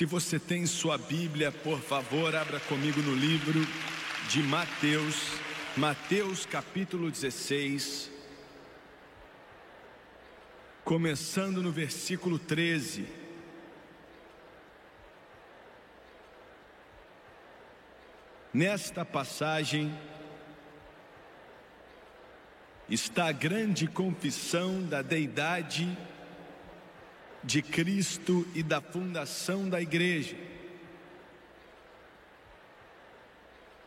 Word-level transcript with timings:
Se 0.00 0.06
você 0.06 0.38
tem 0.38 0.64
sua 0.64 0.96
Bíblia, 0.96 1.52
por 1.52 1.78
favor, 1.78 2.34
abra 2.34 2.58
comigo 2.60 3.02
no 3.02 3.14
livro 3.14 3.60
de 4.30 4.42
Mateus, 4.42 5.32
Mateus 5.76 6.46
capítulo 6.46 7.10
16, 7.10 8.10
começando 10.82 11.62
no 11.62 11.70
versículo 11.70 12.38
13. 12.38 13.06
Nesta 18.54 19.04
passagem 19.04 19.94
está 22.88 23.26
a 23.26 23.32
grande 23.32 23.86
confissão 23.86 24.82
da 24.82 25.02
deidade 25.02 25.94
de 27.42 27.62
Cristo 27.62 28.46
e 28.54 28.62
da 28.62 28.80
fundação 28.80 29.68
da 29.68 29.80
igreja. 29.80 30.36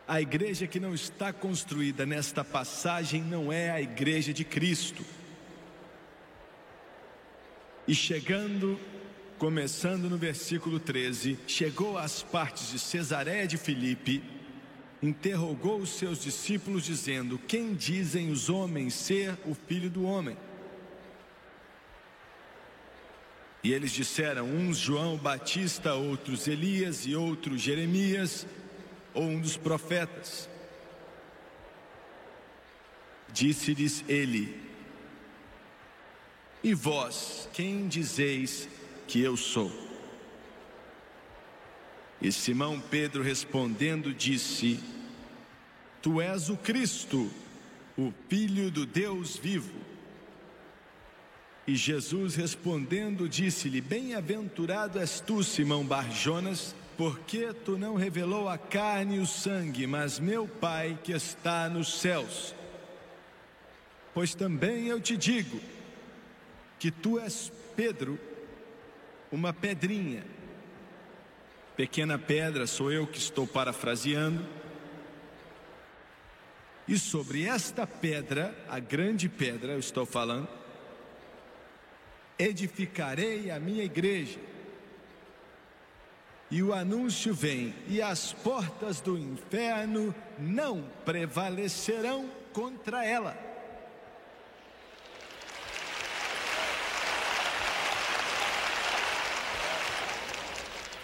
A 0.07 0.19
igreja 0.21 0.67
que 0.67 0.79
não 0.79 0.93
está 0.93 1.31
construída 1.31 2.05
nesta 2.05 2.43
passagem 2.43 3.21
não 3.21 3.51
é 3.51 3.71
a 3.71 3.81
igreja 3.81 4.33
de 4.33 4.43
Cristo. 4.43 5.03
E 7.87 7.95
chegando, 7.95 8.79
começando 9.37 10.09
no 10.09 10.17
versículo 10.17 10.79
13, 10.79 11.39
chegou 11.47 11.97
às 11.97 12.21
partes 12.21 12.71
de 12.71 12.79
Cesareia 12.79 13.47
de 13.47 13.57
Filipe, 13.57 14.23
interrogou 15.01 15.79
os 15.79 15.89
seus 15.89 16.21
discípulos, 16.21 16.83
dizendo: 16.83 17.37
Quem 17.37 17.73
dizem 17.73 18.29
os 18.31 18.49
homens 18.49 18.93
ser 18.93 19.37
o 19.45 19.53
filho 19.53 19.89
do 19.89 20.03
homem? 20.03 20.37
E 23.63 23.71
eles 23.71 23.91
disseram: 23.91 24.45
uns 24.45 24.77
João 24.77 25.15
Batista, 25.15 25.93
outros 25.93 26.47
Elias 26.47 27.05
e 27.05 27.15
outros 27.15 27.61
Jeremias, 27.61 28.45
ou 29.13 29.23
um 29.23 29.39
dos 29.39 29.55
profetas. 29.55 30.49
Disse-lhes 33.31 34.03
ele: 34.07 34.59
E 36.61 36.73
vós, 36.73 37.47
quem 37.53 37.87
dizeis 37.87 38.67
que 39.07 39.21
eu 39.21 39.37
sou? 39.37 39.71
E 42.21 42.31
Simão 42.31 42.79
Pedro 42.79 43.23
respondendo 43.23 44.13
disse: 44.13 44.79
Tu 46.01 46.21
és 46.21 46.49
o 46.49 46.57
Cristo, 46.57 47.31
o 47.97 48.13
Filho 48.27 48.69
do 48.69 48.85
Deus 48.85 49.37
vivo. 49.37 49.82
E 51.65 51.75
Jesus 51.75 52.35
respondendo 52.35 53.29
disse-lhe: 53.29 53.79
Bem-aventurado 53.79 54.99
és 54.99 55.19
tu, 55.19 55.43
Simão 55.43 55.85
Barjonas, 55.85 56.75
porque 56.97 57.53
tu 57.53 57.77
não 57.77 57.95
revelou 57.95 58.49
a 58.49 58.57
carne 58.57 59.15
e 59.15 59.19
o 59.19 59.25
sangue, 59.25 59.87
mas 59.87 60.19
meu 60.19 60.47
Pai 60.47 60.99
que 61.03 61.13
está 61.13 61.69
nos 61.69 61.99
céus. 61.99 62.53
Pois 64.13 64.35
também 64.35 64.87
eu 64.87 64.99
te 64.99 65.17
digo 65.17 65.59
que 66.77 66.91
tu 66.91 67.17
és 67.17 67.51
Pedro, 67.75 68.19
uma 69.31 69.53
pedrinha. 69.53 70.23
Pequena 71.75 72.19
pedra, 72.19 72.67
sou 72.67 72.91
eu 72.91 73.07
que 73.07 73.17
estou 73.17 73.47
parafraseando. 73.47 74.45
E 76.87 76.99
sobre 76.99 77.45
esta 77.45 77.87
pedra, 77.87 78.53
a 78.69 78.77
grande 78.77 79.27
pedra, 79.27 79.71
eu 79.71 79.79
estou 79.79 80.05
falando, 80.05 80.47
edificarei 82.37 83.51
a 83.51 83.59
minha 83.59 83.83
igreja. 83.83 84.39
E 86.49 86.61
o 86.61 86.73
anúncio 86.73 87.33
vem, 87.33 87.73
e 87.87 88.01
as 88.01 88.31
portas 88.31 89.01
do 89.01 89.17
inferno 89.17 90.13
não 90.37 90.87
prevalecerão 91.03 92.29
contra 92.51 93.03
ela. 93.03 93.35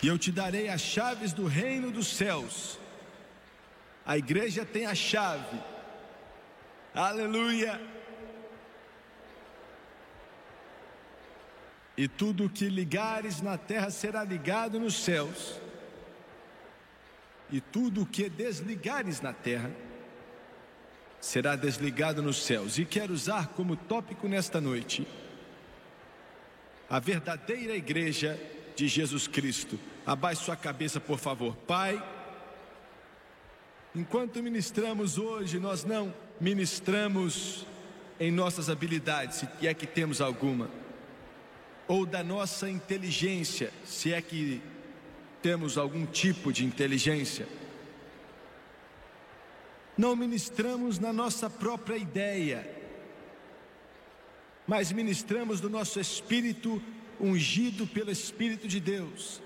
E 0.02 0.08
eu 0.08 0.18
te 0.18 0.32
darei 0.32 0.70
as 0.70 0.82
chaves 0.82 1.34
do 1.34 1.46
reino 1.46 1.92
dos 1.92 2.16
céus. 2.16 2.80
A 4.06 4.18
igreja 4.18 4.66
tem 4.66 4.86
a 4.86 4.96
chave. 4.96 5.60
Aleluia. 6.94 7.80
E 12.00 12.08
tudo 12.08 12.46
o 12.46 12.50
que 12.50 12.70
ligares 12.70 13.42
na 13.42 13.58
terra 13.58 13.90
será 13.90 14.24
ligado 14.24 14.80
nos 14.80 15.04
céus, 15.04 15.60
e 17.52 17.60
tudo 17.60 18.04
o 18.04 18.06
que 18.06 18.30
desligares 18.30 19.20
na 19.20 19.34
terra 19.34 19.70
será 21.20 21.58
desligado 21.58 22.22
nos 22.22 22.42
céus. 22.42 22.80
E 22.80 22.86
quero 22.86 23.12
usar 23.12 23.50
como 23.50 23.76
tópico 23.76 24.30
nesta 24.30 24.62
noite 24.62 25.06
a 26.90 27.00
verdadeira 27.00 27.76
igreja 27.76 28.40
de 28.78 28.88
Jesus 28.88 29.28
Cristo. 29.28 29.78
Abaixe 30.06 30.46
sua 30.46 30.56
cabeça, 30.56 31.02
por 31.02 31.20
favor. 31.20 31.54
Pai, 31.68 32.02
enquanto 33.94 34.42
ministramos 34.42 35.18
hoje, 35.18 35.60
nós 35.60 35.84
não 35.84 36.14
ministramos 36.40 37.66
em 38.18 38.32
nossas 38.32 38.70
habilidades, 38.70 39.40
se 39.40 39.68
é 39.68 39.74
que 39.74 39.86
temos 39.86 40.22
alguma 40.22 40.79
ou 41.90 42.06
da 42.06 42.24
nossa 42.24 42.70
inteligência, 42.70 43.74
se 43.84 44.14
é 44.14 44.22
que 44.22 44.62
temos 45.42 45.76
algum 45.76 46.06
tipo 46.06 46.54
de 46.54 46.64
inteligência. 46.64 47.48
Não 49.98 50.16
ministramos 50.16 51.00
na 51.00 51.12
nossa 51.12 51.50
própria 51.50 51.98
ideia, 51.98 52.70
mas 54.68 54.92
ministramos 54.92 55.60
do 55.60 55.68
nosso 55.68 56.00
espírito 56.00 56.80
ungido 57.20 57.88
pelo 57.88 58.12
Espírito 58.12 58.68
de 58.68 58.80
Deus, 58.80 59.42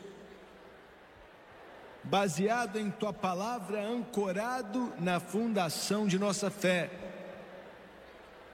baseado 2.03 2.77
em 2.77 2.91
tua 2.91 3.13
palavra, 3.13 3.81
ancorado 3.81 4.91
na 4.99 5.17
fundação 5.21 6.05
de 6.05 6.19
nossa 6.19 6.51
fé 6.51 7.02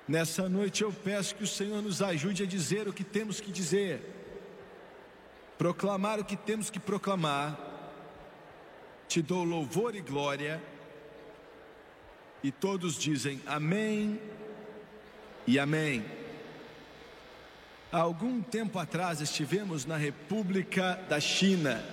Nessa 0.09 0.50
noite 0.50 0.81
eu 0.81 0.92
peço 0.92 1.36
que 1.36 1.44
o 1.44 1.47
Senhor 1.47 1.84
nos 1.84 2.02
ajude 2.02 2.42
a 2.42 2.46
dizer 2.47 2.88
o 2.88 2.94
que 2.94 3.03
temos 3.03 3.40
que 3.40 3.52
dizer, 3.52 4.02
proclamar 5.56 6.20
o 6.20 6.25
que 6.25 6.36
temos 6.36 6.72
que 6.72 6.80
proclamar. 6.80 7.56
Te 9.08 9.22
dou 9.22 9.44
louvor 9.44 9.94
e 9.94 10.02
glória. 10.02 10.59
E 12.42 12.52
todos 12.52 12.98
dizem 12.98 13.40
amém 13.46 14.19
e 15.46 15.59
amém. 15.59 16.03
Há 17.92 18.00
algum 18.00 18.42
tempo 18.42 18.80
atrás 18.80 19.22
estivemos 19.22 19.86
na 19.86 19.96
República 19.96 21.00
da 21.08 21.19
China, 21.19 21.86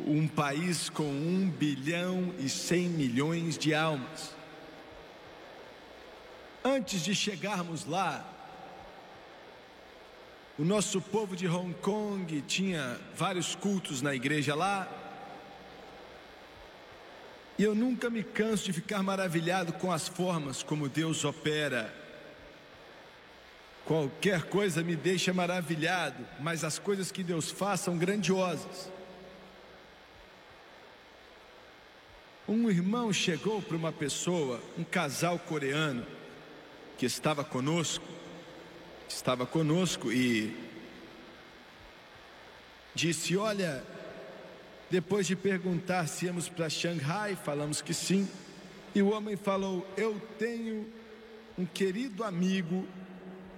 um 0.00 0.26
país 0.26 0.88
com 0.88 1.10
um 1.10 1.46
bilhão 1.50 2.34
e 2.38 2.48
cem 2.48 2.88
milhões 2.88 3.58
de 3.58 3.74
almas. 3.74 4.34
Antes 6.66 7.02
de 7.02 7.14
chegarmos 7.14 7.84
lá, 7.84 8.24
o 10.58 10.64
nosso 10.64 10.98
povo 10.98 11.36
de 11.36 11.46
Hong 11.46 11.74
Kong 11.74 12.40
tinha 12.42 12.98
vários 13.14 13.54
cultos 13.54 14.00
na 14.00 14.14
igreja 14.14 14.54
lá. 14.54 14.88
E 17.58 17.62
eu 17.62 17.74
nunca 17.74 18.08
me 18.08 18.24
canso 18.24 18.64
de 18.64 18.72
ficar 18.72 19.02
maravilhado 19.02 19.74
com 19.74 19.92
as 19.92 20.08
formas 20.08 20.62
como 20.62 20.88
Deus 20.88 21.22
opera. 21.22 21.94
Qualquer 23.84 24.44
coisa 24.44 24.82
me 24.82 24.96
deixa 24.96 25.34
maravilhado, 25.34 26.26
mas 26.40 26.64
as 26.64 26.78
coisas 26.78 27.12
que 27.12 27.22
Deus 27.22 27.50
faz 27.50 27.80
são 27.80 27.98
grandiosas. 27.98 28.90
Um 32.48 32.70
irmão 32.70 33.12
chegou 33.12 33.60
para 33.60 33.76
uma 33.76 33.92
pessoa, 33.92 34.62
um 34.78 34.84
casal 34.84 35.38
coreano, 35.38 36.06
que 36.98 37.06
estava 37.06 37.44
conosco, 37.44 38.04
estava 39.08 39.46
conosco 39.46 40.12
e 40.12 40.56
disse: 42.94 43.36
Olha, 43.36 43.84
depois 44.90 45.26
de 45.26 45.34
perguntar 45.34 46.06
se 46.06 46.26
íamos 46.26 46.48
para 46.48 46.68
Xangai, 46.68 47.36
falamos 47.36 47.82
que 47.82 47.92
sim, 47.92 48.28
e 48.94 49.02
o 49.02 49.10
homem 49.10 49.36
falou: 49.36 49.86
Eu 49.96 50.20
tenho 50.38 50.86
um 51.58 51.66
querido 51.66 52.24
amigo, 52.24 52.86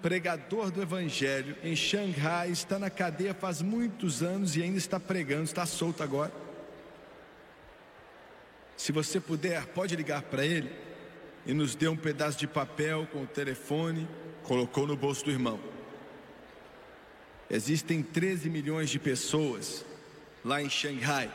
pregador 0.00 0.70
do 0.70 0.82
Evangelho, 0.82 1.56
em 1.62 1.74
Xangai, 1.74 2.50
está 2.50 2.78
na 2.78 2.90
cadeia 2.90 3.34
faz 3.34 3.60
muitos 3.60 4.22
anos 4.22 4.56
e 4.56 4.62
ainda 4.62 4.78
está 4.78 5.00
pregando, 5.00 5.44
está 5.44 5.66
solto 5.66 6.02
agora. 6.02 6.32
Se 8.76 8.92
você 8.92 9.18
puder, 9.18 9.66
pode 9.68 9.96
ligar 9.96 10.22
para 10.22 10.44
ele 10.44 10.70
e 11.46 11.54
nos 11.54 11.74
deu 11.74 11.92
um 11.92 11.96
pedaço 11.96 12.38
de 12.38 12.46
papel 12.46 13.06
com 13.12 13.22
o 13.22 13.26
telefone, 13.26 14.08
colocou 14.42 14.86
no 14.86 14.96
bolso 14.96 15.24
do 15.24 15.30
irmão. 15.30 15.60
Existem 17.48 18.02
13 18.02 18.50
milhões 18.50 18.90
de 18.90 18.98
pessoas 18.98 19.84
lá 20.44 20.60
em 20.60 20.68
Xangai. 20.68 21.30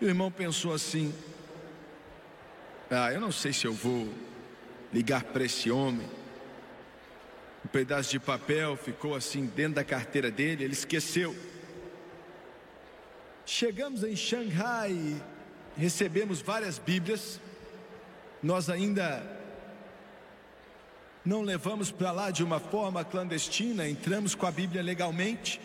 E 0.00 0.04
o 0.06 0.08
irmão 0.08 0.30
pensou 0.30 0.72
assim: 0.72 1.14
Ah, 2.90 3.12
eu 3.12 3.20
não 3.20 3.30
sei 3.30 3.52
se 3.52 3.66
eu 3.66 3.72
vou 3.72 4.08
ligar 4.92 5.24
para 5.24 5.44
esse 5.44 5.70
homem. 5.70 6.08
Um 7.64 7.68
pedaço 7.68 8.10
de 8.10 8.18
papel 8.18 8.76
ficou 8.76 9.14
assim 9.14 9.44
dentro 9.44 9.74
da 9.74 9.84
carteira 9.84 10.30
dele, 10.30 10.64
ele 10.64 10.72
esqueceu. 10.72 11.36
Chegamos 13.44 14.04
em 14.04 14.14
Xangai, 14.14 15.20
recebemos 15.78 16.42
várias 16.42 16.78
Bíblias. 16.78 17.40
Nós 18.42 18.68
ainda 18.68 19.22
não 21.24 21.42
levamos 21.42 21.90
para 21.90 22.10
lá 22.10 22.30
de 22.30 22.42
uma 22.42 22.58
forma 22.58 23.04
clandestina, 23.04 23.88
entramos 23.88 24.34
com 24.34 24.46
a 24.46 24.50
Bíblia 24.50 24.82
legalmente. 24.82 25.60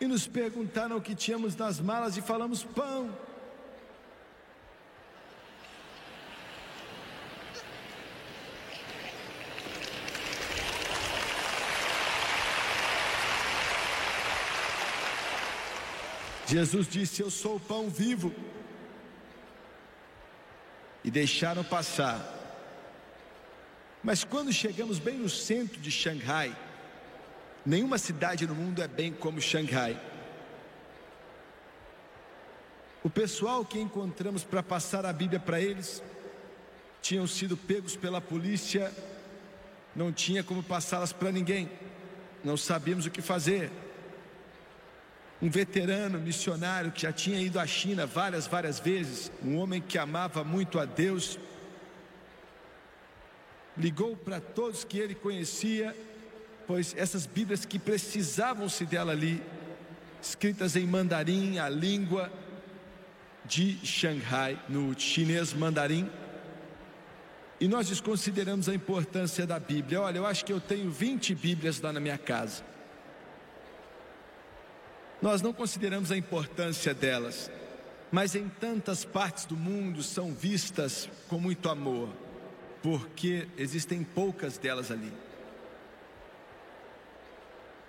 E 0.00 0.06
nos 0.06 0.26
perguntaram 0.26 0.96
o 0.96 1.00
que 1.00 1.14
tínhamos 1.14 1.54
nas 1.54 1.80
malas 1.80 2.16
e 2.16 2.22
falamos 2.22 2.64
pão. 2.64 3.14
Jesus 16.48 16.88
disse: 16.88 17.20
Eu 17.20 17.30
sou 17.30 17.56
o 17.56 17.60
pão 17.60 17.90
vivo. 17.90 18.34
E 21.04 21.10
deixaram 21.10 21.62
passar. 21.62 22.36
Mas 24.02 24.24
quando 24.24 24.52
chegamos 24.52 24.98
bem 24.98 25.18
no 25.18 25.28
centro 25.28 25.78
de 25.78 25.90
Xangai, 25.90 26.56
nenhuma 27.64 27.98
cidade 27.98 28.46
no 28.46 28.54
mundo 28.54 28.82
é 28.82 28.88
bem 28.88 29.12
como 29.12 29.40
Xangai. 29.40 30.00
O 33.04 33.10
pessoal 33.10 33.64
que 33.64 33.78
encontramos 33.78 34.42
para 34.42 34.62
passar 34.62 35.04
a 35.04 35.12
Bíblia 35.12 35.38
para 35.38 35.60
eles 35.60 36.02
tinham 37.02 37.26
sido 37.26 37.56
pegos 37.56 37.94
pela 37.94 38.20
polícia, 38.20 38.92
não 39.94 40.12
tinha 40.12 40.42
como 40.42 40.62
passá-las 40.62 41.12
para 41.12 41.30
ninguém, 41.30 41.70
não 42.42 42.56
sabíamos 42.56 43.06
o 43.06 43.10
que 43.10 43.22
fazer 43.22 43.70
um 45.40 45.48
veterano 45.48 46.18
missionário 46.18 46.90
que 46.90 47.02
já 47.02 47.12
tinha 47.12 47.40
ido 47.40 47.60
à 47.60 47.66
China 47.66 48.06
várias, 48.06 48.46
várias 48.46 48.80
vezes, 48.80 49.30
um 49.44 49.56
homem 49.56 49.80
que 49.80 49.96
amava 49.96 50.42
muito 50.42 50.78
a 50.78 50.84
Deus, 50.84 51.38
ligou 53.76 54.16
para 54.16 54.40
todos 54.40 54.82
que 54.82 54.98
ele 54.98 55.14
conhecia, 55.14 55.96
pois 56.66 56.94
essas 56.96 57.24
Bíblias 57.24 57.64
que 57.64 57.78
precisavam-se 57.78 58.84
dela 58.84 59.12
ali, 59.12 59.40
escritas 60.20 60.74
em 60.74 60.86
mandarim, 60.86 61.58
a 61.58 61.68
língua 61.68 62.32
de 63.44 63.78
Xangai, 63.86 64.60
no 64.68 64.98
chinês 64.98 65.52
mandarim, 65.52 66.10
e 67.60 67.66
nós 67.66 67.88
desconsideramos 67.88 68.68
a 68.68 68.74
importância 68.74 69.46
da 69.46 69.58
Bíblia. 69.58 70.00
Olha, 70.00 70.18
eu 70.18 70.26
acho 70.26 70.44
que 70.44 70.52
eu 70.52 70.60
tenho 70.60 70.90
20 70.90 71.34
Bíblias 71.34 71.80
lá 71.80 71.92
na 71.92 71.98
minha 71.98 72.18
casa. 72.18 72.62
Nós 75.20 75.42
não 75.42 75.52
consideramos 75.52 76.12
a 76.12 76.16
importância 76.16 76.94
delas, 76.94 77.50
mas 78.10 78.34
em 78.34 78.48
tantas 78.48 79.04
partes 79.04 79.44
do 79.44 79.56
mundo 79.56 80.02
são 80.02 80.32
vistas 80.32 81.08
com 81.28 81.40
muito 81.40 81.68
amor, 81.68 82.08
porque 82.82 83.48
existem 83.56 84.04
poucas 84.04 84.56
delas 84.58 84.90
ali. 84.90 85.12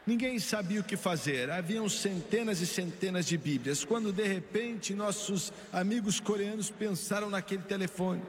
Ninguém 0.08 0.40
sabia 0.40 0.82
o 0.82 0.84
que 0.84 0.98
fazer, 0.98 1.52
haviam 1.52 1.88
centenas 1.88 2.62
e 2.62 2.66
centenas 2.66 3.28
de 3.28 3.38
Bíblias, 3.38 3.86
quando 3.86 4.12
de 4.12 4.24
repente 4.24 4.96
nossos 4.96 5.54
amigos 5.72 6.20
coreanos 6.20 6.72
pensaram 6.72 7.30
naquele 7.30 7.62
telefone, 7.62 8.24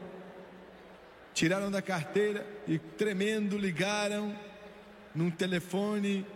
tiraram 1.32 1.70
da 1.70 1.80
carteira 1.80 2.46
e 2.68 2.78
tremendo 2.78 3.56
ligaram 3.56 4.38
num 5.14 5.30
telefone 5.30 6.26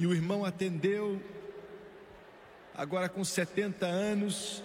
e 0.00 0.04
o 0.04 0.12
irmão 0.12 0.44
atendeu 0.44 1.22
agora 2.80 3.10
com 3.10 3.22
70 3.22 3.84
anos, 3.84 4.62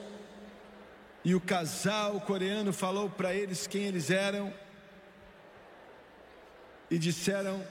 e 1.21 1.35
o 1.35 1.41
casal 1.41 2.21
coreano 2.21 2.71
falou 2.71 3.09
para 3.09 3.35
eles 3.35 3.67
quem 3.67 3.83
eles 3.83 4.09
eram 4.09 4.53
e 6.89 6.97
disseram: 6.97 7.61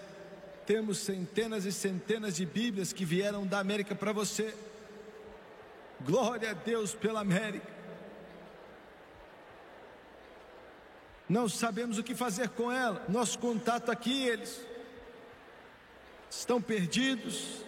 temos 0.67 0.99
centenas 0.99 1.65
e 1.65 1.73
centenas 1.73 2.37
de 2.37 2.45
Bíblias 2.45 2.93
que 2.93 3.07
vieram 3.07 3.47
da 3.47 3.59
América 3.59 3.95
para 3.95 4.13
você. 4.13 4.55
Glória 6.03 6.51
a 6.51 6.53
Deus 6.53 6.95
pela 6.95 7.21
América. 7.21 7.73
Não 11.27 11.49
sabemos 11.49 11.97
o 11.97 12.03
que 12.03 12.15
fazer 12.15 12.51
com 12.51 12.71
ela. 12.71 13.03
Nosso 13.09 13.39
contato 13.39 13.91
aqui, 13.91 14.27
eles 14.27 14.61
estão 16.29 16.61
perdidos. 16.61 17.65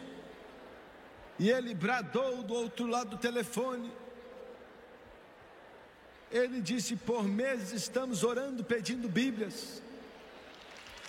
E 1.38 1.50
ele 1.50 1.74
bradou 1.74 2.42
do 2.42 2.54
outro 2.54 2.86
lado 2.86 3.10
do 3.10 3.18
telefone. 3.18 3.92
Ele 6.30 6.60
disse: 6.60 6.96
Por 6.96 7.24
meses 7.24 7.72
estamos 7.72 8.24
orando, 8.24 8.64
pedindo 8.64 9.08
Bíblias. 9.08 9.82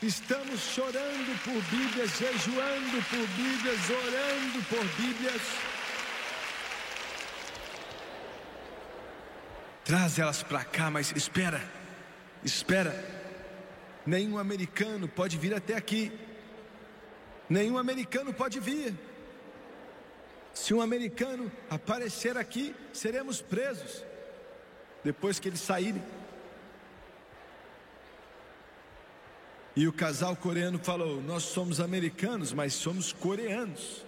Estamos 0.02 0.60
chorando 0.60 1.44
por 1.44 1.60
Bíblias, 1.76 2.12
jejuando 2.12 3.04
por 3.10 3.28
Bíblias, 3.36 3.90
orando 3.90 4.66
por 4.70 4.86
Bíblias. 4.96 5.42
Traz 9.84 10.20
elas 10.20 10.44
para 10.44 10.64
cá, 10.64 10.92
mas 10.92 11.12
espera, 11.16 11.64
espera. 12.44 12.94
Nenhum 14.06 14.38
americano 14.38 15.08
pode 15.08 15.38
vir 15.38 15.54
até 15.56 15.76
aqui. 15.76 16.12
Nenhum 17.50 17.78
americano 17.78 18.32
pode 18.34 18.60
vir. 18.60 18.94
Se 20.58 20.74
um 20.74 20.82
americano 20.82 21.50
aparecer 21.70 22.36
aqui, 22.36 22.76
seremos 22.92 23.42
presos. 23.42 24.04
Depois 25.04 25.40
que 25.40 25.48
eles 25.48 25.62
saírem. 25.62 26.04
E 29.76 29.88
o 29.88 29.94
casal 29.94 30.36
coreano 30.36 30.80
falou: 30.80 31.22
Nós 31.22 31.44
somos 31.44 31.80
americanos, 31.80 32.52
mas 32.52 32.74
somos 32.74 33.14
coreanos. 33.14 34.04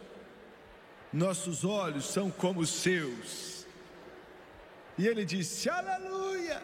Nossos 1.13 1.63
olhos 1.63 2.05
são 2.05 2.29
como 2.31 2.61
os 2.61 2.69
seus. 2.69 3.65
E 4.97 5.07
ele 5.07 5.23
disse: 5.23 5.69
Aleluia! 5.69 6.61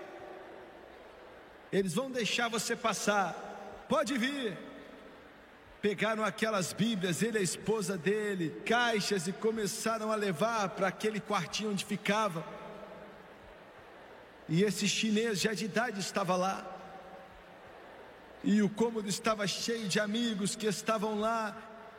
Eles 1.72 1.94
vão 1.94 2.12
deixar 2.12 2.50
você 2.50 2.76
passar. 2.76 3.86
Pode 3.88 4.18
vir 4.18 4.58
pegaram 5.86 6.24
aquelas 6.26 6.74
Bíblias, 6.74 7.22
ele 7.22 7.38
e 7.38 7.42
a 7.42 7.44
esposa 7.44 7.96
dele, 7.96 8.60
caixas 8.66 9.28
e 9.28 9.32
começaram 9.32 10.12
a 10.12 10.16
levar 10.16 10.70
para 10.70 10.88
aquele 10.88 11.20
quartinho 11.20 11.70
onde 11.70 11.86
ficava. 11.86 12.44
E 14.50 14.64
esse 14.64 14.88
chinês 14.88 15.40
já 15.40 15.54
de 15.54 15.66
idade 15.66 16.00
estava 16.00 16.36
lá. 16.36 16.66
E 18.44 18.64
o 18.64 18.70
cômodo 18.70 19.08
estava 19.08 19.46
cheio 19.46 19.88
de 19.88 20.00
amigos 20.00 20.56
que 20.56 20.66
estavam 20.66 21.20
lá, 21.20 21.56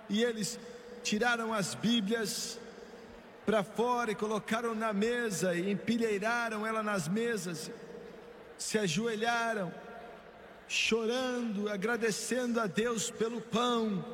e 0.08 0.20
eles 0.20 0.58
tiraram 1.04 1.54
as 1.54 1.76
Bíblias 1.76 2.58
para 3.44 3.62
fora 3.62 4.10
e 4.10 4.16
colocaram 4.16 4.74
na 4.74 4.92
mesa 4.92 5.54
e 5.54 5.70
empilheiraram 5.70 6.66
ela 6.66 6.82
nas 6.82 7.06
mesas, 7.06 7.70
se 8.58 8.78
ajoelharam 8.78 9.72
chorando, 10.68 11.68
agradecendo 11.68 12.60
a 12.60 12.66
Deus 12.66 13.10
pelo 13.10 13.40
pão. 13.40 14.04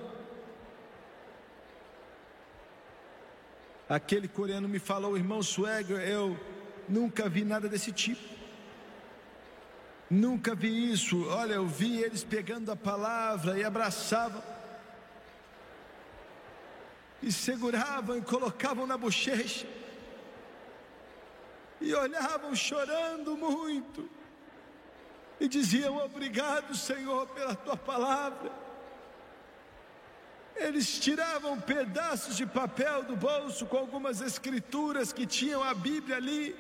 Aquele 3.89 4.29
coreano 4.29 4.69
me 4.69 4.79
falou, 4.79 5.17
irmão 5.17 5.43
Swagger, 5.43 6.01
eu 6.01 6.39
nunca 6.89 7.29
vi 7.29 7.45
nada 7.45 7.69
desse 7.69 7.93
tipo. 7.93 8.23
Nunca 10.09 10.55
vi 10.55 10.93
isso. 10.93 11.27
Olha, 11.29 11.55
eu 11.55 11.67
vi 11.67 12.01
eles 12.03 12.23
pegando 12.23 12.71
a 12.71 12.77
palavra 12.77 13.59
e 13.59 13.65
abraçavam. 13.65 14.43
E 17.23 17.31
seguravam 17.31 18.19
e 18.19 18.23
colocavam 18.23 18.87
na 18.87 18.99
bochecha. 18.99 19.67
E 21.81 21.95
olhavam 21.95 22.55
chorando 22.55 23.37
muito 23.37 24.09
e 25.43 25.49
diziam: 25.49 25.97
Obrigado, 25.97 26.73
Senhor, 26.77 27.27
pela 27.27 27.57
tua 27.57 27.77
palavra. 27.77 28.53
Eles 30.55 31.01
tiravam 31.01 31.61
pedaços 31.61 32.37
de 32.37 32.47
papel 32.47 33.03
do 33.03 33.17
bolso 33.17 33.67
com 33.67 33.77
algumas 33.77 34.21
escrituras 34.21 35.13
que 35.13 35.27
tinham 35.27 35.65
a 35.65 35.75
Bíblia 35.75 36.17
ali. 36.17 36.55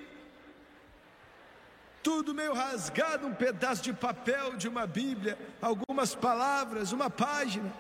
Tudo 2.03 2.35
meio 2.35 2.53
rasgado, 2.53 3.29
um 3.29 3.35
pedaço 3.35 3.83
de 3.83 3.93
papel 3.93 4.57
de 4.57 4.67
uma 4.67 4.85
Bíblia, 4.85 5.39
algumas 5.61 6.17
palavras, 6.17 6.91
uma 6.91 7.09
página. 7.09 7.73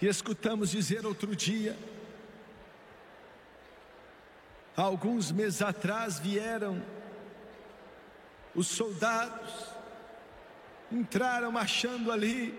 E 0.00 0.06
escutamos 0.06 0.70
dizer 0.70 1.04
outro 1.04 1.34
dia: 1.34 1.76
alguns 4.82 5.32
meses 5.32 5.62
atrás 5.62 6.18
vieram 6.18 6.82
os 8.54 8.68
soldados, 8.68 9.52
entraram 10.92 11.50
marchando 11.50 12.12
ali. 12.12 12.58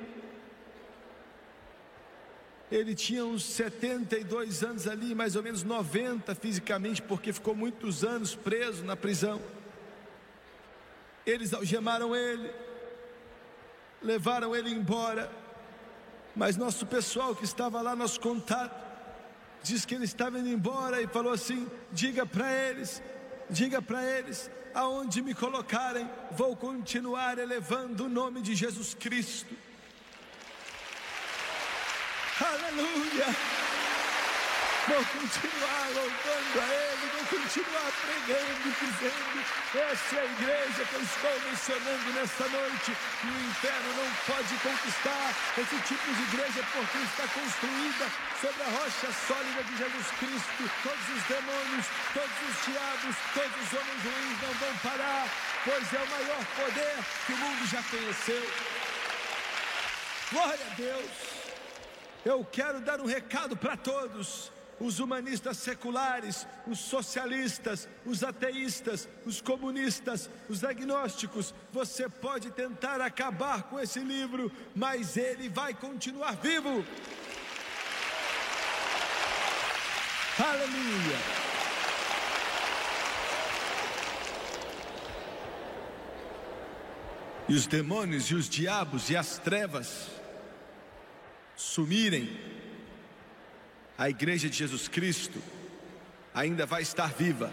Ele 2.71 2.93
tinha 2.93 3.25
uns 3.25 3.43
72 3.45 4.63
anos 4.63 4.87
ali, 4.87 5.15
mais 5.15 5.35
ou 5.35 5.43
menos 5.43 5.63
90 5.63 6.35
fisicamente, 6.35 7.01
porque 7.01 7.31
ficou 7.31 7.55
muitos 7.55 8.03
anos 8.03 8.35
preso 8.35 8.83
na 8.83 8.95
prisão. 8.95 9.41
Eles 11.25 11.53
algemaram 11.53 12.15
ele, 12.15 12.53
levaram 14.01 14.55
ele 14.55 14.69
embora. 14.69 15.31
Mas 16.35 16.55
nosso 16.55 16.85
pessoal 16.85 17.35
que 17.35 17.43
estava 17.43 17.81
lá, 17.81 17.95
nosso 17.95 18.19
contato, 18.19 18.86
diz 19.67 19.85
que 19.85 19.93
ele 19.93 20.05
estava 20.05 20.39
indo 20.39 20.49
embora 20.49 21.01
e 21.01 21.07
falou 21.07 21.33
assim: 21.33 21.69
diga 21.91 22.25
para 22.25 22.51
eles, 22.51 23.01
diga 23.49 23.81
para 23.81 24.03
eles, 24.03 24.49
aonde 24.73 25.21
me 25.21 25.33
colocarem, 25.33 26.09
vou 26.31 26.55
continuar 26.55 27.37
elevando 27.37 28.05
o 28.05 28.09
nome 28.09 28.41
de 28.41 28.55
Jesus 28.55 28.93
Cristo. 28.93 29.53
Aleluia! 32.39 33.25
Vou 34.87 35.03
continuar 35.03 35.85
louvando 35.95 36.61
a 36.61 36.67
Ele, 36.73 37.07
vou 37.11 37.39
continuar 37.39 37.91
pregando, 37.99 38.75
dizendo: 38.79 39.45
essa 39.75 40.15
é 40.15 40.19
a 40.21 40.25
igreja 40.25 40.85
que 40.85 40.95
eu 40.95 41.01
estou 41.01 41.49
mencionando 41.49 42.13
nesta 42.13 42.47
noite. 42.47 42.95
E 43.23 43.27
o 43.27 43.49
inferno 43.49 43.89
não 43.97 44.33
pode 44.33 44.55
conquistar 44.63 45.35
esse 45.57 45.75
tipo 45.81 46.13
de 46.13 46.21
igreja 46.23 46.63
porque 46.71 46.97
está 46.99 47.27
construída 47.27 48.05
sobre 48.41 48.61
a 48.61 48.69
rocha 48.69 49.11
sólida 49.27 49.63
de 49.63 49.77
Jesus 49.77 50.07
Cristo. 50.19 50.71
Todos 50.83 51.09
os 51.15 51.23
demônios, 51.23 51.85
todos 52.13 52.37
os 52.49 52.65
diabos, 52.65 53.15
todos 53.33 53.55
os 53.63 53.73
homens 53.73 54.03
ruins 54.03 54.41
não 54.41 54.53
vão 54.53 54.77
parar, 54.77 55.27
pois 55.65 55.93
é 55.93 56.03
o 56.03 56.09
maior 56.09 56.45
poder 56.55 56.95
que 57.25 57.33
o 57.33 57.37
mundo 57.37 57.67
já 57.67 57.83
conheceu. 57.83 58.51
Glória 60.31 60.65
a 60.71 60.75
Deus. 60.75 61.11
Eu 62.25 62.45
quero 62.45 62.81
dar 62.81 62.99
um 62.99 63.05
recado 63.05 63.55
para 63.55 63.77
todos 63.77 64.51
os 64.79 64.99
humanistas 64.99 65.57
seculares, 65.57 66.45
os 66.67 66.77
socialistas, 66.77 67.89
os 68.05 68.23
ateístas, 68.23 69.09
os 69.25 69.41
comunistas, 69.41 70.29
os 70.47 70.63
agnósticos. 70.63 71.53
Você 71.71 72.07
pode 72.07 72.51
tentar 72.51 73.01
acabar 73.01 73.63
com 73.63 73.79
esse 73.79 73.99
livro, 73.99 74.51
mas 74.75 75.17
ele 75.17 75.49
vai 75.49 75.73
continuar 75.73 76.35
vivo. 76.35 76.85
Aleluia. 80.39 81.17
E 87.49 87.53
os 87.55 87.65
demônios 87.65 88.25
e 88.25 88.35
os 88.35 88.47
diabos 88.49 89.09
e 89.09 89.15
as 89.15 89.39
trevas 89.39 90.09
sumirem 91.55 92.39
a 93.97 94.09
igreja 94.09 94.49
de 94.49 94.57
Jesus 94.57 94.87
Cristo 94.87 95.41
ainda 96.33 96.65
vai 96.65 96.83
estar 96.83 97.11
viva. 97.13 97.51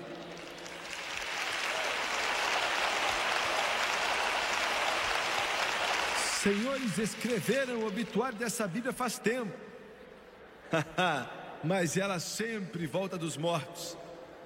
Senhores 6.43 6.99
escreveram 6.99 7.79
o 7.79 7.87
obituário 7.87 8.37
dessa 8.37 8.69
Bíblia 8.69 8.93
faz 8.93 9.19
tempo, 9.19 9.59
mas 11.65 11.97
ela 11.97 12.21
sempre 12.21 12.87
volta 12.87 13.17
dos 13.17 13.37
mortos. 13.37 13.97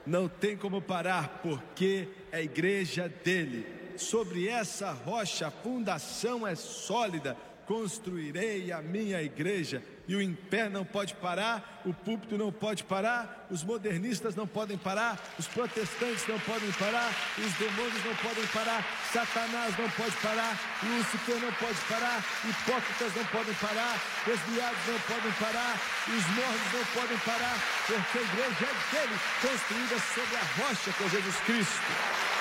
Não 0.06 0.28
tem 0.28 0.56
como 0.56 0.80
parar, 0.80 1.40
porque 1.42 2.08
é 2.32 2.38
a 2.38 2.42
igreja 2.42 3.08
dele. 3.08 3.66
Sobre 3.96 4.48
essa 4.48 4.92
rocha, 4.92 5.48
a 5.48 5.50
fundação 5.50 6.46
é 6.46 6.54
sólida. 6.54 7.36
Construirei 7.66 8.72
a 8.72 8.80
minha 8.80 9.20
igreja 9.20 9.82
e 10.08 10.16
o 10.16 10.22
impé 10.22 10.70
não 10.70 10.86
pode 10.86 11.12
parar, 11.14 11.82
o 11.84 11.92
púlpito 11.92 12.38
não 12.38 12.50
pode 12.50 12.82
parar, 12.82 13.46
os 13.50 13.62
modernistas 13.62 14.34
não 14.34 14.46
podem 14.46 14.78
parar, 14.78 15.20
os 15.38 15.46
protestantes 15.46 16.26
não 16.26 16.40
podem 16.40 16.72
parar, 16.72 17.12
os 17.36 17.52
demônios 17.52 18.04
não 18.04 18.16
podem 18.16 18.46
parar, 18.46 18.82
Satanás 19.12 19.76
não 19.78 19.90
pode 19.90 20.16
parar, 20.16 20.58
Lúcifer 20.82 21.36
não 21.36 21.52
pode 21.52 21.78
parar, 21.86 22.24
hipócritas 22.42 23.14
não 23.14 23.24
podem 23.26 23.54
parar, 23.54 24.00
desviados 24.24 24.86
não 24.88 24.98
podem 25.00 25.32
parar, 25.32 25.76
os 26.08 26.26
mortos 26.34 26.72
não 26.72 26.84
podem 26.96 27.18
parar, 27.18 27.56
porque 27.86 28.18
a 28.18 28.22
igreja 28.22 28.64
é 28.64 28.96
dele, 28.96 29.20
construída 29.42 29.98
sobre 30.14 30.36
a 30.36 30.64
rocha 30.64 30.90
é 30.90 31.08
Jesus 31.10 31.36
Cristo. 31.44 32.37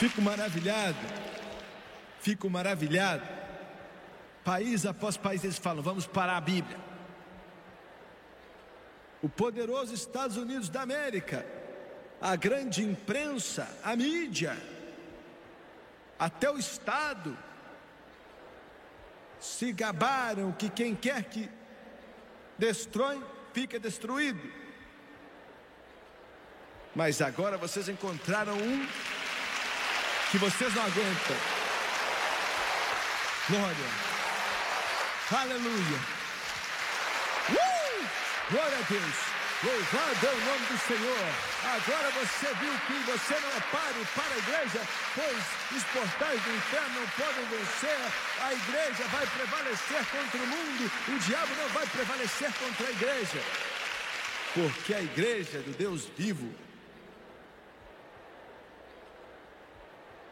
Fico 0.00 0.22
maravilhado, 0.22 0.96
fico 2.22 2.48
maravilhado. 2.48 3.22
País 4.42 4.86
após 4.86 5.18
país 5.18 5.44
eles 5.44 5.58
falam: 5.58 5.82
vamos 5.82 6.06
parar 6.06 6.38
a 6.38 6.40
Bíblia. 6.40 6.78
O 9.20 9.28
poderoso 9.28 9.92
Estados 9.92 10.38
Unidos 10.38 10.70
da 10.70 10.80
América, 10.80 11.44
a 12.18 12.34
grande 12.34 12.82
imprensa, 12.82 13.68
a 13.84 13.94
mídia, 13.94 14.56
até 16.18 16.50
o 16.50 16.56
Estado, 16.56 17.36
se 19.38 19.70
gabaram 19.70 20.50
que 20.52 20.70
quem 20.70 20.94
quer 20.94 21.24
que 21.24 21.46
destrói, 22.56 23.22
fica 23.52 23.78
destruído. 23.78 24.50
Mas 26.96 27.20
agora 27.20 27.58
vocês 27.58 27.86
encontraram 27.86 28.56
um 28.56 28.88
que 30.30 30.38
vocês 30.38 30.72
não 30.74 30.84
aguentam. 30.84 31.36
Glória. 33.48 33.90
Aleluia. 35.32 35.98
Uh! 37.50 38.06
Glória 38.50 38.78
a 38.78 38.82
Deus. 38.88 39.14
Louvado 39.62 40.26
é 40.26 40.30
o 40.30 40.40
nome 40.46 40.66
do 40.66 40.78
Senhor. 40.86 41.28
Agora 41.64 42.10
você 42.12 42.46
viu 42.60 42.72
que 42.86 43.10
você 43.10 43.34
não 43.40 43.48
é 43.50 43.60
páreo 43.72 44.06
para 44.14 44.34
a 44.34 44.38
igreja, 44.38 44.80
pois 45.14 45.76
os 45.76 45.84
portais 45.84 46.42
do 46.42 46.56
inferno 46.56 47.00
não 47.00 47.08
podem 47.08 47.44
vencer. 47.46 47.98
A 48.40 48.54
igreja 48.54 49.04
vai 49.10 49.26
prevalecer 49.26 50.06
contra 50.06 50.40
o 50.40 50.46
mundo. 50.46 50.92
O 51.08 51.18
diabo 51.18 51.54
não 51.56 51.68
vai 51.70 51.86
prevalecer 51.88 52.52
contra 52.52 52.86
a 52.86 52.90
igreja. 52.90 53.42
Porque 54.54 54.94
a 54.94 55.02
igreja 55.02 55.58
do 55.58 55.76
Deus 55.76 56.08
vivo 56.16 56.54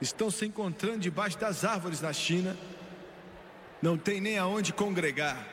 estão 0.00 0.30
se 0.30 0.46
encontrando 0.46 0.98
debaixo 0.98 1.38
das 1.38 1.64
árvores 1.64 2.00
na 2.00 2.12
China, 2.12 2.56
não 3.82 3.96
tem 3.96 4.20
nem 4.20 4.38
aonde 4.38 4.72
congregar. 4.72 5.46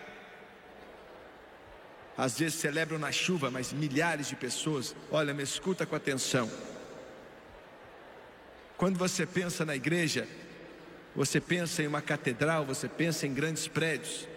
Às 2.18 2.40
vezes 2.40 2.56
celebram 2.60 2.98
na 2.98 3.12
chuva, 3.12 3.52
mas 3.52 3.74
milhares 3.74 4.28
de 4.28 4.36
pessoas, 4.36 4.96
olha, 5.12 5.34
me 5.34 5.44
escuta 5.44 5.86
com 5.86 5.96
atenção. 5.96 6.50
Quando 8.78 8.98
você 8.98 9.26
pensa 9.26 9.66
na 9.66 9.76
igreja, 9.76 10.28
você 11.16 11.40
pensa 11.40 11.82
em 11.84 11.88
uma 11.88 12.02
catedral, 12.02 12.66
você 12.66 12.88
pensa 12.88 13.26
em 13.26 13.34
grandes 13.34 13.68
prédios. 13.68 14.28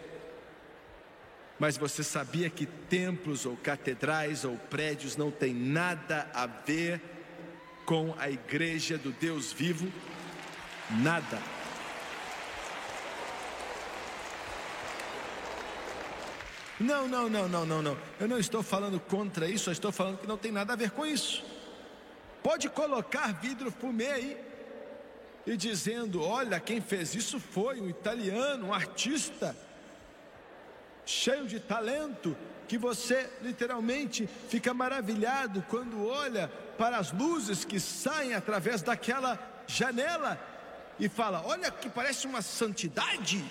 Mas 1.58 1.76
você 1.76 2.04
sabia 2.04 2.48
que 2.48 2.66
templos 2.66 3.44
ou 3.44 3.56
catedrais 3.56 4.44
ou 4.44 4.56
prédios 4.56 5.16
não 5.16 5.30
têm 5.30 5.52
nada 5.52 6.28
a 6.32 6.46
ver 6.46 7.00
com 7.88 8.14
a 8.18 8.28
igreja 8.28 8.98
do 8.98 9.10
Deus 9.10 9.50
vivo? 9.50 9.90
Nada. 10.90 11.40
Não, 16.78 17.08
não, 17.08 17.30
não, 17.30 17.48
não, 17.48 17.64
não, 17.64 17.80
não. 17.80 17.98
Eu 18.20 18.28
não 18.28 18.38
estou 18.38 18.62
falando 18.62 19.00
contra 19.00 19.48
isso, 19.48 19.70
eu 19.70 19.72
estou 19.72 19.90
falando 19.90 20.18
que 20.18 20.26
não 20.26 20.36
tem 20.36 20.52
nada 20.52 20.74
a 20.74 20.76
ver 20.76 20.90
com 20.90 21.06
isso. 21.06 21.42
Pode 22.42 22.68
colocar 22.68 23.32
vidro 23.32 23.70
fumê 23.70 24.08
aí 24.08 24.36
e 25.46 25.56
dizendo: 25.56 26.22
olha, 26.22 26.60
quem 26.60 26.82
fez 26.82 27.14
isso 27.14 27.40
foi 27.40 27.80
um 27.80 27.88
italiano, 27.88 28.66
um 28.66 28.74
artista, 28.74 29.56
cheio 31.08 31.46
de 31.46 31.58
talento, 31.58 32.36
que 32.68 32.76
você 32.76 33.30
literalmente 33.40 34.28
fica 34.50 34.74
maravilhado 34.74 35.64
quando 35.70 36.06
olha 36.06 36.48
para 36.76 36.98
as 36.98 37.10
luzes 37.10 37.64
que 37.64 37.80
saem 37.80 38.34
através 38.34 38.82
daquela 38.82 39.38
janela 39.66 40.38
e 41.00 41.08
fala: 41.08 41.42
Olha 41.46 41.70
que 41.70 41.88
parece 41.88 42.26
uma 42.26 42.42
santidade. 42.42 43.42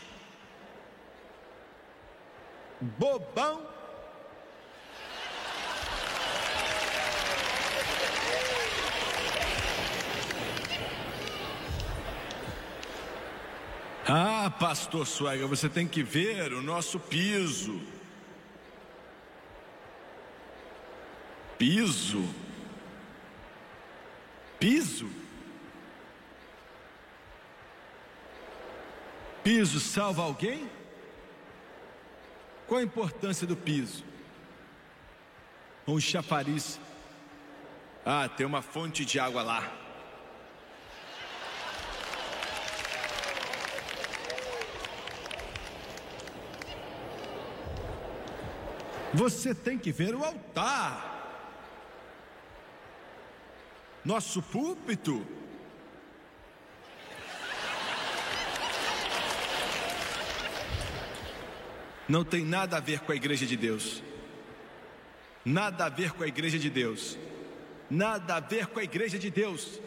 Bobão. 2.79 3.76
Ah, 14.09 14.49
pastor 14.49 15.05
Suega, 15.05 15.45
você 15.47 15.67
tem 15.67 15.85
que 15.85 16.01
ver 16.01 16.53
o 16.53 16.61
nosso 16.61 16.97
piso. 16.97 17.81
Piso? 21.57 22.23
Piso? 24.57 25.09
Piso 29.43 29.79
salva 29.81 30.23
alguém? 30.23 30.71
Qual 32.65 32.79
a 32.79 32.83
importância 32.83 33.45
do 33.45 33.57
piso? 33.57 34.05
Um 35.85 35.99
chafariz. 35.99 36.79
Ah, 38.05 38.29
tem 38.29 38.45
uma 38.45 38.61
fonte 38.61 39.03
de 39.03 39.19
água 39.19 39.43
lá. 39.43 39.86
Você 49.13 49.55
tem 49.55 49.77
que 49.77 49.91
ver 49.91 50.13
o 50.15 50.23
altar. 50.23 51.15
Nosso 54.03 54.41
púlpito. 54.41 55.25
Não 62.07 62.23
tem 62.23 62.45
nada 62.45 62.77
a 62.77 62.79
ver 62.79 63.01
com 63.01 63.11
a 63.11 63.15
igreja 63.15 63.45
de 63.45 63.57
Deus. 63.57 64.01
Nada 65.43 65.85
a 65.85 65.89
ver 65.89 66.11
com 66.11 66.23
a 66.23 66.27
igreja 66.27 66.57
de 66.57 66.69
Deus. 66.69 67.17
Nada 67.89 68.35
a 68.35 68.39
ver 68.39 68.67
com 68.67 68.79
a 68.79 68.83
igreja 68.83 69.17
de 69.17 69.29
Deus. 69.29 69.79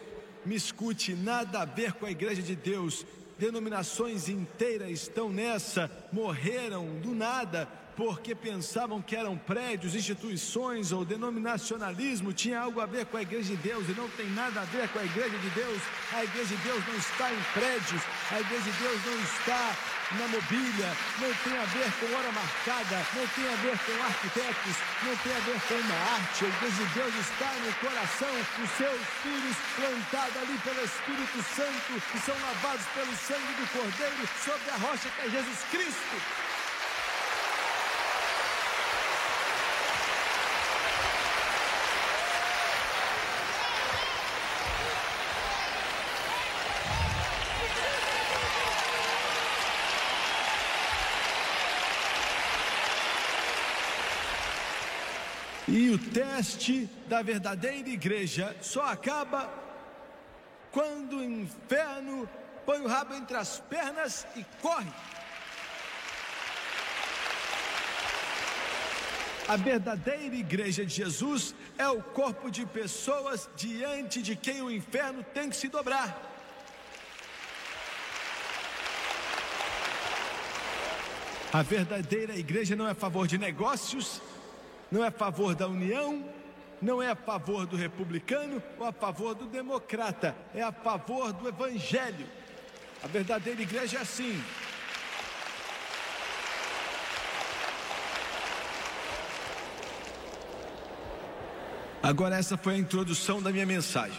Me 0.45 0.55
escute, 0.55 1.15
nada 1.15 1.61
a 1.61 1.65
ver 1.65 1.93
com 1.95 2.07
a 2.07 2.11
igreja 2.11 2.43
de 2.43 2.57
Deus. 2.57 3.07
Denominações 3.39 4.29
inteiras 4.29 4.91
estão 4.91 5.31
nessa, 5.31 5.91
morreram 6.13 6.99
do 7.01 7.15
nada, 7.15 7.67
porque 8.01 8.35
pensavam 8.35 9.03
que 9.03 9.15
eram 9.15 9.37
prédios, 9.37 9.95
instituições 9.95 10.91
ou 10.91 11.05
denominacionalismo, 11.05 12.33
tinha 12.33 12.59
algo 12.59 12.81
a 12.81 12.87
ver 12.87 13.05
com 13.05 13.19
a 13.19 13.21
igreja 13.21 13.55
de 13.55 13.61
Deus 13.61 13.87
e 13.91 13.93
não 13.93 14.09
tem 14.17 14.25
nada 14.31 14.63
a 14.63 14.65
ver 14.65 14.89
com 14.89 15.01
a 15.01 15.05
igreja 15.05 15.37
de 15.37 15.51
Deus. 15.51 15.83
A 16.17 16.25
igreja 16.25 16.57
de 16.57 16.63
Deus 16.65 16.81
não 16.89 16.97
está 16.97 17.29
em 17.29 17.43
prédios, 17.53 18.01
a 18.33 18.41
igreja 18.41 18.65
de 18.73 18.79
Deus 18.81 19.01
não 19.05 19.21
está 19.21 19.77
na 20.17 20.29
mobília, 20.33 20.89
não 21.21 21.29
tem 21.45 21.53
a 21.61 21.67
ver 21.77 21.93
com 22.01 22.07
hora 22.17 22.33
marcada, 22.33 22.97
não 23.13 23.27
tem 23.37 23.45
a 23.53 23.57
ver 23.69 23.77
com 23.85 23.93
arquitetos, 24.01 24.77
não 25.05 25.17
tem 25.21 25.37
a 25.37 25.41
ver 25.45 25.61
com 25.61 25.75
uma 25.77 26.01
arte. 26.17 26.45
A 26.45 26.49
igreja 26.49 26.81
de 26.81 26.95
Deus 26.97 27.15
está 27.21 27.53
no 27.53 27.73
coração 27.85 28.33
dos 28.57 28.71
seus 28.81 29.03
filhos, 29.21 29.57
plantados 29.77 30.37
ali 30.41 30.57
pelo 30.65 30.81
Espírito 30.89 31.39
Santo, 31.53 32.01
que 32.01 32.19
são 32.25 32.37
lavados 32.49 32.87
pelo 32.97 33.13
sangue 33.13 33.53
do 33.61 33.67
Cordeiro 33.77 34.25
sobre 34.41 34.71
a 34.73 34.77
rocha 34.89 35.05
que 35.05 35.21
é 35.21 35.31
Jesus 35.37 35.61
Cristo. 35.69 36.50
E 56.41 56.43
o 56.43 56.47
teste 56.47 56.89
da 57.07 57.21
verdadeira 57.21 57.91
igreja 57.91 58.57
só 58.63 58.87
acaba 58.87 59.53
quando 60.73 61.19
o 61.19 61.25
inferno 61.25 62.27
põe 62.65 62.81
o 62.81 62.87
rabo 62.87 63.15
entre 63.15 63.37
as 63.37 63.61
pernas 63.61 64.27
e 64.35 64.43
corre. 64.63 64.91
A 69.47 69.57
verdadeira 69.57 70.35
igreja 70.35 70.83
de 70.87 70.95
Jesus 70.95 71.55
é 71.77 71.87
o 71.91 72.03
corpo 72.03 72.51
de 72.51 72.65
pessoas 72.65 73.47
diante 73.55 74.23
de 74.23 74.35
quem 74.35 74.63
o 74.63 74.71
inferno 74.71 75.23
tem 75.23 75.51
que 75.51 75.57
se 75.57 75.69
dobrar. 75.69 76.09
A 81.53 81.63
verdadeira 81.63 82.35
igreja 82.35 82.75
não 82.75 82.89
é 82.89 82.93
a 82.93 82.95
favor 82.95 83.27
de 83.27 83.37
negócios, 83.37 84.23
não 84.91 85.05
é 85.05 85.09
a 85.09 85.13
favor 85.13 85.55
da 85.55 85.69
união, 85.69 86.25
não 86.83 87.03
é 87.03 87.11
a 87.11 87.17
favor 87.17 87.67
do 87.67 87.77
republicano 87.77 88.63
ou 88.79 88.87
a 88.87 88.93
favor 88.93 89.35
do 89.35 89.47
democrata, 89.47 90.35
é 90.55 90.63
a 90.63 90.73
favor 90.73 91.33
do 91.33 91.49
evangelho. 91.49 92.27
A 93.03 93.07
verdadeira 93.07 93.63
igreja 93.63 93.99
é 93.99 94.01
assim. 94.01 94.43
Agora, 102.03 102.37
essa 102.37 102.57
foi 102.57 102.75
a 102.75 102.79
introdução 102.79 103.43
da 103.43 103.53
minha 103.53 103.67
mensagem. 103.67 104.19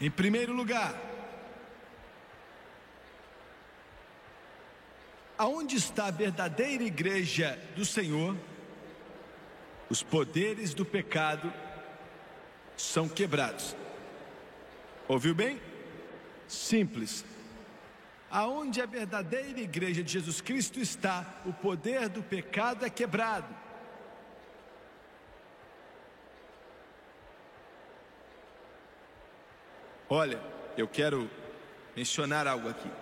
Em 0.00 0.10
primeiro 0.10 0.52
lugar, 0.52 1.11
aonde 5.42 5.74
está 5.74 6.06
a 6.06 6.10
verdadeira 6.12 6.84
igreja 6.84 7.58
do 7.74 7.84
Senhor, 7.84 8.36
os 9.90 10.00
poderes 10.00 10.72
do 10.72 10.84
pecado 10.84 11.52
são 12.76 13.08
quebrados. 13.08 13.74
Ouviu 15.08 15.34
bem? 15.34 15.60
Simples. 16.46 17.24
Aonde 18.30 18.80
a 18.80 18.86
verdadeira 18.86 19.58
igreja 19.58 20.00
de 20.00 20.12
Jesus 20.12 20.40
Cristo 20.40 20.78
está, 20.78 21.26
o 21.44 21.52
poder 21.52 22.08
do 22.08 22.22
pecado 22.22 22.86
é 22.86 22.88
quebrado. 22.88 23.52
Olha, 30.08 30.40
eu 30.78 30.86
quero 30.86 31.28
mencionar 31.96 32.46
algo 32.46 32.68
aqui. 32.68 33.01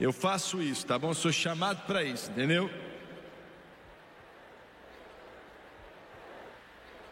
Eu 0.00 0.12
faço 0.14 0.62
isso, 0.62 0.86
tá 0.86 0.98
bom? 0.98 1.12
sou 1.12 1.30
chamado 1.30 1.86
para 1.86 2.02
isso, 2.02 2.30
entendeu? 2.30 2.70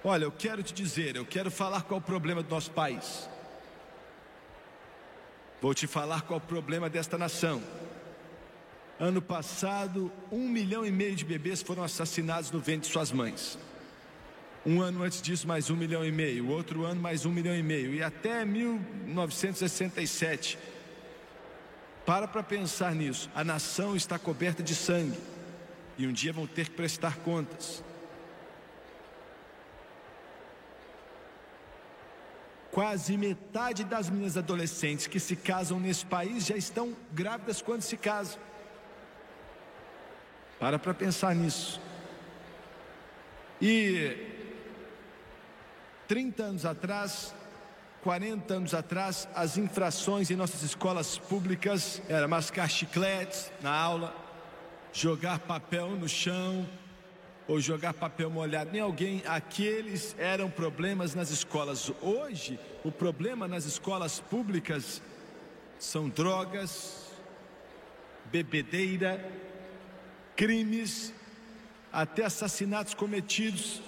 Olha, 0.03 0.25
eu 0.25 0.33
quero 0.33 0.63
te 0.63 0.73
dizer, 0.73 1.17
eu 1.17 1.27
quero 1.27 1.51
falar 1.51 1.83
qual 1.83 1.99
é 1.99 2.03
o 2.03 2.07
problema 2.07 2.43
do 2.43 2.49
nosso 2.49 2.71
país. 2.71 3.29
Vou 5.61 5.75
te 5.75 5.87
falar 5.87 6.23
qual 6.23 6.41
é 6.41 6.43
o 6.43 6.47
problema 6.47 6.89
desta 6.89 7.19
nação. 7.19 7.63
Ano 8.99 9.21
passado, 9.21 10.11
um 10.33 10.49
milhão 10.49 10.87
e 10.87 10.91
meio 10.91 11.15
de 11.15 11.27
bebês 11.27 11.61
foram 11.61 11.85
assassinados 11.85 12.51
no 12.51 12.59
ventre 12.59 12.87
de 12.87 12.93
suas 12.93 13.13
mães. 13.13 13.59
Um 14.65 14.81
ano 14.81 15.03
antes 15.03 15.21
disso, 15.21 15.47
mais 15.47 15.69
um 15.69 15.77
milhão 15.77 16.03
e 16.05 16.11
meio. 16.11 16.49
Outro 16.49 16.85
ano, 16.85 17.01
mais 17.01 17.27
um 17.27 17.31
milhão 17.31 17.55
e 17.55 17.63
meio. 17.63 17.93
E 17.93 18.03
até 18.03 18.45
1967, 18.45 20.59
para 22.09 22.27
para 22.27 22.43
pensar 22.43 22.95
nisso. 22.95 23.31
A 23.35 23.45
nação 23.45 23.95
está 23.95 24.19
coberta 24.19 24.63
de 24.63 24.75
sangue. 24.75 25.21
E 25.99 26.07
um 26.07 26.13
dia 26.13 26.33
vão 26.33 26.47
ter 26.47 26.71
que 26.71 26.75
prestar 26.75 27.19
contas. 27.19 27.85
Quase 32.71 33.15
metade 33.19 33.85
das 33.85 34.09
meninas 34.09 34.39
adolescentes 34.39 35.07
que 35.07 35.21
se 35.21 35.37
casam 35.37 35.79
nesse 35.79 36.07
país 36.07 36.47
já 36.47 36.57
estão 36.57 36.97
grávidas 37.13 37.61
quando 37.61 37.83
se 37.83 37.99
casam. 37.99 38.41
Para 40.59 40.79
para 40.79 40.95
pensar 40.95 41.35
nisso. 41.35 41.79
E 43.61 44.17
30 46.07 46.43
anos 46.43 46.65
atrás, 46.65 47.35
40 48.09 48.55
anos 48.55 48.73
atrás, 48.73 49.29
as 49.35 49.59
infrações 49.59 50.31
em 50.31 50.35
nossas 50.35 50.63
escolas 50.63 51.19
públicas 51.19 52.01
era 52.09 52.27
mascar 52.27 52.67
chicletes 52.67 53.53
na 53.61 53.71
aula, 53.71 54.17
jogar 54.95 55.41
papel 55.41 55.91
no 55.91 56.09
chão 56.09 56.67
ou 57.47 57.61
jogar 57.61 57.93
papel 57.93 58.31
molhado 58.31 58.75
em 58.75 58.81
alguém. 58.81 59.23
Aqueles 59.27 60.17
eram 60.19 60.49
problemas 60.49 61.15
nas 61.15 61.29
escolas. 61.31 61.93
Hoje, 62.01 62.59
o 62.83 62.91
problema 62.91 63.47
nas 63.47 63.67
escolas 63.67 64.21
públicas 64.21 65.03
são 65.79 66.09
drogas, 66.09 67.13
bebedeira, 68.33 69.23
crimes, 70.35 71.13
até 71.93 72.25
assassinatos 72.25 72.95
cometidos. 72.95 73.83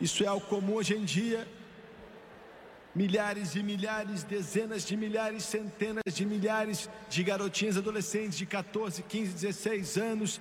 Isso 0.00 0.22
é 0.22 0.28
algo 0.28 0.46
comum 0.46 0.74
hoje 0.74 0.94
em 0.94 1.04
dia 1.04 1.44
milhares 2.94 3.56
e 3.56 3.62
milhares, 3.62 4.22
dezenas 4.22 4.84
de 4.84 4.96
milhares, 4.96 5.44
centenas 5.44 6.14
de 6.14 6.24
milhares 6.24 6.88
de 7.10 7.24
garotinhas 7.24 7.76
adolescentes 7.76 8.38
de 8.38 8.46
14, 8.46 9.02
15, 9.02 9.32
16 9.32 9.96
anos 9.98 10.40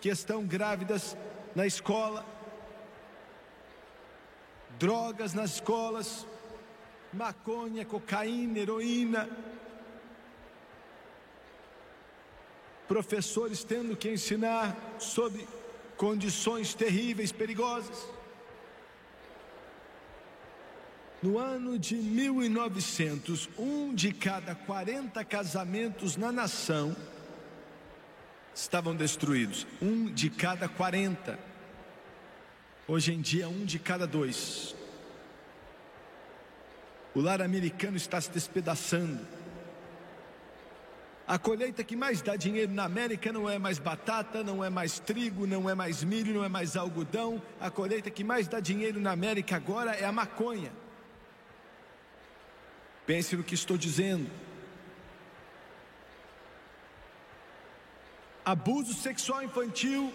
que 0.00 0.08
estão 0.08 0.44
grávidas 0.44 1.16
na 1.54 1.66
escola, 1.66 2.24
drogas 4.78 5.32
nas 5.32 5.54
escolas, 5.54 6.26
maconha, 7.12 7.84
cocaína, 7.84 8.58
heroína. 8.58 9.28
Professores 12.86 13.64
tendo 13.64 13.96
que 13.96 14.10
ensinar 14.10 14.76
sobre 14.98 15.46
condições 15.96 16.74
terríveis, 16.74 17.32
perigosas. 17.32 18.17
No 21.20 21.36
ano 21.36 21.76
de 21.76 21.96
1900, 21.96 23.48
um 23.58 23.92
de 23.92 24.12
cada 24.12 24.54
40 24.54 25.24
casamentos 25.24 26.16
na 26.16 26.30
nação 26.30 26.94
estavam 28.54 28.94
destruídos. 28.94 29.66
Um 29.82 30.04
de 30.04 30.30
cada 30.30 30.68
40. 30.68 31.36
Hoje 32.86 33.12
em 33.12 33.20
dia, 33.20 33.48
um 33.48 33.64
de 33.64 33.80
cada 33.80 34.06
dois. 34.06 34.76
O 37.12 37.20
lar 37.20 37.42
americano 37.42 37.96
está 37.96 38.20
se 38.20 38.30
despedaçando. 38.30 39.26
A 41.26 41.36
colheita 41.36 41.82
que 41.82 41.96
mais 41.96 42.22
dá 42.22 42.36
dinheiro 42.36 42.72
na 42.72 42.84
América 42.84 43.32
não 43.32 43.50
é 43.50 43.58
mais 43.58 43.80
batata, 43.80 44.44
não 44.44 44.64
é 44.64 44.70
mais 44.70 45.00
trigo, 45.00 45.48
não 45.48 45.68
é 45.68 45.74
mais 45.74 46.04
milho, 46.04 46.32
não 46.32 46.44
é 46.44 46.48
mais 46.48 46.76
algodão. 46.76 47.42
A 47.60 47.70
colheita 47.72 48.08
que 48.08 48.22
mais 48.22 48.46
dá 48.46 48.60
dinheiro 48.60 49.00
na 49.00 49.10
América 49.10 49.56
agora 49.56 49.90
é 49.90 50.04
a 50.04 50.12
maconha. 50.12 50.70
Pense 53.08 53.34
no 53.34 53.42
que 53.42 53.54
estou 53.54 53.78
dizendo. 53.78 54.30
Abuso 58.44 58.92
sexual 58.92 59.42
infantil 59.42 60.12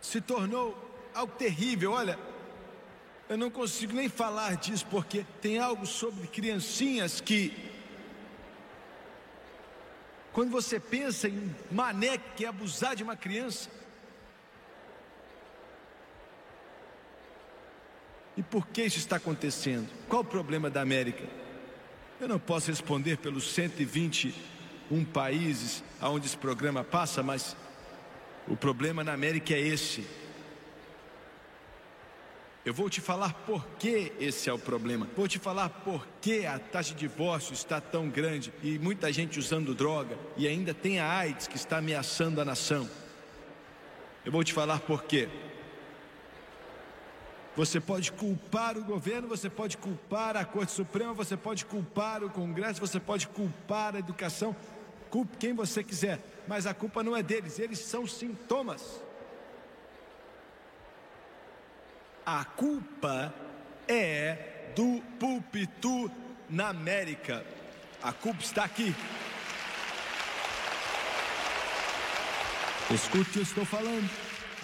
se 0.00 0.20
tornou 0.20 0.76
algo 1.14 1.32
terrível. 1.36 1.92
Olha, 1.92 2.18
eu 3.28 3.38
não 3.38 3.52
consigo 3.52 3.92
nem 3.92 4.08
falar 4.08 4.56
disso 4.56 4.84
porque 4.90 5.24
tem 5.40 5.60
algo 5.60 5.86
sobre 5.86 6.26
criancinhas 6.26 7.20
que 7.20 7.70
quando 10.32 10.50
você 10.50 10.80
pensa 10.80 11.28
em 11.28 11.54
mané 11.70 12.18
que 12.18 12.44
é 12.44 12.48
abusar 12.48 12.96
de 12.96 13.04
uma 13.04 13.14
criança, 13.14 13.70
E 18.36 18.42
por 18.42 18.66
que 18.68 18.82
isso 18.82 18.98
está 18.98 19.16
acontecendo? 19.16 19.88
Qual 20.08 20.22
o 20.22 20.24
problema 20.24 20.70
da 20.70 20.80
América? 20.80 21.24
Eu 22.20 22.28
não 22.28 22.38
posso 22.38 22.70
responder 22.70 23.16
pelos 23.16 23.50
121 23.52 25.04
países 25.06 25.82
aonde 26.00 26.26
esse 26.26 26.36
programa 26.36 26.84
passa, 26.84 27.22
mas 27.22 27.56
o 28.46 28.56
problema 28.56 29.02
na 29.02 29.12
América 29.12 29.54
é 29.54 29.60
esse. 29.60 30.06
Eu 32.62 32.74
vou 32.74 32.90
te 32.90 33.00
falar 33.00 33.32
por 33.32 33.66
que 33.78 34.12
esse 34.20 34.50
é 34.50 34.52
o 34.52 34.58
problema. 34.58 35.08
Vou 35.16 35.26
te 35.26 35.38
falar 35.38 35.70
por 35.70 36.06
que 36.20 36.44
a 36.44 36.58
taxa 36.58 36.92
de 36.92 37.00
divórcio 37.00 37.54
está 37.54 37.80
tão 37.80 38.10
grande 38.10 38.52
e 38.62 38.78
muita 38.78 39.10
gente 39.10 39.38
usando 39.38 39.74
droga 39.74 40.18
e 40.36 40.46
ainda 40.46 40.74
tem 40.74 41.00
a 41.00 41.10
AIDS 41.10 41.48
que 41.48 41.56
está 41.56 41.78
ameaçando 41.78 42.38
a 42.38 42.44
nação. 42.44 42.88
Eu 44.24 44.30
vou 44.30 44.44
te 44.44 44.52
falar 44.52 44.80
por 44.80 45.04
quê. 45.04 45.28
Você 47.60 47.78
pode 47.78 48.10
culpar 48.12 48.78
o 48.78 48.82
governo, 48.82 49.28
você 49.28 49.50
pode 49.50 49.76
culpar 49.76 50.34
a 50.34 50.46
Corte 50.46 50.72
Suprema, 50.72 51.12
você 51.12 51.36
pode 51.36 51.66
culpar 51.66 52.24
o 52.24 52.30
Congresso, 52.30 52.80
você 52.80 52.98
pode 52.98 53.28
culpar 53.28 53.94
a 53.94 53.98
educação, 53.98 54.56
culpe 55.10 55.36
quem 55.36 55.52
você 55.52 55.84
quiser, 55.84 56.20
mas 56.48 56.66
a 56.66 56.72
culpa 56.72 57.02
não 57.02 57.14
é 57.14 57.22
deles, 57.22 57.58
eles 57.58 57.78
são 57.80 58.06
sintomas. 58.06 59.02
A 62.24 62.46
culpa 62.46 63.34
é 63.86 64.70
do 64.74 65.02
púlpito 65.18 66.10
na 66.48 66.68
América. 66.70 67.44
A 68.02 68.10
culpa 68.10 68.42
está 68.42 68.64
aqui. 68.64 68.94
Escute 72.90 73.28
o 73.28 73.32
que 73.34 73.38
eu 73.40 73.42
estou 73.42 73.66
falando. 73.66 74.08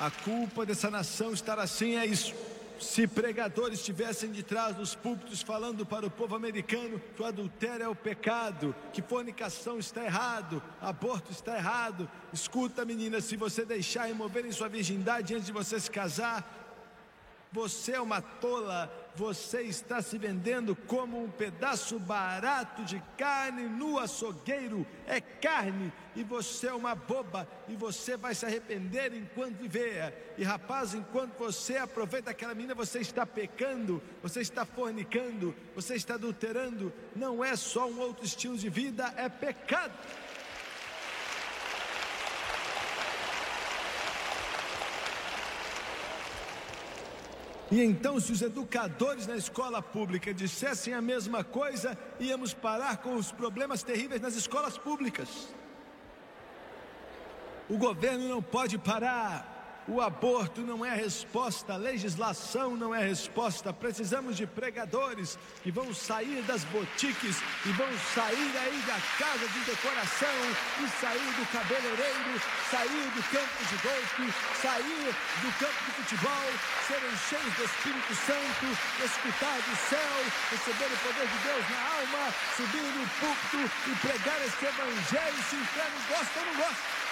A 0.00 0.10
culpa 0.10 0.64
dessa 0.64 0.90
nação 0.90 1.34
estar 1.34 1.58
assim 1.58 1.96
é 1.96 2.06
isso. 2.06 2.55
Se 2.78 3.06
pregadores 3.06 3.78
estivessem 3.78 4.30
de 4.30 4.42
trás 4.42 4.76
dos 4.76 4.94
púlpitos 4.94 5.40
falando 5.40 5.86
para 5.86 6.06
o 6.06 6.10
povo 6.10 6.34
americano 6.36 7.00
que 7.14 7.22
o 7.22 7.24
adultério 7.24 7.84
é 7.84 7.88
o 7.88 7.94
pecado, 7.94 8.74
que 8.92 9.00
fornicação 9.00 9.78
está 9.78 10.04
errado, 10.04 10.62
aborto 10.80 11.32
está 11.32 11.56
errado, 11.56 12.08
escuta 12.32 12.84
menina, 12.84 13.20
se 13.20 13.36
você 13.36 13.64
deixar 13.64 14.10
em 14.10 14.52
sua 14.52 14.68
virgindade 14.68 15.34
antes 15.34 15.46
de 15.46 15.52
você 15.52 15.80
se 15.80 15.90
casar, 15.90 16.66
você 17.50 17.92
é 17.92 18.00
uma 18.00 18.20
tola, 18.20 18.92
você 19.16 19.62
está 19.62 20.02
se 20.02 20.18
vendendo 20.18 20.76
como 20.76 21.22
um 21.22 21.30
pedaço 21.30 21.98
barato 21.98 22.84
de 22.84 23.02
carne 23.16 23.62
no 23.62 23.98
açougueiro. 23.98 24.86
É 25.06 25.20
carne 25.20 25.92
e 26.14 26.22
você 26.22 26.68
é 26.68 26.74
uma 26.74 26.94
boba 26.94 27.48
e 27.66 27.74
você 27.74 28.16
vai 28.16 28.34
se 28.34 28.44
arrepender 28.44 29.14
enquanto 29.14 29.56
viver. 29.56 30.34
E 30.36 30.44
rapaz, 30.44 30.94
enquanto 30.94 31.38
você 31.38 31.78
aproveita 31.78 32.30
aquela 32.30 32.54
menina, 32.54 32.74
você 32.74 32.98
está 32.98 33.24
pecando, 33.24 34.02
você 34.22 34.40
está 34.40 34.66
fornicando, 34.66 35.54
você 35.74 35.94
está 35.94 36.14
adulterando. 36.14 36.92
Não 37.14 37.42
é 37.42 37.56
só 37.56 37.88
um 37.88 37.98
outro 38.00 38.24
estilo 38.24 38.56
de 38.56 38.68
vida, 38.68 39.12
é 39.16 39.28
pecado. 39.28 39.94
E 47.70 47.82
então, 47.82 48.20
se 48.20 48.30
os 48.30 48.42
educadores 48.42 49.26
na 49.26 49.36
escola 49.36 49.82
pública 49.82 50.32
dissessem 50.32 50.94
a 50.94 51.02
mesma 51.02 51.42
coisa, 51.42 51.98
íamos 52.20 52.54
parar 52.54 52.98
com 52.98 53.16
os 53.16 53.32
problemas 53.32 53.82
terríveis 53.82 54.20
nas 54.20 54.36
escolas 54.36 54.78
públicas. 54.78 55.52
O 57.68 57.76
governo 57.76 58.28
não 58.28 58.40
pode 58.40 58.78
parar 58.78 59.55
o 59.88 60.00
aborto 60.00 60.60
não 60.62 60.84
é 60.84 60.94
resposta, 60.94 61.74
a 61.74 61.76
legislação 61.76 62.76
não 62.76 62.94
é 62.94 63.06
resposta. 63.06 63.72
Precisamos 63.72 64.36
de 64.36 64.46
pregadores 64.46 65.38
que 65.62 65.70
vão 65.70 65.94
sair 65.94 66.42
das 66.42 66.64
botiques 66.64 67.36
e 67.64 67.68
vão 67.72 67.86
sair 68.14 68.52
aí 68.58 68.82
da 68.86 68.98
casa 69.18 69.46
de 69.46 69.60
decoração 69.60 70.36
e 70.82 70.88
sair 71.00 71.30
do 71.38 71.46
cabeleireiro, 71.52 72.42
sair 72.70 73.06
do 73.14 73.22
campo 73.30 73.60
de 73.68 73.76
golfe, 73.82 74.34
sair 74.60 75.14
do 75.42 75.52
campo 75.58 75.78
de 75.86 75.90
futebol, 76.02 76.48
serem 76.88 77.16
cheios 77.28 77.54
do 77.54 77.64
Espírito 77.64 78.14
Santo, 78.26 78.66
escutar 79.04 79.56
do 79.62 79.76
céu, 79.88 80.16
receber 80.50 80.90
o 80.92 80.98
poder 80.98 81.28
de 81.28 81.38
Deus 81.46 81.64
na 81.70 81.80
alma, 81.94 82.34
subir 82.56 82.82
no 82.82 83.06
púlpito 83.20 83.70
e 83.86 83.94
pregar 84.06 84.40
esse 84.42 84.64
evangelho. 84.66 85.44
Se 85.48 85.56
o 85.56 85.60
inferno 85.60 85.98
gosta 86.08 86.40
ou 86.40 86.46
não 86.46 86.54
gosta. 86.56 87.05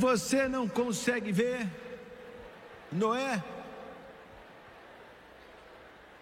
Você 0.00 0.48
não 0.48 0.66
consegue 0.66 1.30
ver 1.30 1.68
Noé 2.90 3.44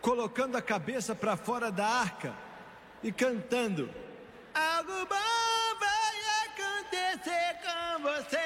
colocando 0.01 0.57
a 0.57 0.61
cabeça 0.61 1.15
para 1.15 1.37
fora 1.37 1.71
da 1.71 1.87
arca 1.87 2.35
e 3.05 3.13
cantando: 3.13 3.89
Algo 4.53 5.07
bom 5.07 5.79
vai 5.79 6.17
acontecer 6.49 7.57
com 7.63 8.03
você. 8.03 8.39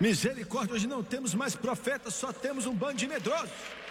Misericórdia, 0.00 0.74
hoje 0.74 0.88
não 0.88 1.04
temos 1.04 1.32
mais 1.32 1.54
profetas, 1.54 2.12
só 2.14 2.32
temos 2.32 2.66
um 2.66 2.74
bando 2.74 2.94
de 2.94 3.06
medrosos. 3.06 3.85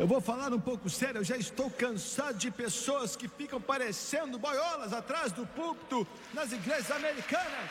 Eu 0.00 0.06
vou 0.06 0.18
falar 0.18 0.50
um 0.50 0.58
pouco 0.58 0.88
sério, 0.88 1.18
eu 1.18 1.24
já 1.24 1.36
estou 1.36 1.70
cansado 1.70 2.38
de 2.38 2.50
pessoas 2.50 3.14
que 3.14 3.28
ficam 3.28 3.60
parecendo 3.60 4.38
boiolas 4.38 4.94
atrás 4.94 5.30
do 5.30 5.44
púlpito 5.48 6.06
nas 6.32 6.50
igrejas 6.52 6.90
americanas. 6.90 7.68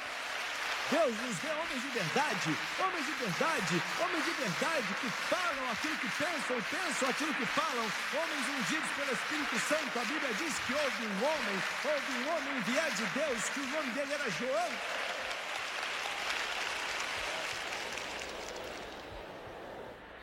Deus 0.91 1.09
nos 1.25 1.37
dê 1.39 1.49
homens 1.49 1.81
de 1.81 1.89
verdade, 1.89 2.49
homens 2.77 3.05
de 3.07 3.11
verdade, 3.13 3.81
homens 3.99 4.25
de 4.25 4.31
verdade 4.45 4.87
que 5.01 5.09
falam 5.25 5.71
aquilo 5.71 5.97
que 5.97 6.09
pensam, 6.21 6.55
pensam 6.69 7.09
aquilo 7.09 7.33
que 7.33 7.45
falam, 7.47 7.85
homens 8.13 8.45
ungidos 8.59 8.91
pelo 8.91 9.11
Espírito 9.11 9.59
Santo. 9.65 9.99
A 9.99 10.05
Bíblia 10.05 10.33
diz 10.37 10.53
que 10.59 10.73
houve 10.73 11.07
um 11.07 11.17
homem, 11.25 11.57
houve 11.83 12.11
um 12.13 12.29
homem 12.29 12.57
enviado 12.59 12.93
de 12.93 13.05
Deus, 13.07 13.49
que 13.49 13.59
o 13.59 13.67
nome 13.69 13.89
dele 13.93 14.13
era 14.13 14.29
João. 14.29 14.71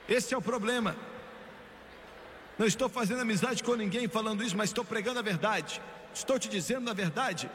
Esse 0.09 0.35
é 0.35 0.39
o 0.39 0.43
problema. 0.43 1.16
Não 2.59 2.67
estou 2.67 2.89
fazendo 2.89 3.21
amizade 3.21 3.63
com 3.63 3.75
ninguém 3.75 4.09
falando 4.09 4.43
isso, 4.43 4.57
mas 4.57 4.71
estou 4.71 4.85
pregando 4.85 5.19
a 5.19 5.23
verdade. 5.23 5.81
Estou 6.15 6.39
te 6.39 6.49
dizendo 6.49 6.91
a 6.91 6.95
verdade. 6.95 7.51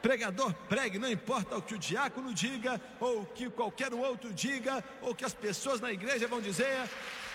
Pregador, 0.00 0.52
pregue, 0.68 0.98
não 0.98 1.10
importa 1.10 1.56
o 1.56 1.62
que 1.62 1.74
o 1.74 1.78
diácono 1.78 2.32
diga, 2.32 2.80
ou 3.00 3.22
o 3.22 3.26
que 3.26 3.48
qualquer 3.50 3.92
outro 3.92 4.32
diga, 4.32 4.82
ou 5.02 5.10
o 5.12 5.14
que 5.14 5.24
as 5.24 5.34
pessoas 5.34 5.80
na 5.80 5.92
igreja 5.92 6.26
vão 6.26 6.40
dizer. 6.40 6.88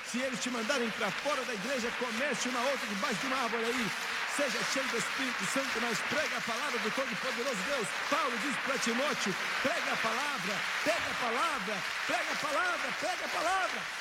Se 0.06 0.20
eles 0.20 0.40
te 0.40 0.50
mandarem 0.50 0.90
para 0.92 1.12
fora 1.12 1.44
da 1.46 1.54
igreja, 1.54 1.92
comece 2.00 2.50
uma 2.50 2.62
outra 2.62 2.88
debaixo 2.88 3.22
de 3.22 3.28
uma 3.28 3.38
árvore 3.44 3.66
aí. 3.66 3.92
Seja 4.36 4.64
cheio 4.74 4.88
do 4.88 4.98
Espírito 4.98 5.46
Santo, 5.54 5.82
mas 5.82 6.00
prega 6.10 6.38
a 6.38 6.42
palavra 6.42 6.80
do 6.80 6.92
Todo-Poderoso 6.92 7.62
Deus. 7.70 7.88
Paulo 8.10 8.34
diz 8.42 8.56
para 8.66 8.78
Timóteo: 8.80 9.36
prega 9.62 9.94
a 9.94 9.98
palavra, 9.98 10.54
pega 10.84 11.10
a 11.12 11.18
palavra, 11.22 11.76
prega 12.08 12.32
a 12.32 12.36
palavra, 12.38 12.92
prega 13.00 13.26
a 13.26 13.30
palavra. 13.30 13.99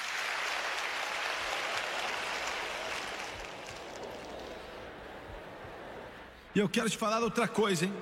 E 6.58 6.60
eu 6.60 6.68
quero 6.68 6.90
te 6.90 6.98
falar 6.98 7.22
outra 7.22 7.46
coisa, 7.46 7.84
hein? 7.84 7.94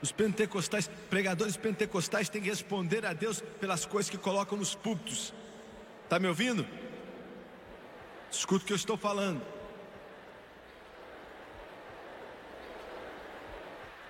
Os 0.00 0.10
pentecostais, 0.10 0.88
pregadores 1.10 1.58
pentecostais 1.58 2.30
têm 2.30 2.40
que 2.40 2.48
responder 2.48 3.04
a 3.04 3.12
Deus 3.12 3.42
pelas 3.60 3.84
coisas 3.84 4.08
que 4.08 4.16
colocam 4.16 4.56
nos 4.56 4.74
púlpitos. 4.74 5.34
Está 6.04 6.18
me 6.18 6.26
ouvindo? 6.26 6.66
Escuta 8.30 8.64
o 8.64 8.66
que 8.66 8.72
eu 8.72 8.78
estou 8.78 8.96
falando. 8.96 9.42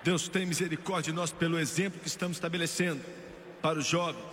Deus 0.05 0.29
tem 0.29 0.45
misericórdia 0.45 1.11
de 1.11 1.17
nós 1.17 1.33
pelo 1.33 1.59
exemplo 1.59 1.99
que 1.99 2.07
estamos 2.07 2.37
estabelecendo 2.37 3.03
para 3.61 3.77
os 3.77 3.85
jovens. 3.85 4.23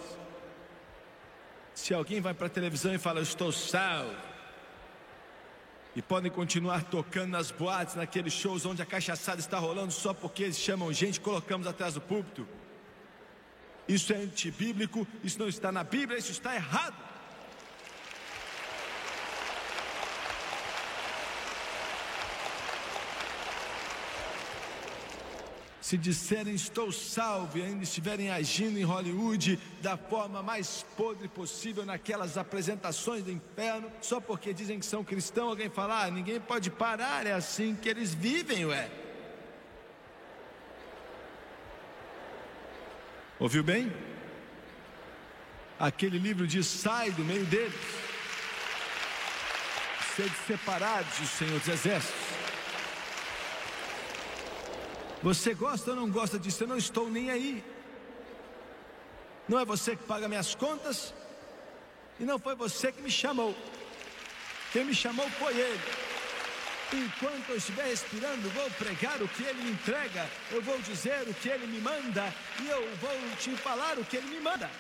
Se 1.75 1.93
alguém 1.93 2.21
vai 2.21 2.35
para 2.35 2.47
a 2.47 2.51
televisão 2.51 2.95
e 2.95 2.99
fala, 2.99 3.19
eu 3.19 3.25
estou 3.25 3.51
salvo, 3.51 4.34
e 5.97 6.03
podem 6.03 6.31
continuar 6.31 6.83
tocando 6.85 7.31
nas 7.31 7.51
boates, 7.51 7.95
naqueles 7.95 8.33
shows 8.33 8.67
onde 8.67 8.83
a 8.83 8.87
cachaçada 8.87 9.41
está 9.41 9.59
rolando 9.59 9.93
só 9.93 10.13
porque 10.13 10.43
eles 10.43 10.59
chamam 10.59 10.93
gente 10.93 11.21
colocamos 11.21 11.67
atrás 11.67 11.95
do 11.95 12.01
púlpito. 12.01 12.47
Isso 13.87 14.13
é 14.13 14.17
antibíblico, 14.17 15.07
isso 15.23 15.39
não 15.39 15.49
está 15.49 15.71
na 15.71 15.85
Bíblia, 15.85 16.19
isso 16.19 16.33
está 16.33 16.55
errado. 16.55 16.97
Se 25.85 25.99
disserem 25.99 26.55
estou 26.55 26.91
salvo 26.91 27.59
e 27.59 27.63
ainda 27.63 27.85
estiverem 27.85 28.31
agindo 28.31 28.79
em 28.79 28.85
Hollywood 28.85 29.61
da 29.83 29.99
forma 29.99 30.43
mais 30.43 30.83
podre 30.97 31.29
possível 31.29 31.85
naquelas 31.85 32.39
apresentações 32.39 33.23
do 33.23 33.31
inferno, 33.31 33.93
só 34.01 34.19
porque 34.19 34.55
dizem 34.55 34.79
que 34.79 34.87
são 34.87 35.05
cristãos, 35.05 35.51
alguém 35.51 35.69
falar, 35.69 36.07
ah, 36.07 36.11
ninguém 36.11 36.41
pode 36.41 36.71
parar, 36.71 37.27
é 37.27 37.33
assim 37.33 37.77
que 37.77 37.87
eles 37.87 38.15
vivem, 38.15 38.65
ué. 38.65 38.91
Ouviu 43.39 43.63
bem? 43.63 43.93
Aquele 45.79 46.17
livro 46.17 46.47
diz: 46.47 46.67
sai 46.67 47.11
do 47.11 47.23
meio 47.23 47.45
deles, 47.45 47.75
sede 50.17 50.35
separados, 50.47 51.21
o 51.21 51.27
Senhor 51.27 51.59
dos 51.59 51.69
Exércitos. 51.69 52.44
Você 55.25 55.55
gosta 55.55 55.93
ou 55.93 55.97
não 55.97 56.11
gosta 56.11 56.39
disso? 56.39 56.65
Eu 56.65 56.69
não 56.69 56.77
estou 56.77 57.09
nem 57.09 57.31
aí. 57.31 57.65
Não 59.49 59.59
é 59.59 59.65
você 59.65 59.97
que 59.97 60.03
paga 60.05 60.29
minhas 60.29 60.55
contas 60.55 61.15
e 62.21 62.25
não 62.25 62.39
foi 62.39 62.55
você 62.55 62.93
que 62.93 63.01
me 63.01 63.11
chamou. 63.11 63.57
Quem 64.71 64.85
me 64.85 64.95
chamou 64.95 65.27
foi 65.31 65.55
Ele. 65.59 65.81
Enquanto 66.93 67.49
eu 67.49 67.57
estiver 67.57 67.87
respirando, 67.87 68.51
vou 68.51 68.71
pregar 68.73 69.23
o 69.23 69.27
que 69.27 69.43
Ele 69.45 69.63
me 69.63 69.71
entrega, 69.71 70.29
eu 70.51 70.61
vou 70.61 70.79
dizer 70.83 71.27
o 71.27 71.33
que 71.33 71.49
Ele 71.49 71.67
me 71.69 71.81
manda 71.81 72.25
e 72.63 72.69
eu 72.69 72.83
vou 72.97 73.37
te 73.39 73.57
falar 73.57 73.99
o 73.99 74.05
que 74.05 74.19
Ele 74.19 74.29
me 74.29 74.41
manda. 74.41 74.71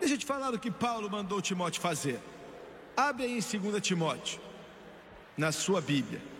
Deixa 0.00 0.16
eu 0.16 0.18
te 0.18 0.26
falar 0.26 0.52
o 0.52 0.58
que 0.58 0.72
Paulo 0.72 1.08
mandou 1.08 1.40
Timóteo 1.40 1.80
fazer. 1.80 2.20
Abre 2.96 3.26
aí 3.26 3.38
em 3.38 3.60
2 3.70 3.80
Timóteo, 3.80 4.40
na 5.36 5.52
sua 5.52 5.80
Bíblia 5.80 6.32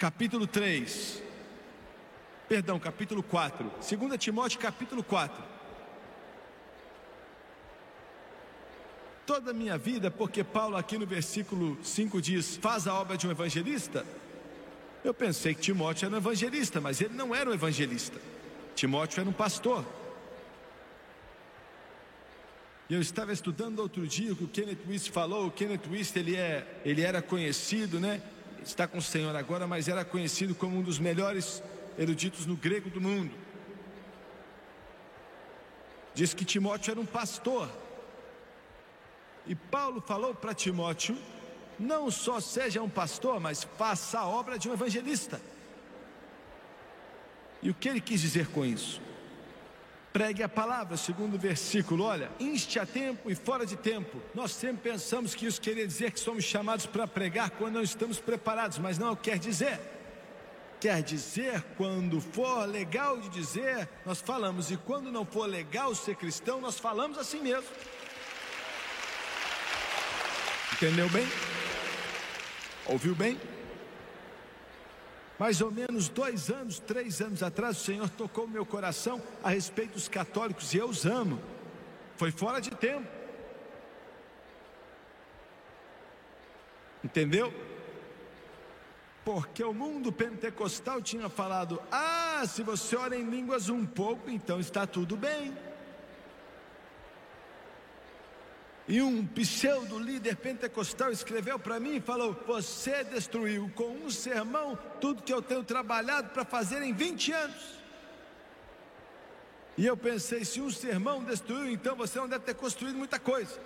capítulo 0.00 0.46
3. 0.46 1.22
Perdão, 2.48 2.78
capítulo 2.80 3.22
4. 3.22 3.70
2 3.86 4.18
Timóteo, 4.18 4.58
capítulo 4.58 5.04
4. 5.04 5.44
Toda 9.26 9.50
a 9.50 9.54
minha 9.54 9.76
vida, 9.76 10.10
porque 10.10 10.42
Paulo 10.42 10.78
aqui 10.78 10.96
no 10.96 11.06
versículo 11.06 11.78
5 11.84 12.22
diz: 12.22 12.56
faz 12.56 12.86
a 12.86 12.94
obra 12.94 13.18
de 13.18 13.28
um 13.28 13.30
evangelista. 13.30 14.06
Eu 15.04 15.12
pensei 15.12 15.54
que 15.54 15.60
Timóteo 15.60 16.06
era 16.06 16.14
um 16.14 16.18
evangelista, 16.18 16.80
mas 16.80 17.02
ele 17.02 17.12
não 17.12 17.34
era 17.34 17.50
um 17.50 17.52
evangelista. 17.52 18.18
Timóteo 18.74 19.20
era 19.20 19.28
um 19.28 19.34
pastor. 19.34 19.84
E 22.88 22.94
eu 22.94 23.02
estava 23.02 23.34
estudando 23.34 23.80
outro 23.80 24.06
dia 24.06 24.32
o 24.32 24.36
que 24.36 24.44
o 24.44 24.48
Kenneth 24.48 24.80
Wist 24.88 25.10
falou. 25.10 25.48
O 25.48 25.50
Kenneth 25.50 25.86
Wist 25.90 26.16
ele, 26.16 26.36
é, 26.36 26.80
ele 26.86 27.02
era 27.02 27.20
conhecido, 27.20 28.00
né? 28.00 28.22
Está 28.62 28.86
com 28.86 28.98
o 28.98 29.02
Senhor 29.02 29.34
agora, 29.34 29.66
mas 29.66 29.88
era 29.88 30.04
conhecido 30.04 30.54
como 30.54 30.78
um 30.78 30.82
dos 30.82 30.98
melhores 30.98 31.62
eruditos 31.98 32.46
no 32.46 32.56
grego 32.56 32.90
do 32.90 33.00
mundo. 33.00 33.34
Diz 36.14 36.34
que 36.34 36.44
Timóteo 36.44 36.90
era 36.90 37.00
um 37.00 37.06
pastor. 37.06 37.70
E 39.46 39.54
Paulo 39.54 40.00
falou 40.00 40.34
para 40.34 40.54
Timóteo: 40.54 41.16
não 41.78 42.10
só 42.10 42.40
seja 42.40 42.82
um 42.82 42.88
pastor, 42.88 43.40
mas 43.40 43.64
faça 43.64 44.18
a 44.18 44.26
obra 44.26 44.58
de 44.58 44.68
um 44.68 44.72
evangelista. 44.72 45.40
E 47.62 47.70
o 47.70 47.74
que 47.74 47.88
ele 47.88 48.00
quis 48.00 48.20
dizer 48.20 48.48
com 48.48 48.64
isso? 48.64 49.00
Pregue 50.12 50.42
a 50.42 50.48
palavra, 50.48 50.96
segundo 50.96 51.34
o 51.34 51.38
versículo. 51.38 52.04
Olha, 52.04 52.30
inste 52.40 52.80
a 52.80 52.86
tempo 52.86 53.30
e 53.30 53.34
fora 53.36 53.64
de 53.64 53.76
tempo. 53.76 54.20
Nós 54.34 54.50
sempre 54.52 54.90
pensamos 54.90 55.34
que 55.34 55.46
isso 55.46 55.60
queria 55.60 55.86
dizer 55.86 56.10
que 56.10 56.18
somos 56.18 56.42
chamados 56.42 56.84
para 56.84 57.06
pregar 57.06 57.50
quando 57.50 57.74
não 57.74 57.82
estamos 57.82 58.18
preparados, 58.18 58.78
mas 58.78 58.98
não 58.98 59.14
quer 59.14 59.38
dizer. 59.38 59.78
Quer 60.80 61.02
dizer, 61.02 61.62
quando 61.76 62.20
for 62.20 62.66
legal 62.66 63.18
de 63.18 63.28
dizer, 63.28 63.88
nós 64.04 64.20
falamos, 64.20 64.70
e 64.70 64.76
quando 64.78 65.12
não 65.12 65.24
for 65.24 65.46
legal 65.46 65.94
ser 65.94 66.16
cristão, 66.16 66.60
nós 66.60 66.78
falamos 66.78 67.16
assim 67.16 67.40
mesmo. 67.40 67.68
Entendeu 70.72 71.08
bem? 71.10 71.28
Ouviu 72.86 73.14
bem? 73.14 73.38
Mais 75.40 75.62
ou 75.62 75.70
menos 75.70 76.10
dois 76.10 76.50
anos, 76.50 76.78
três 76.78 77.18
anos 77.22 77.42
atrás, 77.42 77.78
o 77.78 77.80
Senhor 77.82 78.10
tocou 78.10 78.46
meu 78.46 78.66
coração 78.66 79.22
a 79.42 79.48
respeito 79.48 79.94
dos 79.94 80.06
católicos 80.06 80.74
e 80.74 80.76
eu 80.76 80.86
os 80.86 81.06
amo. 81.06 81.40
Foi 82.18 82.30
fora 82.30 82.60
de 82.60 82.68
tempo. 82.68 83.08
Entendeu? 87.02 87.50
Porque 89.24 89.64
o 89.64 89.72
mundo 89.72 90.12
pentecostal 90.12 91.00
tinha 91.00 91.30
falado: 91.30 91.80
ah, 91.90 92.44
se 92.46 92.62
você 92.62 92.94
ora 92.94 93.16
em 93.16 93.24
línguas 93.24 93.70
um 93.70 93.86
pouco, 93.86 94.28
então 94.28 94.60
está 94.60 94.86
tudo 94.86 95.16
bem. 95.16 95.56
E 98.90 99.00
um 99.00 99.24
pseudo 99.24 100.00
líder 100.00 100.34
pentecostal 100.34 101.12
escreveu 101.12 101.60
para 101.60 101.78
mim 101.78 101.98
e 101.98 102.00
falou: 102.00 102.36
Você 102.44 103.04
destruiu 103.04 103.70
com 103.76 103.88
um 103.88 104.10
sermão 104.10 104.76
tudo 105.00 105.22
que 105.22 105.32
eu 105.32 105.40
tenho 105.40 105.62
trabalhado 105.62 106.30
para 106.30 106.44
fazer 106.44 106.82
em 106.82 106.92
20 106.92 107.30
anos. 107.30 107.78
E 109.78 109.86
eu 109.86 109.96
pensei: 109.96 110.44
se 110.44 110.60
um 110.60 110.68
sermão 110.68 111.22
destruiu, 111.22 111.70
então 111.70 111.94
você 111.94 112.18
não 112.18 112.28
deve 112.28 112.44
ter 112.44 112.54
construído 112.54 112.96
muita 112.96 113.20
coisa. 113.20 113.60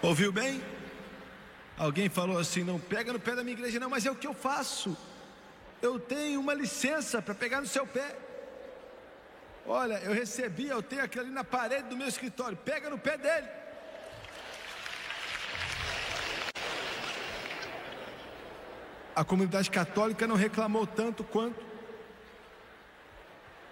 Ouviu 0.00 0.32
bem? 0.32 0.62
Alguém 1.76 2.08
falou 2.08 2.38
assim: 2.38 2.64
não 2.64 2.80
pega 2.80 3.12
no 3.12 3.20
pé 3.20 3.34
da 3.34 3.44
minha 3.44 3.54
igreja, 3.54 3.78
não, 3.78 3.90
mas 3.90 4.06
é 4.06 4.10
o 4.10 4.16
que 4.16 4.26
eu 4.26 4.32
faço. 4.32 4.96
Eu 5.82 6.00
tenho 6.00 6.40
uma 6.40 6.54
licença 6.54 7.20
para 7.20 7.34
pegar 7.34 7.60
no 7.60 7.66
seu 7.66 7.86
pé. 7.86 8.29
Olha, 9.72 9.98
eu 10.02 10.12
recebi, 10.12 10.66
eu 10.66 10.82
tenho 10.82 11.04
aquele 11.04 11.26
ali 11.26 11.32
na 11.32 11.44
parede 11.44 11.88
do 11.90 11.96
meu 11.96 12.08
escritório. 12.08 12.56
Pega 12.56 12.90
no 12.90 12.98
pé 12.98 13.16
dele. 13.16 13.46
A 19.14 19.22
comunidade 19.24 19.70
católica 19.70 20.26
não 20.26 20.34
reclamou 20.34 20.84
tanto 20.88 21.22
quanto 21.22 21.64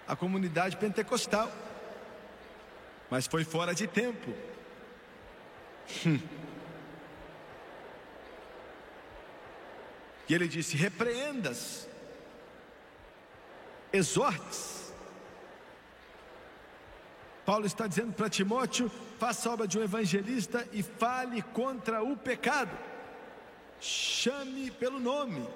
a 0.06 0.14
comunidade 0.14 0.76
pentecostal. 0.76 1.50
Mas 3.10 3.26
foi 3.26 3.42
fora 3.42 3.74
de 3.74 3.88
tempo. 3.88 4.32
E 10.28 10.32
ele 10.32 10.46
disse: 10.46 10.76
repreendas, 10.76 11.88
exortes. 13.92 14.77
Paulo 17.48 17.64
está 17.64 17.86
dizendo 17.86 18.12
para 18.12 18.28
Timóteo: 18.28 18.90
faça 19.18 19.48
a 19.48 19.52
obra 19.54 19.66
de 19.66 19.78
um 19.78 19.82
evangelista 19.82 20.68
e 20.70 20.82
fale 20.82 21.40
contra 21.40 22.02
o 22.02 22.14
pecado. 22.14 22.76
Chame 23.80 24.70
pelo 24.72 25.00
nome. 25.00 25.48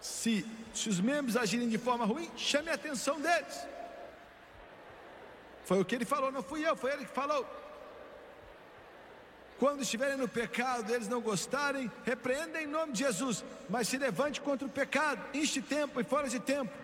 Se, 0.00 0.44
se 0.74 0.88
os 0.88 0.98
membros 0.98 1.36
agirem 1.36 1.68
de 1.68 1.78
forma 1.78 2.04
ruim, 2.04 2.28
chame 2.36 2.70
a 2.70 2.74
atenção 2.74 3.20
deles. 3.20 3.56
Foi 5.64 5.80
o 5.80 5.84
que 5.84 5.94
ele 5.94 6.04
falou, 6.04 6.32
não 6.32 6.42
fui 6.42 6.66
eu, 6.68 6.74
foi 6.74 6.94
ele 6.94 7.04
que 7.04 7.14
falou. 7.14 7.46
Quando 9.60 9.82
estiverem 9.82 10.16
no 10.16 10.26
pecado, 10.26 10.92
eles 10.92 11.06
não 11.06 11.20
gostarem, 11.20 11.88
repreenda 12.04 12.60
em 12.60 12.66
nome 12.66 12.94
de 12.94 13.04
Jesus, 13.04 13.44
mas 13.70 13.86
se 13.86 13.96
levante 13.96 14.40
contra 14.40 14.66
o 14.66 14.70
pecado, 14.70 15.24
enche 15.32 15.62
tempo 15.62 16.00
e 16.00 16.04
fora 16.04 16.28
de 16.28 16.40
tempo. 16.40 16.81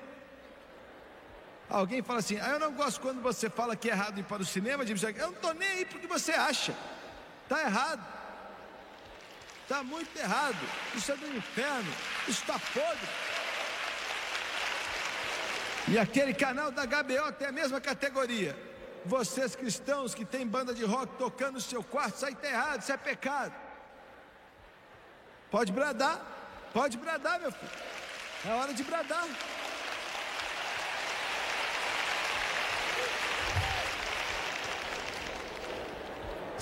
Alguém 1.68 2.02
fala 2.02 2.20
assim: 2.20 2.38
ah, 2.40 2.50
Eu 2.50 2.58
não 2.58 2.72
gosto 2.72 3.00
quando 3.00 3.20
você 3.20 3.50
fala 3.50 3.76
que 3.76 3.90
é 3.90 3.92
errado 3.92 4.18
ir 4.18 4.24
para 4.24 4.42
o 4.42 4.46
cinema. 4.46 4.84
Eu 4.84 5.26
não 5.26 5.32
estou 5.32 5.54
nem 5.54 5.68
aí 5.68 5.84
porque 5.84 6.06
você 6.06 6.32
acha, 6.32 6.74
está 7.44 7.60
errado, 7.60 8.04
está 9.62 9.82
muito 9.82 10.16
errado. 10.18 10.58
Isso 10.94 11.12
é 11.12 11.16
do 11.16 11.36
inferno, 11.36 11.92
isso 12.26 12.40
está 12.40 12.58
podre. 12.58 13.08
E 15.88 15.98
aquele 15.98 16.34
canal 16.34 16.70
da 16.70 16.84
HBO 16.84 17.32
tem 17.32 17.48
a 17.48 17.52
mesma 17.52 17.80
categoria. 17.80 18.56
Vocês 19.04 19.54
cristãos 19.54 20.14
que 20.14 20.24
tem 20.24 20.46
banda 20.46 20.74
de 20.74 20.84
rock 20.84 21.16
tocando 21.16 21.54
no 21.54 21.60
seu 21.60 21.82
quarto, 21.82 22.24
aí 22.24 22.32
está 22.32 22.48
errado, 22.48 22.82
isso 22.82 22.92
é 22.92 22.96
pecado. 22.96 23.54
Pode 25.50 25.72
bradar, 25.72 26.20
pode 26.74 26.98
bradar, 26.98 27.40
meu 27.40 27.50
filho. 27.52 27.70
É 28.44 28.52
hora 28.52 28.74
de 28.74 28.82
bradar. 28.82 29.26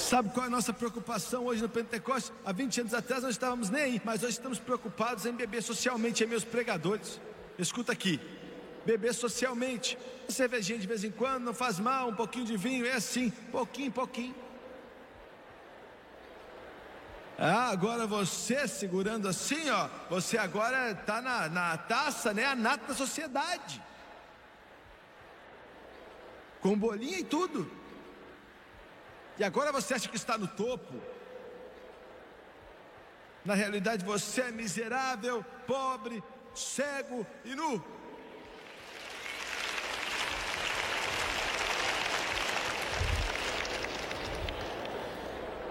Sabe 0.07 0.31
qual 0.31 0.45
é 0.45 0.47
a 0.47 0.51
nossa 0.51 0.73
preocupação 0.73 1.47
hoje 1.47 1.61
no 1.61 1.69
Pentecostes? 1.69 2.33
Há 2.45 2.53
20 2.53 2.83
anos 2.83 2.95
atrás 2.95 3.25
nós 3.25 3.33
estávamos 3.33 3.71
nem 3.71 3.83
aí, 3.83 4.03
mas 4.05 4.23
hoje 4.23 4.35
estamos 4.35 4.57
preocupados 4.57 5.27
em 5.27 5.33
beber 5.33 5.61
socialmente 5.64 6.23
em 6.23 6.29
meus 6.29 6.45
pregadores. 6.45 7.21
Escuta 7.59 7.90
aqui, 7.90 8.21
beber 8.85 9.12
socialmente. 9.12 9.99
Cervejinha 10.29 10.79
de 10.79 10.87
vez 10.87 11.03
em 11.03 11.11
quando 11.11 11.42
não 11.42 11.53
faz 11.53 11.81
mal, 11.81 12.11
um 12.11 12.14
pouquinho 12.14 12.45
de 12.45 12.57
vinho, 12.57 12.87
é 12.87 12.92
assim, 12.92 13.31
pouquinho, 13.51 13.90
pouquinho. 13.90 14.33
Ah, 17.37 17.71
agora 17.71 18.07
você 18.07 18.69
segurando 18.69 19.27
assim, 19.27 19.69
ó, 19.71 19.88
você 20.09 20.38
agora 20.38 20.92
está 20.92 21.21
na, 21.21 21.49
na 21.49 21.77
taça, 21.79 22.33
né? 22.33 22.45
A 22.45 22.55
nata 22.55 22.87
da 22.87 22.95
sociedade. 22.95 23.83
Com 26.61 26.79
bolinha 26.79 27.19
e 27.19 27.25
tudo. 27.25 27.69
E 29.38 29.44
agora 29.44 29.70
você 29.70 29.94
acha 29.94 30.09
que 30.09 30.16
está 30.16 30.38
no 30.38 30.49
topo. 30.49 30.94
Na 33.44 33.55
realidade 33.55 34.05
você 34.05 34.42
é 34.42 34.51
miserável, 34.51 35.44
pobre, 35.66 36.22
cego 36.55 37.27
e 37.44 37.55
nu. 37.55 37.85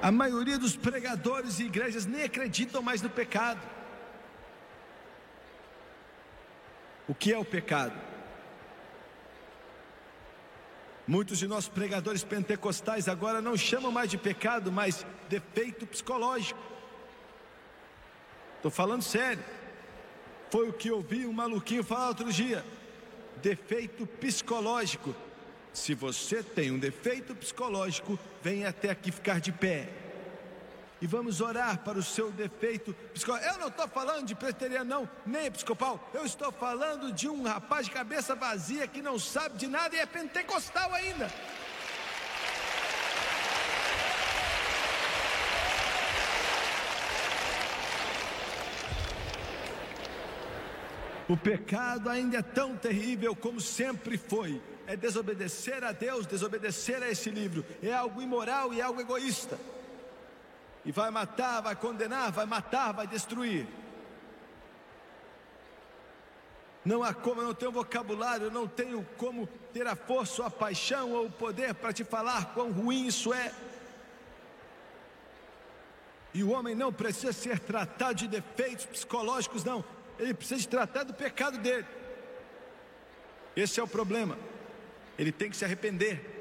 A 0.02 0.12
maioria 0.12 0.60
dos 0.60 0.76
pregadores 0.76 1.60
e 1.60 1.64
igrejas 1.64 2.06
nem 2.06 2.24
acreditam 2.24 2.82
mais 2.82 3.02
no 3.02 3.10
pecado. 3.10 3.60
O 7.08 7.16
que 7.16 7.34
é 7.34 7.38
o 7.38 7.44
pecado? 7.44 8.15
Muitos 11.08 11.38
de 11.38 11.48
nossos 11.48 11.70
pregadores 11.70 12.24
pentecostais 12.24 13.08
agora 13.08 13.42
não 13.42 13.56
chamam 13.56 13.92
mais 13.92 14.10
de 14.10 14.18
pecado, 14.18 14.72
mas 14.72 15.06
defeito 15.30 15.86
psicológico. 15.86 16.60
Estou 18.58 18.72
falando 18.72 19.04
sério. 19.04 19.44
Foi 20.50 20.68
o 20.68 20.74
que 20.74 20.90
ouvi 20.90 21.26
um 21.26 21.34
maluquinho 21.34 21.84
falar 21.84 22.08
outro 22.08 22.32
dia. 22.32 22.66
Defeito 23.42 24.08
psicológico. 24.08 25.16
Se 25.72 25.94
você 25.94 26.42
tem 26.42 26.72
um 26.72 26.80
defeito 26.80 27.36
psicológico, 27.36 28.18
venha 28.42 28.70
até 28.70 28.90
aqui 28.90 29.12
ficar 29.12 29.40
de 29.40 29.52
pé. 29.52 29.90
E 31.06 31.08
vamos 31.08 31.40
orar 31.40 31.84
para 31.84 32.00
o 32.00 32.02
seu 32.02 32.32
defeito 32.32 32.92
psicológico. 33.14 33.54
Eu 33.54 33.60
não 33.60 33.68
estou 33.68 33.88
falando 33.88 34.26
de 34.26 34.34
preteriano, 34.34 34.90
não, 34.90 35.10
nem 35.24 35.46
episcopal. 35.46 36.10
Eu 36.12 36.26
estou 36.26 36.52
falando 36.52 37.12
de 37.12 37.30
um 37.30 37.44
rapaz 37.44 37.86
de 37.86 37.92
cabeça 37.92 38.34
vazia 38.34 38.88
que 38.88 39.04
não 39.04 39.20
sabe 39.20 39.56
de 39.56 39.68
nada 39.68 39.96
e 39.96 40.00
é 40.00 40.06
pentecostal 40.08 40.92
ainda. 40.96 41.32
O 51.30 51.38
pecado 51.38 52.10
ainda 52.10 52.40
é 52.40 52.42
tão 52.42 52.76
terrível 52.76 53.36
como 53.36 53.62
sempre 53.62 54.18
foi 54.18 54.60
é 54.88 54.96
desobedecer 54.96 55.84
a 55.84 55.92
Deus, 55.92 56.26
desobedecer 56.26 57.02
a 57.02 57.10
esse 57.10 57.30
livro, 57.30 57.66
é 57.82 57.94
algo 57.94 58.22
imoral 58.22 58.74
e 58.74 58.82
algo 58.82 59.02
egoísta. 59.02 59.58
E 60.86 60.92
vai 60.92 61.10
matar, 61.10 61.62
vai 61.62 61.76
condenar, 61.76 62.32
vai 62.32 62.46
matar, 62.46 62.94
vai 62.94 63.08
destruir. 63.08 63.68
Não 66.84 67.04
há 67.04 67.14
como, 67.14 67.42
eu 67.42 67.48
não 67.48 67.54
tenho 67.56 67.72
vocabulário, 67.72 68.46
eu 68.46 68.52
não 68.52 68.68
tenho 68.68 69.04
como 69.18 69.48
ter 69.74 69.88
a 69.88 69.96
força, 69.96 70.44
ou 70.44 70.48
a 70.48 70.52
paixão 70.52 71.12
ou 71.14 71.26
o 71.26 71.32
poder 71.32 71.74
para 71.74 71.92
te 71.92 72.04
falar 72.04 72.54
quão 72.54 72.72
ruim 72.72 73.08
isso 73.08 73.34
é. 73.34 73.52
E 76.34 76.44
o 76.44 76.52
homem 76.52 76.76
não 76.76 76.94
precisa 76.94 77.34
ser 77.34 77.60
tratado 77.60 78.16
de 78.16 78.28
defeitos 78.28 78.86
psicológicos, 78.86 79.64
não. 79.64 79.84
Ele 80.20 80.34
precisa 80.34 80.62
de 80.62 80.68
tratar 80.68 81.04
do 81.04 81.14
pecado 81.14 81.58
dele. 81.58 81.86
Esse 83.56 83.80
é 83.80 83.84
o 83.84 83.88
problema 83.88 84.38
ele 85.18 85.32
tem 85.32 85.50
que 85.50 85.58
se 85.58 85.66
arrepender. 85.66 86.35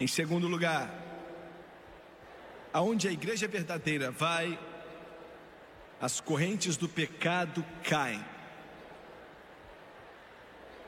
Em 0.00 0.06
segundo 0.06 0.48
lugar, 0.48 0.90
aonde 2.72 3.06
a 3.06 3.12
igreja 3.12 3.46
verdadeira 3.46 4.10
vai, 4.10 4.58
as 6.00 6.20
correntes 6.20 6.76
do 6.76 6.88
pecado 6.88 7.64
caem. 7.84 8.24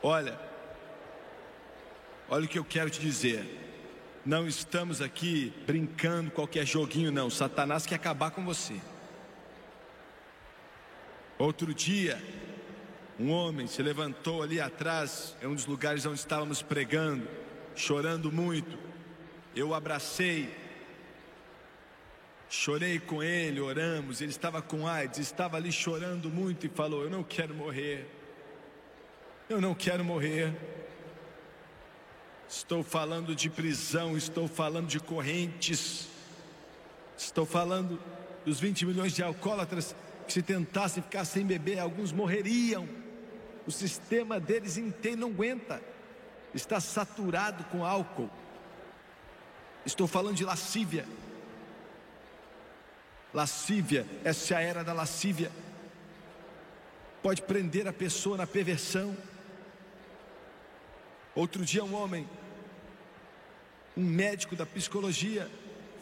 Olha, 0.03 0.39
olha 2.29 2.45
o 2.45 2.49
que 2.49 2.59
eu 2.59 2.65
quero 2.65 2.91
te 2.91 3.01
dizer. 3.01 3.63
Não 4.25 4.47
estamos 4.49 5.01
aqui 5.01 5.55
brincando 5.65 6.33
qualquer 6.33 6.67
joguinho, 6.67 7.13
não. 7.13 7.31
Satanás 7.31 7.87
quer 7.87 7.95
acabar 7.95 8.33
com 8.33 8.45
você. 8.45 8.75
Outro 11.39 11.73
dia, 11.73 12.21
um 13.21 13.31
homem 13.31 13.67
se 13.67 13.83
levantou 13.83 14.43
ali 14.43 14.61
atrás, 14.61 15.37
em 15.41 15.47
um 15.47 15.55
dos 15.55 15.67
lugares 15.67 16.05
onde 16.05 16.19
estávamos 16.19 16.61
pregando, 16.63 17.29
chorando 17.77 18.33
muito. 18.33 18.86
Eu 19.57 19.73
abracei, 19.73 20.55
chorei 22.47 22.99
com 22.99 23.23
ele, 23.23 23.59
oramos. 23.59 24.21
Ele 24.21 24.31
estava 24.31 24.61
com 24.61 24.87
AIDS, 24.87 25.19
estava 25.19 25.57
ali 25.57 25.73
chorando 25.73 26.29
muito 26.29 26.67
e 26.67 26.69
falou: 26.69 27.03
Eu 27.03 27.09
não 27.09 27.25
quero 27.25 27.55
morrer, 27.55 28.07
eu 29.49 29.59
não 29.59 29.75
quero 29.75 30.05
morrer. 30.05 30.55
Estou 32.47 32.83
falando 32.83 33.35
de 33.35 33.49
prisão, 33.49 34.15
estou 34.15 34.47
falando 34.47 34.89
de 34.89 35.01
correntes, 35.01 36.07
estou 37.17 37.47
falando 37.47 37.99
dos 38.45 38.61
20 38.61 38.85
milhões 38.85 39.15
de 39.15 39.23
alcoólatras 39.23 39.97
que 40.27 40.35
se 40.35 40.43
tentassem 40.43 41.03
ficar 41.03 41.25
sem 41.25 41.47
beber, 41.47 41.79
alguns 41.79 42.13
morreriam. 42.13 42.87
O 43.67 43.71
sistema 43.71 44.39
deles 44.39 44.77
inteiro 44.77 45.23
não 45.23 45.31
aguenta, 45.31 45.83
está 46.53 46.79
saturado 46.79 47.65
com 47.65 47.83
álcool. 47.83 48.31
Estou 49.87 50.09
falando 50.09 50.35
de 50.35 50.45
lascívia. 50.45 51.07
Lascívia, 53.33 54.05
essa 54.25 54.55
é 54.55 54.57
a 54.57 54.61
era 54.61 54.83
da 54.83 54.93
lascívia. 54.93 55.53
Pode 57.23 57.43
prender 57.43 57.87
a 57.87 57.93
pessoa 57.93 58.37
na 58.37 58.49
perversão. 58.49 59.17
Outro 61.37 61.65
dia, 61.65 61.85
um 61.85 61.95
homem, 61.95 62.29
um 63.97 64.03
médico 64.03 64.57
da 64.57 64.67
psicologia, 64.67 65.49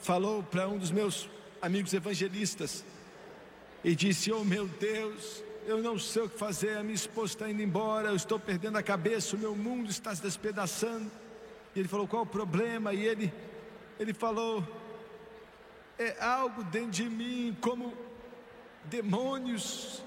falou 0.00 0.42
para 0.42 0.66
um 0.66 0.78
dos 0.78 0.90
meus 0.90 1.28
amigos 1.60 1.92
evangelistas: 1.92 2.84
e 3.84 3.94
disse: 3.94 4.32
Oh 4.32 4.44
meu 4.44 4.66
Deus, 4.66 5.44
eu 5.66 5.82
não 5.82 5.98
sei 5.98 6.22
o 6.22 6.28
que 6.28 6.38
fazer, 6.38 6.78
a 6.78 6.82
minha 6.82 6.94
esposa 6.94 7.34
está 7.34 7.50
indo 7.50 7.60
embora, 7.60 8.08
eu 8.08 8.16
estou 8.16 8.40
perdendo 8.40 8.78
a 8.78 8.82
cabeça, 8.82 9.36
o 9.36 9.38
meu 9.38 9.54
mundo 9.54 9.90
está 9.90 10.14
se 10.14 10.22
despedaçando. 10.22 11.10
E 11.76 11.80
ele 11.80 11.88
falou: 11.88 12.08
Qual 12.08 12.22
o 12.22 12.26
problema? 12.26 12.94
E 12.94 13.04
ele 13.04 13.32
Ele 13.98 14.12
falou: 14.12 14.64
é 15.98 16.16
algo 16.20 16.64
dentro 16.64 16.90
de 16.90 17.08
mim 17.08 17.56
como 17.60 17.96
demônios, 18.84 20.02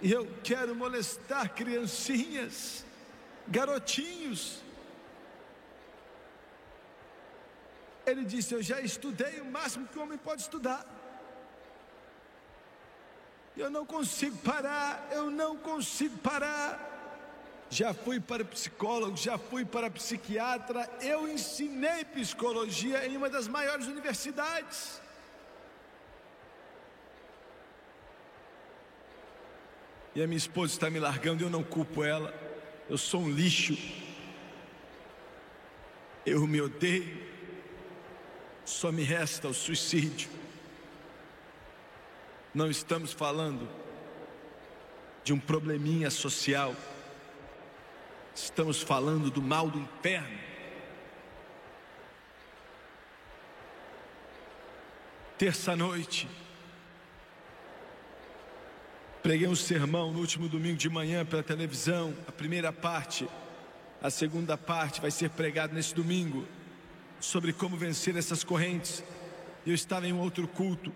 e 0.00 0.10
eu 0.10 0.26
quero 0.42 0.74
molestar 0.74 1.54
criancinhas, 1.54 2.84
garotinhos. 3.46 4.62
Ele 8.04 8.24
disse: 8.24 8.52
Eu 8.54 8.62
já 8.62 8.80
estudei 8.80 9.40
o 9.40 9.44
máximo 9.44 9.86
que 9.86 9.98
o 9.98 10.02
homem 10.02 10.18
pode 10.18 10.42
estudar. 10.42 10.84
Eu 13.56 13.70
não 13.70 13.86
consigo 13.86 14.36
parar, 14.38 15.08
eu 15.12 15.30
não 15.30 15.56
consigo 15.56 16.18
parar. 16.18 16.93
Já 17.74 17.92
fui 17.92 18.20
para 18.20 18.44
psicólogo, 18.44 19.16
já 19.16 19.36
fui 19.36 19.64
para 19.64 19.90
psiquiatra, 19.90 20.88
eu 21.00 21.26
ensinei 21.28 22.04
psicologia 22.04 23.04
em 23.04 23.16
uma 23.16 23.28
das 23.28 23.48
maiores 23.48 23.88
universidades. 23.88 25.02
E 30.14 30.22
a 30.22 30.26
minha 30.28 30.38
esposa 30.38 30.72
está 30.72 30.88
me 30.88 31.00
largando, 31.00 31.42
eu 31.42 31.50
não 31.50 31.64
culpo 31.64 32.04
ela. 32.04 32.32
Eu 32.88 32.96
sou 32.96 33.22
um 33.22 33.28
lixo. 33.28 33.76
Eu 36.24 36.46
me 36.46 36.60
odeio. 36.60 37.26
Só 38.64 38.92
me 38.92 39.02
resta 39.02 39.48
o 39.48 39.52
suicídio. 39.52 40.30
Não 42.54 42.70
estamos 42.70 43.12
falando 43.12 43.68
de 45.24 45.32
um 45.32 45.40
probleminha 45.40 46.08
social. 46.08 46.76
Estamos 48.34 48.82
falando 48.82 49.30
do 49.30 49.40
mal 49.40 49.70
do 49.70 49.78
inferno. 49.78 50.38
Terça-noite, 55.38 56.28
preguei 59.22 59.46
um 59.46 59.54
sermão 59.54 60.12
no 60.12 60.18
último 60.18 60.48
domingo 60.48 60.76
de 60.76 60.88
manhã 60.88 61.24
pela 61.24 61.44
televisão. 61.44 62.12
A 62.26 62.32
primeira 62.32 62.72
parte, 62.72 63.28
a 64.02 64.10
segunda 64.10 64.58
parte 64.58 65.00
vai 65.00 65.12
ser 65.12 65.30
pregada 65.30 65.72
nesse 65.72 65.94
domingo 65.94 66.44
sobre 67.20 67.52
como 67.52 67.76
vencer 67.76 68.16
essas 68.16 68.42
correntes. 68.42 69.04
Eu 69.64 69.74
estava 69.74 70.08
em 70.08 70.12
um 70.12 70.20
outro 70.20 70.48
culto 70.48 70.92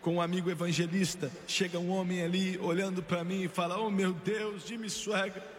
com 0.00 0.14
um 0.14 0.20
amigo 0.22 0.50
evangelista. 0.50 1.30
Chega 1.46 1.78
um 1.78 1.90
homem 1.90 2.22
ali 2.22 2.58
olhando 2.58 3.02
para 3.02 3.22
mim 3.22 3.42
e 3.42 3.48
fala: 3.48 3.78
Oh 3.78 3.90
meu 3.90 4.14
Deus, 4.14 4.66
Jimmy 4.66 4.88
Swagger. 4.88 5.51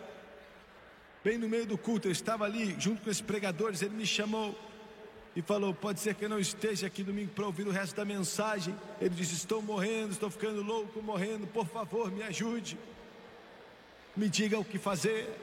Bem 1.24 1.38
no 1.38 1.48
meio 1.48 1.66
do 1.66 1.78
culto, 1.78 2.10
eu 2.10 2.12
estava 2.12 2.44
ali 2.44 2.76
junto 2.78 3.02
com 3.02 3.10
esses 3.10 3.22
pregadores. 3.22 3.82
Ele 3.82 3.96
me 3.96 4.06
chamou 4.06 4.54
e 5.34 5.42
falou: 5.42 5.74
Pode 5.74 6.02
ser 6.02 6.16
que 6.16 6.26
eu 6.26 6.30
não 6.30 6.40
esteja 6.40 6.88
aqui 6.88 7.02
domingo 7.02 7.32
para 7.32 7.46
ouvir 7.46 7.66
o 7.66 7.72
resto 7.72 7.96
da 7.96 8.04
mensagem. 8.04 8.76
Ele 9.00 9.16
disse: 9.16 9.36
Estou 9.36 9.62
morrendo, 9.62 10.12
estou 10.12 10.30
ficando 10.30 10.62
louco, 10.62 11.02
morrendo. 11.02 11.48
Por 11.48 11.66
favor, 11.66 12.12
me 12.12 12.24
ajude. 12.24 12.78
Me 14.18 14.28
diga 14.28 14.60
o 14.60 14.66
que 14.66 14.78
fazer. 14.78 15.34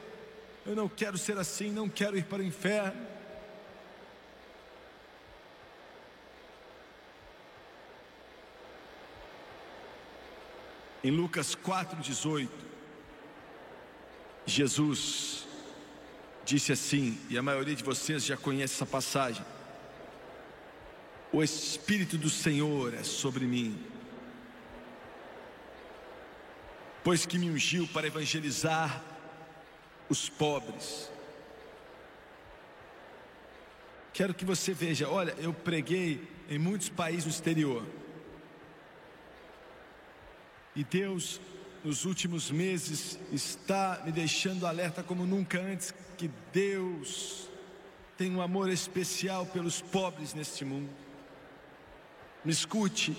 Eu 0.67 0.75
não 0.75 0.87
quero 0.87 1.17
ser 1.17 1.37
assim, 1.39 1.71
não 1.71 1.89
quero 1.89 2.15
ir 2.15 2.25
para 2.25 2.43
o 2.43 2.45
inferno. 2.45 3.07
Em 11.03 11.09
Lucas 11.09 11.55
4,18, 11.55 12.47
Jesus 14.45 15.47
disse 16.45 16.71
assim, 16.71 17.19
e 17.29 17.37
a 17.37 17.41
maioria 17.41 17.75
de 17.75 17.83
vocês 17.83 18.25
já 18.25 18.37
conhece 18.37 18.75
essa 18.75 18.85
passagem: 18.85 19.43
O 21.31 21.43
Espírito 21.43 22.17
do 22.17 22.29
Senhor 22.29 22.93
é 22.93 23.03
sobre 23.03 23.45
mim, 23.45 23.77
pois 27.03 27.25
que 27.25 27.37
me 27.37 27.49
ungiu 27.49 27.87
para 27.87 28.07
evangelizar 28.07 29.03
os 30.09 30.29
pobres. 30.29 31.09
Quero 34.13 34.33
que 34.33 34.43
você 34.43 34.73
veja, 34.73 35.07
olha, 35.07 35.33
eu 35.39 35.53
preguei 35.53 36.27
em 36.49 36.59
muitos 36.59 36.89
países 36.89 37.25
no 37.25 37.31
exterior. 37.31 37.85
E 40.75 40.83
Deus, 40.83 41.39
nos 41.83 42.05
últimos 42.05 42.51
meses, 42.51 43.17
está 43.31 44.01
me 44.05 44.11
deixando 44.11 44.67
alerta 44.67 45.01
como 45.01 45.25
nunca 45.25 45.59
antes 45.59 45.93
que 46.21 46.29
Deus 46.53 47.49
tem 48.15 48.35
um 48.35 48.43
amor 48.43 48.69
especial 48.69 49.43
pelos 49.43 49.81
pobres 49.81 50.35
neste 50.35 50.63
mundo. 50.63 50.87
Me 52.45 52.51
escute. 52.51 53.17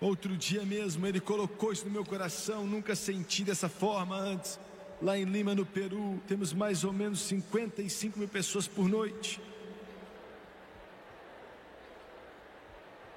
Outro 0.00 0.36
dia 0.36 0.64
mesmo 0.64 1.04
ele 1.08 1.18
colocou 1.18 1.72
isso 1.72 1.86
no 1.86 1.90
meu 1.90 2.04
coração, 2.04 2.68
nunca 2.68 2.94
senti 2.94 3.42
dessa 3.42 3.68
forma 3.68 4.16
antes. 4.16 4.60
Lá 5.02 5.18
em 5.18 5.24
Lima, 5.24 5.52
no 5.52 5.66
Peru, 5.66 6.22
temos 6.28 6.52
mais 6.52 6.84
ou 6.84 6.92
menos 6.92 7.18
55 7.22 8.16
mil 8.16 8.28
pessoas 8.28 8.68
por 8.68 8.88
noite. 8.88 9.42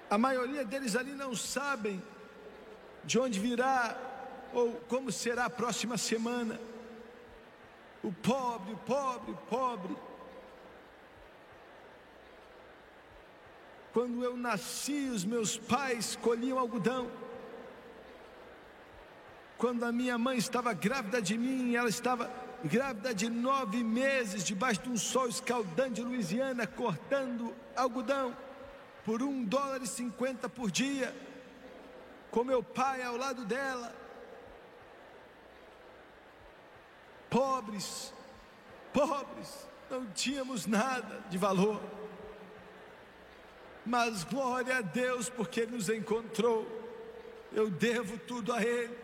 A 0.10 0.18
maioria 0.18 0.66
deles 0.66 0.96
ali 0.96 1.12
não 1.12 1.36
sabem 1.36 2.02
de 3.04 3.20
onde 3.20 3.40
virá 3.40 3.96
ou 4.52 4.72
como 4.88 5.12
será 5.12 5.46
a 5.46 5.52
próxima 5.52 6.00
semana. 6.00 6.73
O 8.04 8.12
pobre, 8.12 8.74
o 8.74 8.78
pobre, 8.78 9.32
o 9.32 9.38
pobre. 9.50 9.96
Quando 13.94 14.24
eu 14.24 14.36
nasci, 14.36 15.10
os 15.10 15.24
meus 15.24 15.58
pais 15.58 16.16
colhiam 16.16 16.60
algodão. 16.60 17.10
Quando 19.58 19.86
a 19.86 19.92
minha 19.92 20.18
mãe 20.18 20.38
estava 20.38 20.74
grávida 20.74 21.22
de 21.22 21.38
mim, 21.38 21.76
ela 21.76 21.88
estava 21.88 22.30
grávida 22.64 23.14
de 23.14 23.30
nove 23.30 23.84
meses, 23.84 24.44
debaixo 24.44 24.82
de 24.82 24.90
um 24.90 24.98
sol 24.98 25.28
escaldante 25.28 25.96
de 25.96 26.02
Louisiana, 26.02 26.68
cortando 26.68 27.54
algodão 27.76 28.36
por 29.06 29.22
um 29.22 29.46
dólar 29.46 29.82
e 29.82 29.88
cinquenta 29.88 30.50
por 30.50 30.72
dia 30.72 31.16
com 32.32 32.44
meu 32.44 32.64
pai 32.64 33.04
ao 33.04 33.16
lado 33.16 33.46
dela. 33.46 34.03
Pobres, 37.34 38.14
pobres, 38.94 39.68
não 39.90 40.06
tínhamos 40.06 40.68
nada 40.68 41.24
de 41.32 41.38
valor. 41.40 41.82
Mas 43.84 44.24
glória 44.24 44.78
a 44.78 44.82
Deus 44.82 45.30
porque 45.30 45.62
Ele 45.62 45.72
nos 45.72 45.90
encontrou. 45.90 46.64
Eu 47.52 47.72
devo 47.72 48.20
tudo 48.20 48.54
a 48.54 48.62
Ele. 48.62 48.96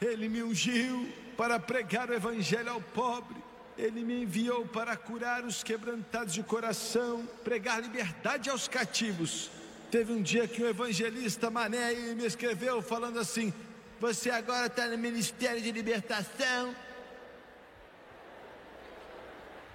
Ele 0.00 0.26
me 0.26 0.42
ungiu 0.42 1.06
para 1.36 1.60
pregar 1.60 2.08
o 2.08 2.14
Evangelho 2.14 2.72
ao 2.72 2.80
pobre. 2.80 3.36
Ele 3.76 4.02
me 4.02 4.22
enviou 4.22 4.66
para 4.66 4.96
curar 4.96 5.44
os 5.44 5.62
quebrantados 5.62 6.32
de 6.32 6.42
coração, 6.42 7.28
pregar 7.44 7.82
liberdade 7.82 8.48
aos 8.48 8.66
cativos 8.66 9.50
Teve 9.90 10.12
um 10.12 10.20
dia 10.20 10.46
que 10.46 10.62
um 10.62 10.68
evangelista 10.68 11.50
Mané 11.50 11.94
me 12.14 12.26
escreveu 12.26 12.82
falando 12.82 13.18
assim: 13.18 13.54
Você 14.00 14.30
agora 14.30 14.66
está 14.66 14.86
no 14.86 14.98
ministério 14.98 15.60
de 15.60 15.72
libertação. 15.72 16.74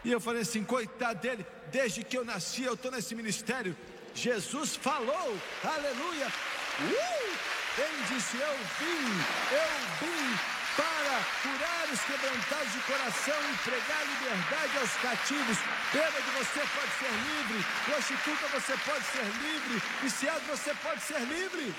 E 0.03 0.11
eu 0.11 0.19
falei 0.19 0.41
assim: 0.41 0.63
Coitado 0.63 1.19
dele, 1.19 1.45
desde 1.71 2.03
que 2.03 2.17
eu 2.17 2.25
nasci 2.25 2.63
eu 2.63 2.73
estou 2.73 2.91
nesse 2.91 3.13
ministério. 3.15 3.75
Jesus 4.15 4.75
falou, 4.75 5.37
aleluia. 5.63 6.27
Uh! 6.27 7.53
Ele 7.75 8.03
disse: 8.07 8.37
Eu 8.37 8.55
vim, 8.79 9.05
eu 9.51 10.07
vim 10.07 10.53
para 10.75 11.15
curar 11.41 11.85
os 11.91 11.99
quebrantados 12.01 12.71
de 12.71 12.79
coração 12.81 13.35
e 13.51 13.57
pregar 13.57 14.05
liberdade 14.05 14.77
aos 14.79 14.93
cativos. 14.97 15.57
Bêbado 15.91 16.31
você 16.37 16.59
pode 16.59 16.91
ser 16.99 17.11
livre, 17.11 17.65
prostituta 17.85 18.47
você 18.59 18.77
pode 18.85 19.05
ser 19.05 19.25
livre, 19.41 19.81
viciado 20.01 20.41
você 20.47 20.73
pode 20.83 21.01
ser 21.01 21.19
livre. 21.21 21.73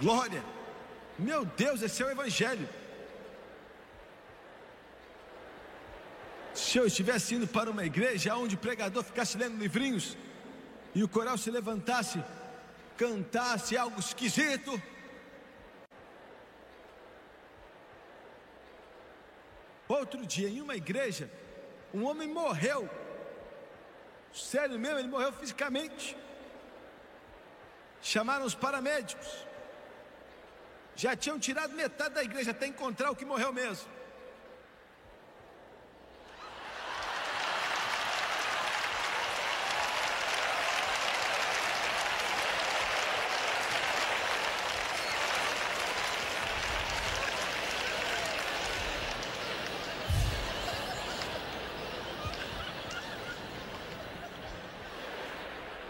Glória! 0.00 0.42
Meu 1.18 1.44
Deus, 1.44 1.82
esse 1.82 2.02
é 2.02 2.06
o 2.06 2.10
Evangelho. 2.10 2.66
Se 6.54 6.78
eu 6.78 6.86
estivesse 6.86 7.34
indo 7.34 7.46
para 7.46 7.70
uma 7.70 7.84
igreja 7.84 8.34
onde 8.34 8.54
o 8.54 8.58
pregador 8.58 9.04
ficasse 9.04 9.36
lendo 9.36 9.58
livrinhos 9.58 10.16
e 10.94 11.02
o 11.02 11.08
coral 11.08 11.36
se 11.36 11.50
levantasse, 11.50 12.22
cantasse 12.96 13.76
algo 13.76 14.00
esquisito, 14.00 14.80
Outro 19.90 20.24
dia, 20.24 20.48
em 20.48 20.60
uma 20.60 20.76
igreja, 20.76 21.28
um 21.92 22.04
homem 22.04 22.28
morreu. 22.28 22.88
Sério 24.32 24.78
mesmo, 24.78 25.00
ele 25.00 25.08
morreu 25.08 25.32
fisicamente. 25.32 26.16
Chamaram 28.00 28.46
os 28.46 28.54
paramédicos. 28.54 29.49
Já 31.02 31.16
tinham 31.16 31.38
tirado 31.38 31.72
metade 31.72 32.14
da 32.14 32.22
igreja 32.22 32.50
até 32.50 32.66
encontrar 32.66 33.10
o 33.10 33.16
que 33.16 33.24
morreu 33.24 33.50
mesmo. 33.54 33.88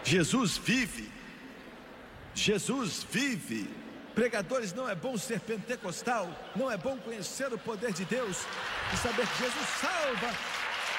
Jesus 0.05 0.57
vive. 0.57 1.11
Jesus 2.33 3.03
vive. 3.11 3.80
Pregadores, 4.15 4.73
não 4.73 4.89
é 4.89 4.95
bom 4.95 5.17
ser 5.17 5.39
pentecostal, 5.39 6.27
não 6.55 6.69
é 6.69 6.77
bom 6.77 6.97
conhecer 6.97 7.51
o 7.53 7.57
poder 7.57 7.93
de 7.93 8.03
Deus 8.05 8.37
e 8.93 8.97
saber 8.97 9.25
que 9.25 9.43
Jesus 9.43 9.67
salva, 9.79 10.35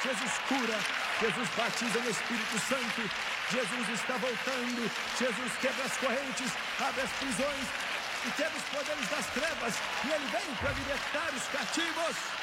Jesus 0.03 0.33
cura, 0.49 0.79
Jesus 1.21 1.49
batiza 1.57 1.99
no 2.01 2.11
Espírito 2.11 2.59
Santo, 2.61 3.11
Jesus 3.51 3.89
está 4.01 4.15
voltando, 4.15 4.91
Jesus 5.19 5.53
quebra 5.61 5.85
as 5.85 5.97
correntes, 5.99 6.53
abre 6.81 7.03
as 7.03 7.11
prisões 7.13 7.67
e 8.27 8.31
quebra 8.31 8.57
os 8.57 8.65
poderes 8.65 9.09
das 9.11 9.27
trevas, 9.27 9.75
e 10.05 10.09
Ele 10.09 10.27
vem 10.27 10.55
para 10.57 10.73
libertar 10.73 11.31
os 11.37 11.45
cativos. 11.49 12.42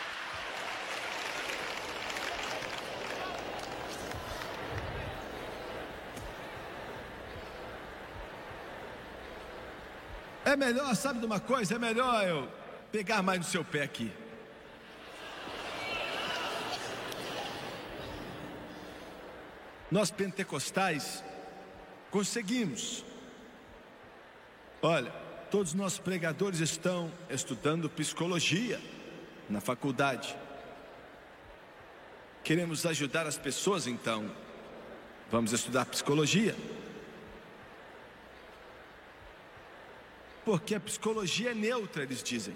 É 10.49 10.55
melhor, 10.55 10.95
sabe 10.95 11.19
de 11.19 11.27
uma 11.27 11.39
coisa? 11.39 11.75
É 11.75 11.77
melhor 11.77 12.27
eu 12.27 12.51
pegar 12.91 13.21
mais 13.21 13.37
no 13.37 13.45
seu 13.45 13.63
pé 13.63 13.83
aqui. 13.83 14.11
Nós 19.91 20.09
pentecostais 20.09 21.23
conseguimos. 22.09 23.05
Olha, 24.81 25.11
todos 25.51 25.75
nós 25.75 25.99
pregadores 25.99 26.61
estão 26.61 27.11
estudando 27.29 27.87
psicologia 27.87 28.81
na 29.47 29.61
faculdade. 29.61 30.35
Queremos 32.43 32.87
ajudar 32.87 33.27
as 33.27 33.37
pessoas, 33.37 33.85
então 33.85 34.31
vamos 35.29 35.53
estudar 35.53 35.85
psicologia. 35.85 36.55
Porque 40.49 40.73
a 40.73 40.79
psicologia 40.79 41.51
é 41.51 41.53
neutra, 41.53 42.01
eles 42.01 42.23
dizem. 42.23 42.55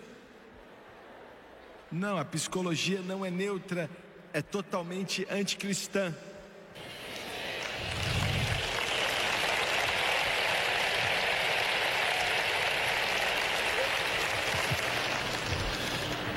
Não, 1.92 2.18
a 2.18 2.26
psicologia 2.26 3.00
não 3.04 3.24
é 3.24 3.30
neutra, 3.30 3.88
é 4.34 4.42
totalmente 4.42 5.28
anticristã. 5.30 6.12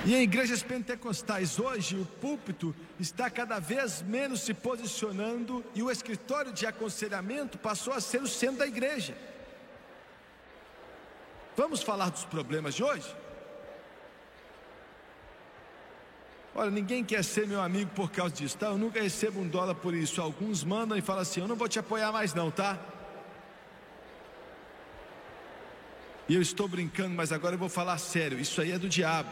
E 0.05 0.15
em 0.15 0.21
igrejas 0.21 0.63
pentecostais 0.63 1.59
hoje, 1.59 1.97
o 1.97 2.05
púlpito 2.05 2.77
está 3.01 3.31
cada 3.31 3.59
vez 3.59 4.03
menos 4.03 4.43
se 4.43 4.53
posicionando 4.53 5.65
e 5.75 5.83
o 5.83 5.91
escritório 5.91 6.53
de 6.53 6.67
aconselhamento 6.67 7.57
passou 7.57 7.95
a 7.95 8.01
ser 8.03 8.21
o 8.21 8.29
centro 8.29 8.59
da 8.59 8.67
igreja. 8.67 9.17
Vamos 11.57 11.83
falar 11.83 12.11
dos 12.11 12.25
problemas 12.25 12.75
de 12.75 12.85
hoje? 12.85 13.17
Olha, 16.55 16.71
ninguém 16.71 17.05
quer 17.05 17.25
ser 17.25 17.47
meu 17.47 17.61
amigo 17.61 17.91
por 17.95 18.11
causa 18.11 18.35
disso, 18.35 18.57
tá? 18.57 18.67
Eu 18.67 18.79
nunca 18.79 19.01
recebo 19.01 19.41
um 19.41 19.49
dólar 19.49 19.75
por 19.75 19.95
isso. 19.95 20.21
Alguns 20.21 20.63
mandam 20.65 20.97
e 20.97 21.01
falam 21.01 21.23
assim: 21.23 21.41
eu 21.41 21.49
não 21.49 21.57
vou 21.57 21.69
te 21.69 21.79
apoiar 21.79 22.13
mais, 22.13 22.35
não, 22.35 22.51
tá? 22.51 22.79
E 26.29 26.35
eu 26.35 26.43
estou 26.43 26.67
brincando, 26.67 27.15
mas 27.15 27.33
agora 27.33 27.55
eu 27.55 27.59
vou 27.59 27.69
falar 27.69 27.99
sério: 27.99 28.39
isso 28.39 28.61
aí 28.61 28.73
é 28.73 28.79
do 28.79 28.89
diabo. 28.89 29.31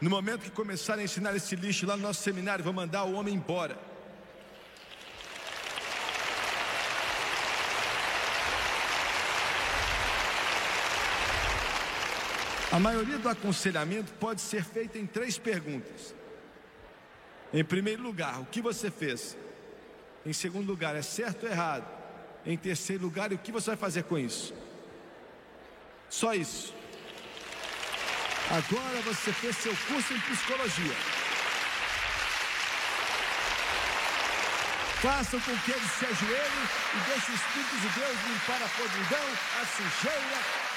No 0.00 0.10
momento 0.10 0.42
que 0.42 0.50
começarem 0.50 1.02
a 1.02 1.04
ensinar 1.04 1.34
esse 1.34 1.56
lixo 1.56 1.86
lá 1.86 1.96
no 1.96 2.02
nosso 2.02 2.22
seminário, 2.22 2.64
vou 2.64 2.72
mandar 2.72 3.04
o 3.04 3.14
homem 3.14 3.34
embora. 3.34 3.87
A 12.70 12.78
maioria 12.78 13.18
do 13.18 13.28
aconselhamento 13.28 14.12
pode 14.14 14.42
ser 14.42 14.62
feita 14.62 14.98
em 14.98 15.06
três 15.06 15.38
perguntas. 15.38 16.14
Em 17.52 17.64
primeiro 17.64 18.02
lugar, 18.02 18.40
o 18.40 18.44
que 18.44 18.60
você 18.60 18.90
fez? 18.90 19.36
Em 20.24 20.34
segundo 20.34 20.66
lugar, 20.66 20.94
é 20.94 21.00
certo 21.00 21.44
ou 21.44 21.50
errado? 21.50 21.88
Em 22.44 22.58
terceiro 22.58 23.04
lugar, 23.04 23.32
o 23.32 23.38
que 23.38 23.50
você 23.50 23.70
vai 23.70 23.76
fazer 23.76 24.02
com 24.04 24.18
isso? 24.18 24.52
Só 26.10 26.34
isso. 26.34 26.74
Agora 28.50 29.00
você 29.02 29.32
fez 29.32 29.56
seu 29.56 29.74
curso 29.88 30.12
em 30.12 30.20
psicologia. 30.20 30.94
Façam 35.00 35.40
com 35.40 35.56
que 35.58 35.70
eles 35.70 35.90
se 35.92 36.04
ajoelhem 36.04 36.64
e 36.94 37.10
deixem 37.10 37.34
o 37.34 37.38
Espírito 37.38 37.76
de 37.76 37.88
Deus 38.00 38.16
limpar 38.26 38.62
a 38.62 38.68
podridão, 38.68 39.26
a 39.60 39.66
sujeira, 39.66 40.67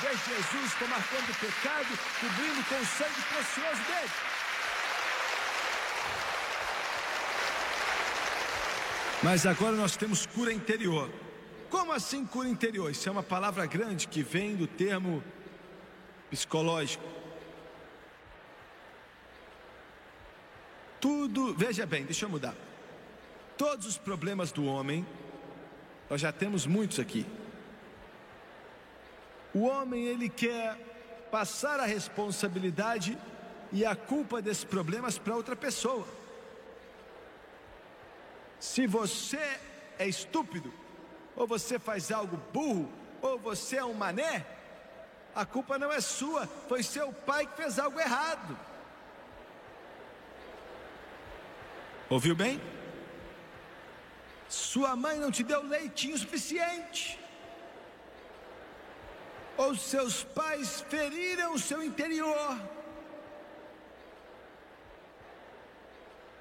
Deixe 0.00 0.34
Jesus 0.34 0.74
tomar 0.74 1.02
conta 1.08 1.22
do 1.22 1.34
pecado, 1.38 1.98
cobrindo 2.20 2.64
com 2.68 2.74
o 2.74 2.86
sangue 2.86 3.22
precioso 3.28 3.82
dele. 3.84 4.10
Mas 9.22 9.46
agora 9.46 9.74
nós 9.74 9.96
temos 9.96 10.26
cura 10.26 10.52
interior. 10.52 11.10
Como 11.70 11.92
assim 11.92 12.26
cura 12.26 12.48
interior? 12.48 12.90
Isso 12.90 13.08
é 13.08 13.12
uma 13.12 13.22
palavra 13.22 13.64
grande 13.66 14.06
que 14.06 14.22
vem 14.22 14.54
do 14.54 14.66
termo 14.66 15.22
psicológico. 16.30 17.04
Tudo, 21.00 21.54
veja 21.54 21.86
bem, 21.86 22.04
deixa 22.04 22.26
eu 22.26 22.28
mudar. 22.28 22.54
Todos 23.56 23.86
os 23.86 23.96
problemas 23.96 24.50
do 24.50 24.64
homem, 24.66 25.06
nós 26.10 26.20
já 26.20 26.32
temos 26.32 26.66
muitos 26.66 26.98
aqui. 26.98 27.24
O 29.54 29.66
homem 29.66 30.06
ele 30.06 30.28
quer 30.28 30.76
passar 31.30 31.78
a 31.78 31.86
responsabilidade 31.86 33.16
e 33.70 33.86
a 33.86 33.94
culpa 33.94 34.42
desses 34.42 34.64
problemas 34.64 35.16
para 35.16 35.36
outra 35.36 35.54
pessoa. 35.54 36.06
Se 38.58 38.86
você 38.86 39.60
é 39.98 40.08
estúpido, 40.08 40.72
ou 41.36 41.46
você 41.46 41.78
faz 41.78 42.10
algo 42.10 42.36
burro, 42.52 42.90
ou 43.22 43.38
você 43.38 43.76
é 43.76 43.84
um 43.84 43.94
mané, 43.94 44.44
a 45.34 45.44
culpa 45.44 45.78
não 45.78 45.92
é 45.92 46.00
sua, 46.00 46.46
foi 46.68 46.82
seu 46.82 47.12
pai 47.12 47.46
que 47.46 47.56
fez 47.56 47.78
algo 47.78 48.00
errado. 48.00 48.58
Ouviu 52.10 52.34
bem? 52.34 52.60
Sua 54.48 54.94
mãe 54.96 55.18
não 55.18 55.30
te 55.30 55.42
deu 55.42 55.62
leitinho 55.62 56.18
suficiente 56.18 57.18
ou 59.56 59.74
seus 59.74 60.24
pais 60.24 60.80
feriram 60.88 61.54
o 61.54 61.58
seu 61.58 61.82
interior. 61.82 62.60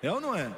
É 0.01 0.11
ou 0.11 0.19
não 0.19 0.35
é? 0.35 0.51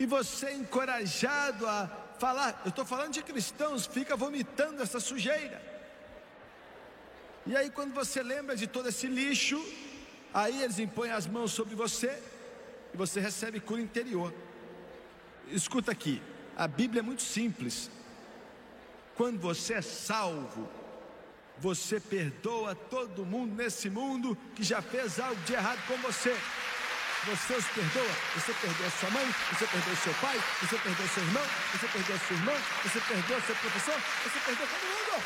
E 0.00 0.06
você 0.06 0.46
é 0.46 0.54
encorajado 0.54 1.66
a 1.66 1.88
falar, 2.18 2.60
eu 2.64 2.70
estou 2.70 2.84
falando 2.84 3.12
de 3.12 3.22
cristãos, 3.22 3.86
fica 3.86 4.16
vomitando 4.16 4.82
essa 4.82 4.98
sujeira. 4.98 5.62
E 7.46 7.56
aí, 7.56 7.70
quando 7.70 7.92
você 7.92 8.22
lembra 8.22 8.56
de 8.56 8.66
todo 8.66 8.88
esse 8.88 9.06
lixo, 9.06 9.60
aí 10.32 10.62
eles 10.62 10.78
impõem 10.78 11.10
as 11.10 11.26
mãos 11.26 11.52
sobre 11.52 11.74
você 11.74 12.20
e 12.92 12.96
você 12.96 13.20
recebe 13.20 13.60
cura 13.60 13.80
interior. 13.80 14.32
Escuta 15.48 15.92
aqui, 15.92 16.22
a 16.56 16.66
Bíblia 16.66 17.00
é 17.00 17.02
muito 17.02 17.22
simples. 17.22 17.90
Quando 19.16 19.38
você 19.38 19.74
é 19.74 19.82
salvo, 19.82 20.68
você 21.58 22.00
perdoa 22.00 22.74
todo 22.74 23.24
mundo 23.24 23.54
nesse 23.54 23.90
mundo 23.90 24.36
que 24.54 24.62
já 24.62 24.80
fez 24.80 25.20
algo 25.20 25.40
de 25.42 25.52
errado 25.52 25.80
com 25.86 25.96
você. 25.98 26.36
Você 27.24 27.54
os 27.54 27.66
perdoa, 27.66 28.10
você 28.34 28.52
perdoa 28.54 28.90
sua 28.90 29.10
mãe, 29.10 29.34
você 29.52 29.66
perdoa 29.66 29.96
seu 29.96 30.14
pai, 30.14 30.42
você 30.60 30.76
perdoa 30.76 31.06
seu 31.06 31.22
irmão, 31.22 31.42
você 31.72 31.86
perdoa 31.86 32.18
sua 32.18 32.36
irmã, 32.36 32.52
você 32.82 33.00
perdoa 33.00 33.40
seu 33.42 33.56
professor, 33.56 33.94
você 34.24 34.40
perdoa 34.40 34.66
todo 34.66 34.80
mundo. 34.90 35.24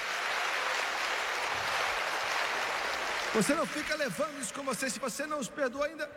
Você 3.35 3.55
não 3.55 3.67
fica 3.67 3.95
levando 3.97 4.41
isso 4.41 4.53
com 4.53 4.63
você, 4.63 4.91
se 4.91 4.99
você 4.99 5.27
não 5.27 5.39
os 5.39 5.49
perdoa 5.49 5.87
ainda, 5.87 6.11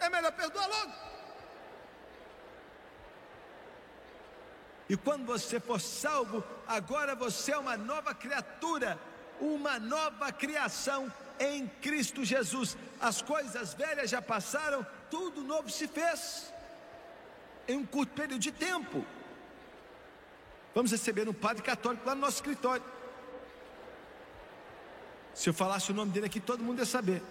é 0.00 0.08
melhor 0.08 0.32
perdoar 0.32 0.66
logo. 0.66 1.19
E 4.90 4.96
quando 4.96 5.24
você 5.24 5.60
for 5.60 5.80
salvo, 5.80 6.42
agora 6.66 7.14
você 7.14 7.52
é 7.52 7.56
uma 7.56 7.76
nova 7.76 8.12
criatura, 8.12 8.98
uma 9.40 9.78
nova 9.78 10.32
criação 10.32 11.12
em 11.38 11.68
Cristo 11.80 12.24
Jesus. 12.24 12.76
As 13.00 13.22
coisas 13.22 13.72
velhas 13.72 14.10
já 14.10 14.20
passaram, 14.20 14.84
tudo 15.08 15.42
novo 15.42 15.70
se 15.70 15.86
fez. 15.86 16.52
Em 17.68 17.76
um 17.76 17.86
curto 17.86 18.12
período 18.14 18.40
de 18.40 18.50
tempo. 18.50 19.06
Vamos 20.74 20.90
receber 20.90 21.28
um 21.28 21.32
padre 21.32 21.62
católico 21.62 22.04
lá 22.04 22.16
no 22.16 22.22
nosso 22.22 22.38
escritório. 22.38 22.84
Se 25.36 25.48
eu 25.48 25.54
falasse 25.54 25.92
o 25.92 25.94
nome 25.94 26.10
dele 26.10 26.26
aqui, 26.26 26.40
todo 26.40 26.64
mundo 26.64 26.80
ia 26.80 26.84
saber. 26.84 27.22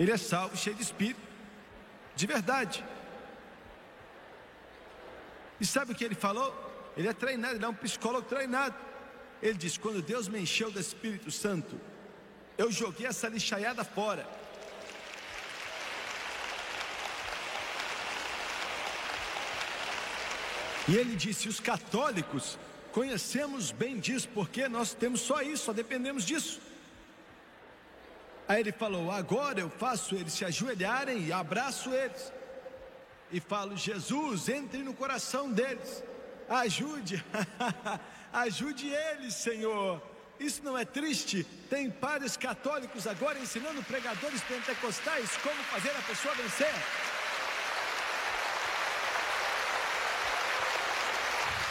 Ele 0.00 0.10
é 0.10 0.16
salvo, 0.16 0.56
cheio 0.56 0.74
de 0.74 0.82
espírito, 0.82 1.25
de 2.16 2.26
verdade. 2.26 2.84
E 5.60 5.66
sabe 5.66 5.92
o 5.92 5.94
que 5.94 6.04
ele 6.04 6.14
falou? 6.14 6.50
Ele 6.96 7.08
é 7.08 7.12
treinado, 7.12 7.56
ele 7.56 7.64
é 7.64 7.68
um 7.68 7.74
psicólogo 7.74 8.26
treinado. 8.26 8.74
Ele 9.42 9.54
diz: 9.54 9.76
Quando 9.76 10.00
Deus 10.02 10.26
me 10.28 10.40
encheu 10.40 10.70
do 10.70 10.80
Espírito 10.80 11.30
Santo, 11.30 11.78
eu 12.56 12.72
joguei 12.72 13.06
essa 13.06 13.28
lixaiada 13.28 13.84
fora. 13.84 14.26
E 20.88 20.96
ele 20.96 21.14
disse: 21.16 21.48
Os 21.48 21.60
católicos 21.60 22.58
conhecemos 22.92 23.70
bem 23.70 23.98
disso, 23.98 24.28
porque 24.32 24.68
nós 24.68 24.94
temos 24.94 25.20
só 25.20 25.42
isso, 25.42 25.64
só 25.64 25.72
dependemos 25.72 26.24
disso. 26.24 26.60
Aí 28.48 28.60
ele 28.60 28.72
falou: 28.72 29.10
Agora 29.10 29.60
eu 29.60 29.70
faço 29.70 30.14
eles 30.14 30.32
se 30.32 30.44
ajoelharem 30.44 31.26
e 31.26 31.32
abraço 31.32 31.92
eles. 31.92 32.32
E 33.30 33.40
falo: 33.40 33.76
Jesus, 33.76 34.48
entre 34.48 34.82
no 34.82 34.94
coração 34.94 35.50
deles, 35.50 36.02
ajude, 36.48 37.24
ajude 38.32 38.88
eles, 38.88 39.34
Senhor. 39.34 40.00
Isso 40.38 40.62
não 40.62 40.76
é 40.76 40.84
triste? 40.84 41.44
Tem 41.70 41.90
padres 41.90 42.36
católicos 42.36 43.06
agora 43.06 43.38
ensinando 43.38 43.82
pregadores 43.82 44.42
pentecostais 44.42 45.36
como 45.38 45.54
fazer 45.64 45.90
a 45.90 46.02
pessoa 46.02 46.34
vencer. 46.34 46.72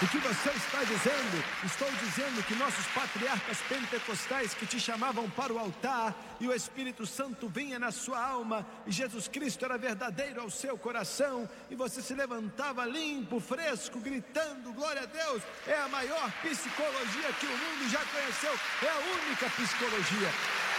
O 0.02 0.08
que 0.08 0.18
você 0.18 0.50
está 0.50 0.84
dizendo? 0.84 1.44
Estou 1.64 1.90
dizendo 1.90 2.44
que 2.44 2.54
nossos 2.56 2.86
patriarcas 2.88 3.60
pentecostais 3.62 4.54
que 4.54 4.66
te 4.66 4.78
chamavam 4.78 5.30
para 5.30 5.54
o 5.54 5.58
altar 5.58 6.14
e 6.38 6.46
o 6.46 6.54
Espírito 6.54 7.06
Santo 7.06 7.48
vinha 7.48 7.80
na 7.80 7.94
sua 7.94 8.22
alma 8.22 8.68
e 8.86 8.92
Jesus 8.92 9.30
Cristo 9.30 9.64
era 9.64 9.78
verdadeiro 9.78 10.42
ao 10.42 10.50
seu 10.50 10.78
coração 10.78 11.50
e 11.72 11.76
você 11.76 12.02
se 12.02 12.14
levantava 12.14 12.86
limpo, 12.86 13.40
fresco, 13.40 14.02
gritando 14.02 14.74
glória 14.74 15.04
a 15.04 15.06
Deus. 15.06 15.42
É 15.66 15.80
a 15.80 15.88
maior 15.88 16.30
psicologia 16.42 17.32
que 17.40 17.46
o 17.46 17.58
mundo 17.58 17.90
já 17.90 18.04
conheceu, 18.04 18.52
é 18.84 18.90
a 18.90 18.98
única 18.98 19.50
psicologia 19.52 20.30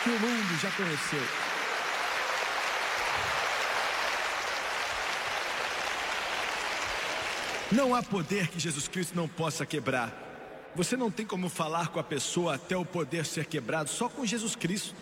que 0.05 0.11
o 0.11 0.21
mundo 0.21 0.61
já 0.61 0.71
conheceu. 0.73 1.56
Não 7.71 7.95
há 7.95 8.03
poder 8.03 8.49
que 8.49 8.61
Jesus 8.61 8.87
Cristo 8.87 9.17
não 9.17 9.27
possa 9.27 9.67
quebrar. 9.67 10.23
Você 10.77 10.97
não 10.97 11.11
tem 11.11 11.27
como 11.27 11.49
falar 11.49 11.89
com 11.89 11.99
a 11.99 12.05
pessoa 12.05 12.55
até 12.55 12.77
o 12.77 12.85
poder 12.85 13.25
ser 13.25 13.47
quebrado, 13.47 13.91
só 13.91 14.09
com 14.09 14.25
Jesus 14.25 14.55
Cristo. 14.55 14.95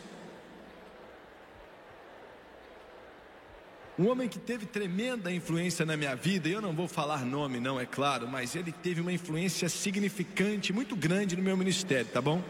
Um 3.98 4.08
homem 4.08 4.28
que 4.28 4.38
teve 4.38 4.66
tremenda 4.66 5.30
influência 5.30 5.84
na 5.84 5.96
minha 5.96 6.16
vida, 6.16 6.48
eu 6.48 6.60
não 6.60 6.72
vou 6.72 6.88
falar 6.88 7.24
nome, 7.24 7.60
não, 7.60 7.78
é 7.78 7.86
claro, 7.86 8.26
mas 8.26 8.56
ele 8.56 8.72
teve 8.72 9.00
uma 9.00 9.12
influência 9.12 9.68
significante, 9.68 10.72
muito 10.72 10.96
grande 10.96 11.36
no 11.36 11.42
meu 11.42 11.56
ministério, 11.56 12.06
tá 12.06 12.20
bom? 12.20 12.42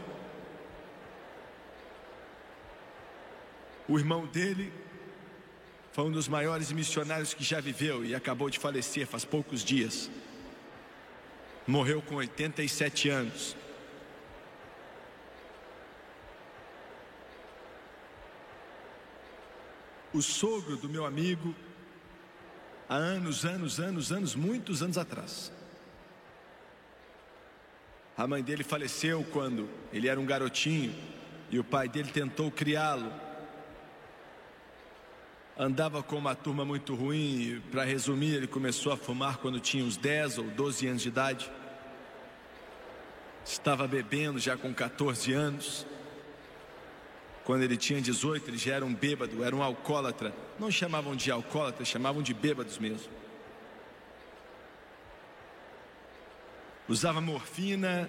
O 3.86 3.98
irmão 3.98 4.26
dele 4.26 4.72
foi 5.94 6.02
um 6.06 6.10
dos 6.10 6.26
maiores 6.26 6.72
missionários 6.72 7.34
que 7.34 7.44
já 7.44 7.60
viveu 7.60 8.04
e 8.04 8.16
acabou 8.16 8.50
de 8.50 8.58
falecer 8.58 9.06
faz 9.06 9.24
poucos 9.24 9.62
dias. 9.64 10.10
Morreu 11.68 12.02
com 12.02 12.16
87 12.16 13.08
anos. 13.10 13.56
O 20.12 20.20
sogro 20.20 20.76
do 20.76 20.88
meu 20.88 21.06
amigo, 21.06 21.54
há 22.88 22.96
anos, 22.96 23.44
anos, 23.44 23.78
anos, 23.78 24.10
anos, 24.10 24.34
muitos 24.34 24.82
anos 24.82 24.98
atrás. 24.98 25.52
A 28.16 28.26
mãe 28.26 28.42
dele 28.42 28.64
faleceu 28.64 29.22
quando 29.30 29.68
ele 29.92 30.08
era 30.08 30.18
um 30.18 30.26
garotinho 30.26 30.92
e 31.52 31.58
o 31.60 31.62
pai 31.62 31.88
dele 31.88 32.10
tentou 32.10 32.50
criá-lo 32.50 33.23
andava 35.56 36.02
com 36.02 36.16
uma 36.16 36.34
turma 36.34 36.64
muito 36.64 36.94
ruim, 36.94 37.62
para 37.70 37.84
resumir, 37.84 38.34
ele 38.34 38.46
começou 38.46 38.92
a 38.92 38.96
fumar 38.96 39.38
quando 39.38 39.60
tinha 39.60 39.84
uns 39.84 39.96
10 39.96 40.38
ou 40.38 40.44
12 40.50 40.86
anos 40.86 41.02
de 41.02 41.08
idade. 41.08 41.50
Estava 43.44 43.86
bebendo 43.86 44.38
já 44.38 44.56
com 44.56 44.72
14 44.74 45.32
anos. 45.32 45.86
Quando 47.44 47.62
ele 47.62 47.76
tinha 47.76 48.00
18, 48.00 48.50
ele 48.50 48.56
já 48.58 48.74
era 48.74 48.84
um 48.84 48.94
bêbado, 48.94 49.44
era 49.44 49.54
um 49.54 49.62
alcoólatra. 49.62 50.34
Não 50.58 50.70
chamavam 50.70 51.14
de 51.14 51.30
alcoólatra, 51.30 51.84
chamavam 51.84 52.22
de 52.22 52.32
bêbados 52.32 52.78
mesmo. 52.78 53.12
Usava 56.88 57.20
morfina 57.20 58.08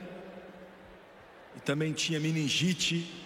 e 1.56 1.60
também 1.60 1.94
tinha 1.94 2.20
meningite 2.20 3.25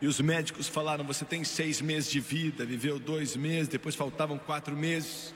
e 0.00 0.06
os 0.06 0.20
médicos 0.20 0.66
falaram: 0.66 1.04
você 1.04 1.24
tem 1.24 1.44
seis 1.44 1.80
meses 1.80 2.10
de 2.10 2.20
vida, 2.20 2.64
viveu 2.64 2.98
dois 2.98 3.36
meses, 3.36 3.68
depois 3.68 3.94
faltavam 3.94 4.38
quatro 4.38 4.76
meses, 4.76 5.34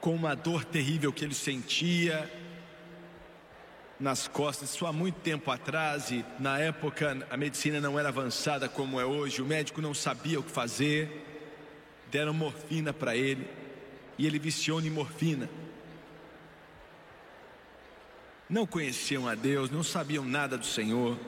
com 0.00 0.14
uma 0.14 0.34
dor 0.34 0.64
terrível 0.64 1.12
que 1.12 1.24
ele 1.24 1.34
sentia 1.34 2.30
nas 4.00 4.28
costas, 4.28 4.70
isso 4.70 4.86
há 4.86 4.92
muito 4.92 5.16
tempo 5.16 5.50
atrás, 5.50 6.10
e 6.12 6.24
na 6.38 6.58
época 6.58 7.26
a 7.28 7.36
medicina 7.36 7.80
não 7.80 7.98
era 7.98 8.08
avançada 8.08 8.68
como 8.68 9.00
é 9.00 9.04
hoje, 9.04 9.42
o 9.42 9.46
médico 9.46 9.82
não 9.82 9.92
sabia 9.92 10.38
o 10.38 10.42
que 10.42 10.52
fazer, 10.52 11.24
deram 12.10 12.32
morfina 12.32 12.92
para 12.92 13.16
ele, 13.16 13.48
e 14.16 14.24
ele 14.24 14.38
viciou 14.38 14.80
em 14.80 14.88
morfina. 14.88 15.50
Não 18.48 18.66
conheciam 18.66 19.28
a 19.28 19.34
Deus, 19.34 19.68
não 19.68 19.82
sabiam 19.82 20.24
nada 20.24 20.56
do 20.56 20.64
Senhor. 20.64 21.18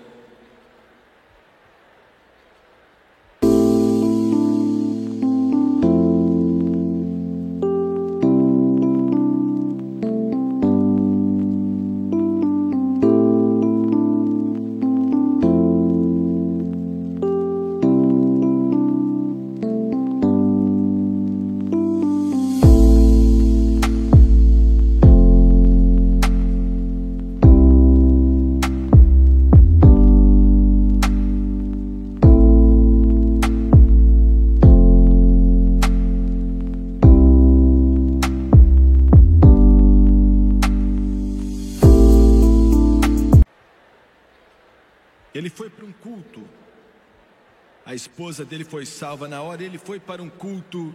Esposa 48.20 48.44
dele 48.44 48.64
foi 48.64 48.84
salva 48.84 49.26
na 49.26 49.40
hora, 49.40 49.64
ele 49.64 49.78
foi 49.78 49.98
para 49.98 50.22
um 50.22 50.28
culto 50.28 50.94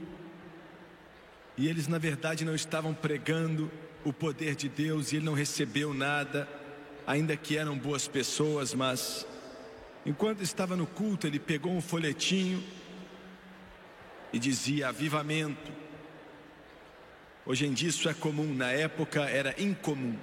e 1.58 1.68
eles 1.68 1.88
na 1.88 1.98
verdade 1.98 2.46
não 2.46 2.54
estavam 2.54 2.94
pregando 2.94 3.72
o 4.04 4.14
poder 4.14 4.54
de 4.56 4.70
Deus 4.70 5.12
e 5.12 5.16
ele 5.16 5.26
não 5.26 5.34
recebeu 5.34 5.92
nada, 5.92 6.48
ainda 7.08 7.36
que 7.36 7.58
eram 7.58 7.76
boas 7.76 8.08
pessoas, 8.08 8.76
mas 8.76 9.26
enquanto 10.06 10.44
estava 10.44 10.76
no 10.76 10.86
culto, 10.86 11.26
ele 11.26 11.40
pegou 11.40 11.72
um 11.72 11.82
folhetinho 11.82 12.64
e 14.32 14.38
dizia 14.38 14.90
avivamento. 14.90 15.72
Hoje 17.44 17.66
em 17.66 17.74
dia 17.74 17.90
isso 17.90 18.08
é 18.08 18.14
comum, 18.14 18.54
na 18.54 18.70
época 18.72 19.24
era 19.24 19.60
incomum. 19.60 20.16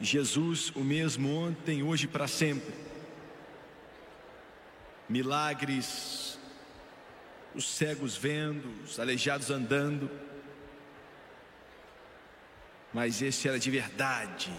Jesus, 0.00 0.70
o 0.74 0.80
mesmo 0.80 1.34
ontem, 1.34 1.82
hoje 1.82 2.06
para 2.06 2.28
sempre. 2.28 2.74
Milagres, 5.08 6.38
os 7.54 7.66
cegos 7.66 8.16
vendo, 8.16 8.68
os 8.84 9.00
aleijados 9.00 9.50
andando. 9.50 10.10
Mas 12.92 13.22
esse 13.22 13.48
era 13.48 13.58
de 13.58 13.70
verdade. 13.70 14.52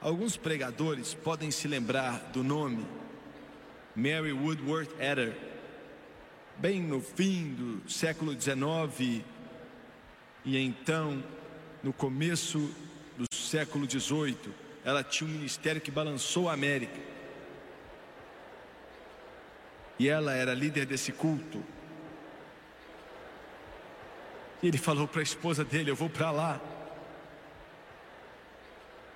Alguns 0.00 0.36
pregadores 0.36 1.14
podem 1.14 1.50
se 1.50 1.68
lembrar 1.68 2.30
do 2.32 2.42
nome 2.42 2.86
Mary 3.96 4.32
Woodworth 4.32 4.90
Etter, 4.98 5.36
bem 6.56 6.82
no 6.82 7.00
fim 7.00 7.54
do 7.54 7.90
século 7.90 8.32
XIX, 8.38 9.22
e 10.44 10.58
então, 10.58 11.22
no 11.82 11.92
começo 11.92 12.74
do 13.16 13.26
século 13.34 13.88
XVIII, 13.88 14.52
ela 14.84 15.02
tinha 15.02 15.28
um 15.28 15.32
ministério 15.32 15.80
que 15.80 15.90
balançou 15.90 16.48
a 16.48 16.52
América. 16.52 17.00
E 19.98 20.08
ela 20.08 20.34
era 20.34 20.52
líder 20.52 20.86
desse 20.86 21.12
culto. 21.12 21.62
E 24.62 24.68
ele 24.68 24.78
falou 24.78 25.06
para 25.06 25.20
a 25.20 25.22
esposa 25.22 25.64
dele: 25.64 25.90
Eu 25.90 25.96
vou 25.96 26.10
para 26.10 26.30
lá. 26.30 26.60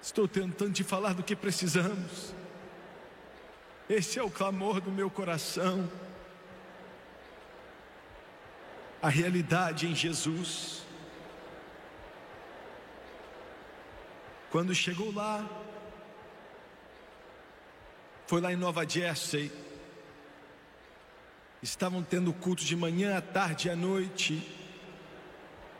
Estou 0.00 0.28
tentando 0.28 0.72
te 0.72 0.84
falar 0.84 1.14
do 1.14 1.22
que 1.22 1.34
precisamos. 1.34 2.34
Esse 3.90 4.18
é 4.18 4.22
o 4.22 4.30
clamor 4.30 4.80
do 4.80 4.90
meu 4.92 5.10
coração. 5.10 5.90
A 9.02 9.08
realidade 9.08 9.86
em 9.86 9.94
Jesus. 9.94 10.82
Quando 14.50 14.74
chegou 14.74 15.12
lá, 15.12 15.46
foi 18.26 18.40
lá 18.40 18.52
em 18.52 18.56
Nova 18.56 18.88
Jersey. 18.88 19.52
Estavam 21.62 22.02
tendo 22.02 22.32
culto 22.32 22.64
de 22.64 22.74
manhã, 22.74 23.18
à 23.18 23.20
tarde 23.20 23.68
e 23.68 23.70
à 23.70 23.76
noite. 23.76 24.42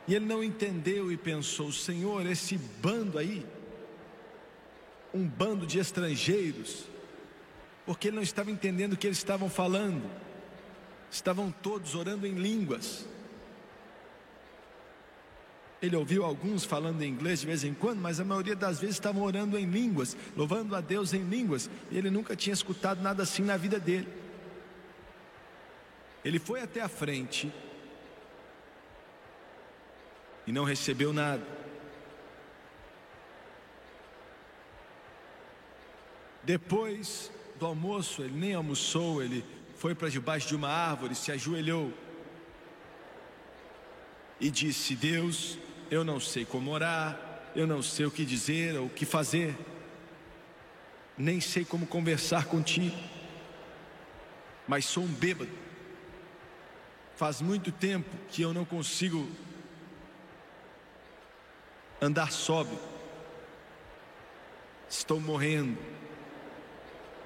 E 0.07 0.13
ele 0.13 0.25
não 0.25 0.43
entendeu 0.43 1.11
e 1.11 1.17
pensou: 1.17 1.71
Senhor, 1.71 2.25
esse 2.27 2.57
bando 2.57 3.17
aí, 3.17 3.43
um 5.13 5.27
bando 5.27 5.65
de 5.65 5.79
estrangeiros, 5.79 6.85
porque 7.87 8.09
ele 8.09 8.17
não 8.17 8.23
estava 8.23 8.51
entendendo 8.51 8.93
o 8.93 8.97
que 8.97 9.07
eles 9.07 9.17
estavam 9.17 9.49
falando. 9.49 10.07
Estavam 11.09 11.51
todos 11.51 11.95
orando 11.95 12.27
em 12.27 12.35
línguas. 12.35 13.07
Ele 15.81 15.95
ouviu 15.95 16.25
alguns 16.25 16.65
falando 16.65 17.01
em 17.01 17.09
inglês 17.09 17.39
de 17.39 17.47
vez 17.47 17.63
em 17.63 17.73
quando, 17.73 17.99
mas 17.99 18.19
a 18.19 18.25
maioria 18.25 18.55
das 18.55 18.79
vezes 18.79 18.95
estavam 18.95 19.23
orando 19.23 19.57
em 19.57 19.65
línguas, 19.65 20.15
louvando 20.35 20.75
a 20.75 20.81
Deus 20.81 21.13
em 21.13 21.23
línguas, 21.23 21.69
e 21.89 21.97
ele 21.97 22.09
nunca 22.09 22.35
tinha 22.35 22.53
escutado 22.53 23.01
nada 23.01 23.23
assim 23.23 23.43
na 23.43 23.55
vida 23.55 23.79
dele. 23.79 24.07
Ele 26.23 26.37
foi 26.37 26.61
até 26.61 26.81
a 26.81 26.89
frente 26.89 27.51
e 30.45 30.51
não 30.51 30.65
recebeu 30.65 31.13
nada. 31.13 31.45
Depois 36.43 37.31
do 37.57 37.65
almoço, 37.65 38.21
ele 38.21 38.37
nem 38.37 38.53
almoçou, 38.53 39.23
ele 39.23 39.45
foi 39.77 39.95
para 39.95 40.09
debaixo 40.09 40.47
de 40.47 40.55
uma 40.55 40.67
árvore, 40.67 41.15
se 41.15 41.31
ajoelhou 41.31 41.93
e 44.39 44.49
disse: 44.49 44.95
Deus, 44.95 45.57
eu 45.89 46.03
não 46.03 46.19
sei 46.19 46.45
como 46.45 46.71
orar, 46.71 47.19
eu 47.55 47.65
não 47.65 47.81
sei 47.81 48.05
o 48.05 48.11
que 48.11 48.25
dizer 48.25 48.77
ou 48.77 48.85
o 48.85 48.89
que 48.89 49.05
fazer, 49.05 49.55
nem 51.17 51.41
sei 51.41 51.65
como 51.65 51.87
conversar 51.87 52.45
contigo, 52.45 52.95
mas 54.67 54.85
sou 54.85 55.03
um 55.03 55.07
bêbado. 55.07 55.51
Faz 57.15 57.41
muito 57.41 57.71
tempo 57.71 58.09
que 58.29 58.41
eu 58.41 58.53
não 58.53 58.63
consigo 58.63 59.29
andar 62.01 62.31
sóbrio. 62.31 62.79
Estou 64.89 65.19
morrendo. 65.19 65.77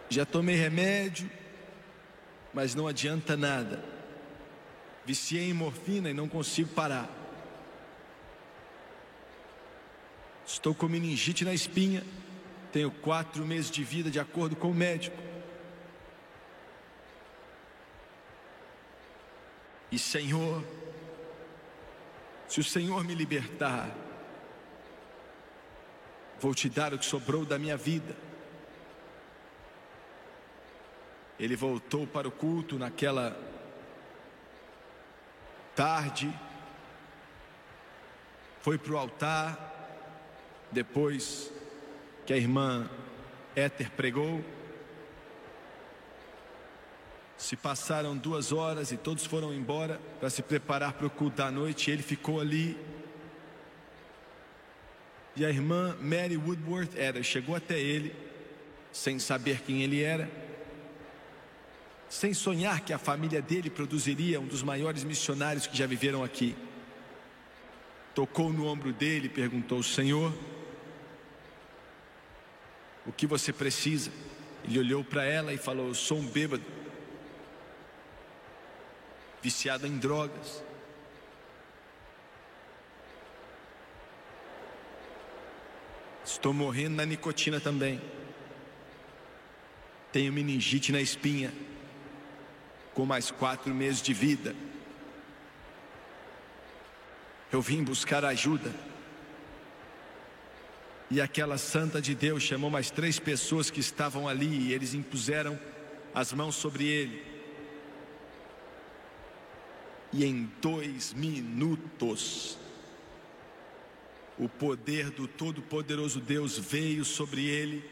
Já 0.09 0.25
tomei 0.25 0.55
remédio, 0.55 1.29
mas 2.53 2.73
não 2.73 2.87
adianta 2.87 3.37
nada. 3.37 3.83
Viciei 5.05 5.49
em 5.49 5.53
morfina 5.53 6.09
e 6.09 6.13
não 6.13 6.27
consigo 6.27 6.69
parar. 6.69 7.22
Estou 10.45 10.75
com 10.75 10.87
meningite 10.87 11.45
na 11.45 11.53
espinha. 11.53 12.03
Tenho 12.71 12.91
quatro 12.91 13.45
meses 13.45 13.69
de 13.69 13.83
vida, 13.83 14.09
de 14.09 14.19
acordo 14.19 14.55
com 14.55 14.71
o 14.71 14.73
médico. 14.73 15.17
E 19.91 19.99
Senhor, 19.99 20.63
se 22.47 22.59
o 22.59 22.63
Senhor 22.63 23.03
me 23.03 23.13
libertar, 23.13 23.89
vou 26.39 26.53
te 26.53 26.67
dar 26.67 26.93
o 26.93 26.97
que 26.97 27.05
sobrou 27.05 27.45
da 27.45 27.59
minha 27.59 27.77
vida. 27.77 28.15
Ele 31.39 31.55
voltou 31.55 32.07
para 32.07 32.27
o 32.27 32.31
culto 32.31 32.77
naquela 32.79 33.37
tarde, 35.75 36.33
foi 38.61 38.77
para 38.77 38.93
o 38.93 38.97
altar, 38.97 39.72
depois 40.73 41.51
que 42.25 42.33
a 42.33 42.37
irmã 42.37 42.89
Éter 43.55 43.91
pregou. 43.91 44.43
Se 47.37 47.55
passaram 47.55 48.15
duas 48.17 48.51
horas 48.51 48.91
e 48.91 48.97
todos 48.97 49.25
foram 49.25 49.53
embora 49.53 49.99
para 50.19 50.29
se 50.29 50.41
preparar 50.41 50.93
para 50.93 51.07
o 51.07 51.09
culto 51.09 51.37
da 51.37 51.51
noite, 51.51 51.91
ele 51.91 52.01
ficou 52.01 52.39
ali. 52.39 52.77
E 55.35 55.45
a 55.45 55.49
irmã 55.49 55.97
Mary 55.99 56.37
Woodworth 56.37 56.95
era, 56.95 57.21
chegou 57.23 57.55
até 57.55 57.79
ele, 57.79 58.15
sem 58.91 59.17
saber 59.19 59.61
quem 59.61 59.81
ele 59.81 60.01
era, 60.01 60.29
sem 62.07 62.33
sonhar 62.33 62.81
que 62.81 62.93
a 62.93 62.99
família 62.99 63.41
dele 63.41 63.69
produziria 63.69 64.39
um 64.39 64.45
dos 64.45 64.61
maiores 64.61 65.03
missionários 65.03 65.65
que 65.65 65.75
já 65.75 65.87
viveram 65.87 66.23
aqui. 66.23 66.55
Tocou 68.13 68.53
no 68.53 68.67
ombro 68.67 68.93
dele 68.93 69.25
e 69.25 69.29
perguntou: 69.29 69.81
Senhor, 69.81 70.31
o 73.05 73.11
que 73.11 73.27
você 73.27 73.51
precisa? 73.51 74.11
Ele 74.63 74.79
olhou 74.79 75.03
para 75.03 75.25
ela 75.25 75.53
e 75.53 75.57
falou: 75.57 75.87
Eu 75.87 75.95
sou 75.95 76.17
um 76.17 76.27
bêbado, 76.27 76.63
viciado 79.41 79.85
em 79.85 79.97
drogas. 79.97 80.63
Estou 86.25 86.53
morrendo 86.53 86.95
na 86.95 87.05
nicotina 87.05 87.59
também. 87.59 88.01
Tenho 90.11 90.31
meningite 90.31 90.91
na 90.91 91.01
espinha, 91.01 91.53
com 92.93 93.05
mais 93.05 93.31
quatro 93.31 93.73
meses 93.73 94.01
de 94.01 94.13
vida. 94.13 94.55
Eu 97.51 97.61
vim 97.61 97.83
buscar 97.83 98.23
ajuda. 98.23 98.71
E 101.13 101.21
aquela 101.21 101.59
santa 101.59 102.01
de 102.01 102.15
Deus 102.15 102.41
chamou 102.41 102.71
mais 102.71 102.89
três 102.89 103.19
pessoas 103.19 103.69
que 103.69 103.79
estavam 103.79 104.27
ali 104.27 104.47
e 104.47 104.73
eles 104.73 104.95
impuseram 104.95 105.59
as 106.11 106.33
mãos 106.33 106.55
sobre 106.55 106.87
ele. 106.87 107.23
E 110.11 110.25
em 110.25 110.51
dois 110.59 111.13
minutos, 111.13 112.57
o 114.39 114.49
poder 114.49 115.11
do 115.11 115.27
Todo-Poderoso 115.27 116.19
Deus 116.19 116.57
veio 116.57 117.05
sobre 117.05 117.45
ele 117.45 117.87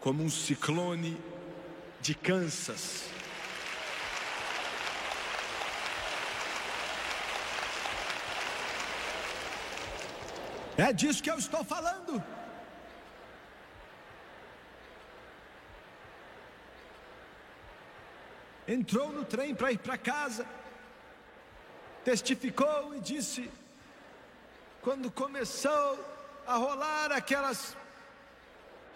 como 0.00 0.24
um 0.24 0.30
ciclone 0.30 1.18
de 2.00 2.14
Kansas. 2.14 3.04
É 10.88 10.92
disso 10.94 11.22
que 11.22 11.30
eu 11.30 11.38
estou 11.38 11.62
falando. 11.62 12.12
Entrou 18.66 19.12
no 19.12 19.24
trem 19.24 19.54
para 19.54 19.72
ir 19.72 19.78
para 19.78 19.98
casa, 19.98 20.46
testificou 22.02 22.94
e 22.94 23.00
disse: 23.00 23.50
quando 24.80 25.10
começou 25.10 25.88
a 26.46 26.54
rolar 26.56 27.12
aquelas 27.12 27.76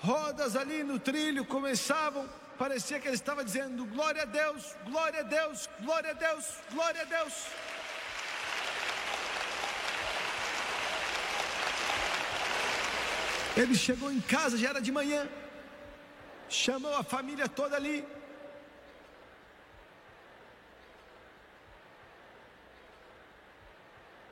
rodas 0.00 0.56
ali 0.56 0.82
no 0.82 0.98
trilho, 0.98 1.44
começavam, 1.44 2.26
parecia 2.56 2.98
que 2.98 3.08
ele 3.08 3.16
estava 3.16 3.44
dizendo: 3.44 3.84
glória 3.84 4.22
a 4.22 4.30
Deus, 4.42 4.74
glória 4.86 5.20
a 5.20 5.24
Deus, 5.24 5.68
glória 5.80 6.12
a 6.12 6.14
Deus, 6.14 6.46
glória 6.72 7.02
a 7.02 7.04
Deus. 7.04 7.34
Ele 13.56 13.74
chegou 13.74 14.10
em 14.10 14.20
casa, 14.20 14.58
já 14.58 14.70
era 14.70 14.80
de 14.80 14.90
manhã, 14.90 15.28
chamou 16.48 16.94
a 16.96 17.04
família 17.04 17.48
toda 17.48 17.76
ali. 17.76 18.04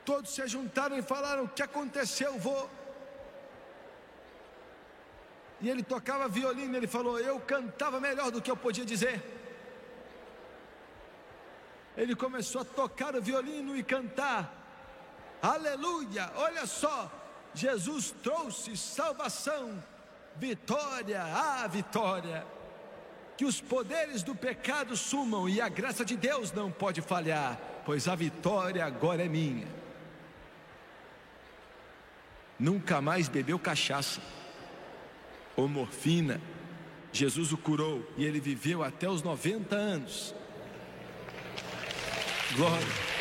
Todos 0.03 0.33
se 0.35 0.45
juntaram 0.47 0.97
e 0.97 1.01
falaram: 1.01 1.45
O 1.45 1.47
que 1.47 1.63
aconteceu, 1.63 2.37
vô? 2.37 2.67
E 5.61 5.69
ele 5.69 5.81
tocava 5.81 6.27
violino, 6.27 6.75
ele 6.75 6.87
falou: 6.87 7.17
Eu 7.17 7.39
cantava 7.39 8.01
melhor 8.01 8.29
do 8.29 8.41
que 8.41 8.51
eu 8.51 8.57
podia 8.57 8.83
dizer. 8.83 9.23
Ele 11.95 12.15
começou 12.15 12.61
a 12.61 12.65
tocar 12.65 13.15
o 13.15 13.21
violino 13.21 13.77
e 13.77 13.83
cantar. 13.83 14.51
Aleluia! 15.41 16.29
Olha 16.35 16.65
só, 16.65 17.09
Jesus 17.53 18.13
trouxe 18.23 18.75
salvação, 18.75 19.83
vitória, 20.35 21.21
a 21.21 21.67
vitória. 21.67 22.45
que 23.35 23.45
os 23.45 23.59
poderes 23.59 24.21
do 24.21 24.35
pecado 24.35 24.95
sumam 24.95 25.49
e 25.49 25.59
a 25.59 25.67
graça 25.67 26.05
de 26.05 26.15
Deus 26.15 26.51
não 26.51 26.71
pode 26.71 27.01
falhar, 27.01 27.59
pois 27.83 28.07
a 28.07 28.13
vitória 28.13 28.85
agora 28.85 29.25
é 29.25 29.27
minha. 29.27 29.67
Nunca 32.59 33.01
mais 33.01 33.27
bebeu 33.27 33.57
cachaça 33.57 34.21
ou 35.55 35.67
morfina. 35.67 36.39
Jesus 37.11 37.51
o 37.51 37.57
curou 37.57 38.07
e 38.17 38.23
ele 38.23 38.39
viveu 38.39 38.83
até 38.83 39.09
os 39.09 39.21
90 39.21 39.75
anos. 39.75 40.33
Glória. 42.55 43.12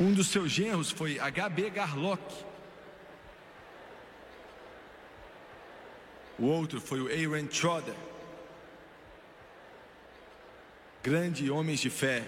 Um 0.00 0.12
dos 0.12 0.28
seus 0.28 0.50
genros 0.50 0.90
foi 0.90 1.18
H.B. 1.18 1.70
Garlock. 1.70 2.22
O 6.38 6.46
outro 6.46 6.80
foi 6.80 7.00
o 7.00 7.06
Aaron 7.06 7.46
Trotter. 7.46 7.94
Grande 11.02 11.50
homens 11.50 11.80
de 11.80 11.90
fé. 11.90 12.24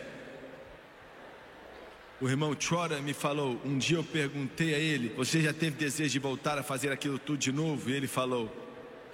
O 2.20 2.28
irmão 2.28 2.54
Trotter 2.54 3.02
me 3.02 3.14
falou, 3.14 3.60
um 3.64 3.78
dia 3.78 3.96
eu 3.96 4.04
perguntei 4.04 4.74
a 4.74 4.78
ele, 4.78 5.08
você 5.16 5.40
já 5.40 5.52
teve 5.52 5.76
desejo 5.76 6.10
de 6.10 6.18
voltar 6.18 6.58
a 6.58 6.62
fazer 6.62 6.92
aquilo 6.92 7.18
tudo 7.18 7.38
de 7.38 7.50
novo? 7.50 7.90
E 7.90 7.94
ele 7.94 8.06
falou, 8.06 8.48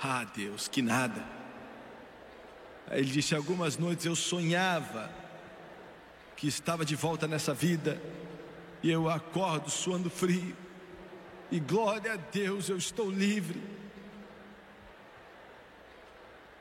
ah 0.00 0.24
Deus, 0.24 0.68
que 0.68 0.82
nada. 0.82 1.24
Aí 2.88 3.00
ele 3.00 3.10
disse, 3.10 3.34
algumas 3.34 3.78
noites 3.78 4.04
eu 4.04 4.16
sonhava 4.16 5.10
que 6.38 6.46
estava 6.46 6.84
de 6.84 6.94
volta 6.94 7.26
nessa 7.26 7.52
vida 7.52 8.00
e 8.80 8.88
eu 8.88 9.08
acordo 9.10 9.68
suando 9.68 10.08
frio. 10.08 10.56
E 11.50 11.58
glória 11.58 12.12
a 12.12 12.16
Deus, 12.16 12.68
eu 12.68 12.78
estou 12.78 13.10
livre. 13.10 13.60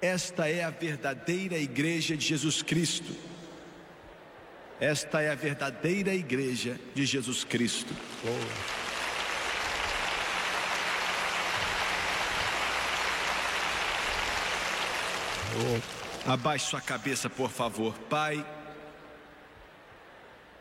Esta 0.02 0.50
é 0.50 0.64
a 0.64 0.72
verdadeira 0.72 1.60
igreja 1.60 2.18
de 2.18 2.26
Jesus 2.26 2.64
Cristo. 2.64 3.16
Esta 4.80 5.22
é 5.22 5.30
a 5.30 5.36
verdadeira 5.36 6.12
igreja 6.12 6.80
de 6.96 7.06
Jesus 7.06 7.44
Cristo. 7.44 7.94
Oh. 16.26 16.32
Abaixe 16.32 16.66
sua 16.66 16.82
cabeça, 16.82 17.30
por 17.30 17.52
favor. 17.52 17.94
Pai, 18.10 18.44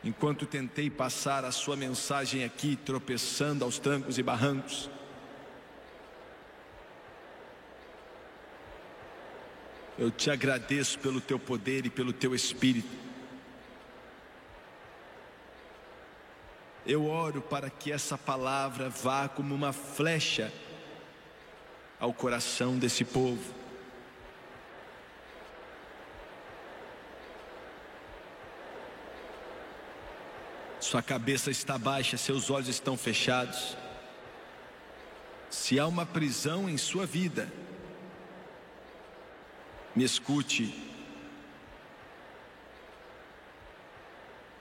enquanto 0.07 0.45
tentei 0.45 0.89
passar 0.89 1.43
a 1.43 1.51
sua 1.51 1.75
mensagem 1.75 2.45
aqui, 2.45 2.77
tropeçando 2.77 3.65
aos 3.65 3.77
trancos 3.77 4.17
e 4.17 4.23
barrancos. 4.23 4.89
Eu 9.99 10.09
te 10.09 10.31
agradeço 10.31 10.97
pelo 10.99 11.19
teu 11.19 11.37
poder 11.37 11.85
e 11.85 11.89
pelo 11.89 12.13
teu 12.13 12.33
espírito. 12.33 12.95
Eu 16.85 17.05
oro 17.05 17.41
para 17.41 17.69
que 17.69 17.91
essa 17.91 18.17
palavra 18.17 18.89
vá 18.89 19.27
como 19.27 19.53
uma 19.53 19.73
flecha 19.73 20.53
ao 21.99 22.13
coração 22.13 22.79
desse 22.79 23.03
povo. 23.03 23.56
Sua 30.89 31.03
cabeça 31.03 31.51
está 31.51 31.77
baixa, 31.77 32.15
seus 32.15 32.49
olhos 32.49 32.69
estão 32.69 32.95
fechados. 32.95 33.75
Se 35.49 35.77
há 35.77 35.85
uma 35.85 36.05
prisão 36.05 36.69
em 36.69 36.77
sua 36.77 37.05
vida, 37.05 37.51
me 39.93 40.05
escute. 40.05 40.73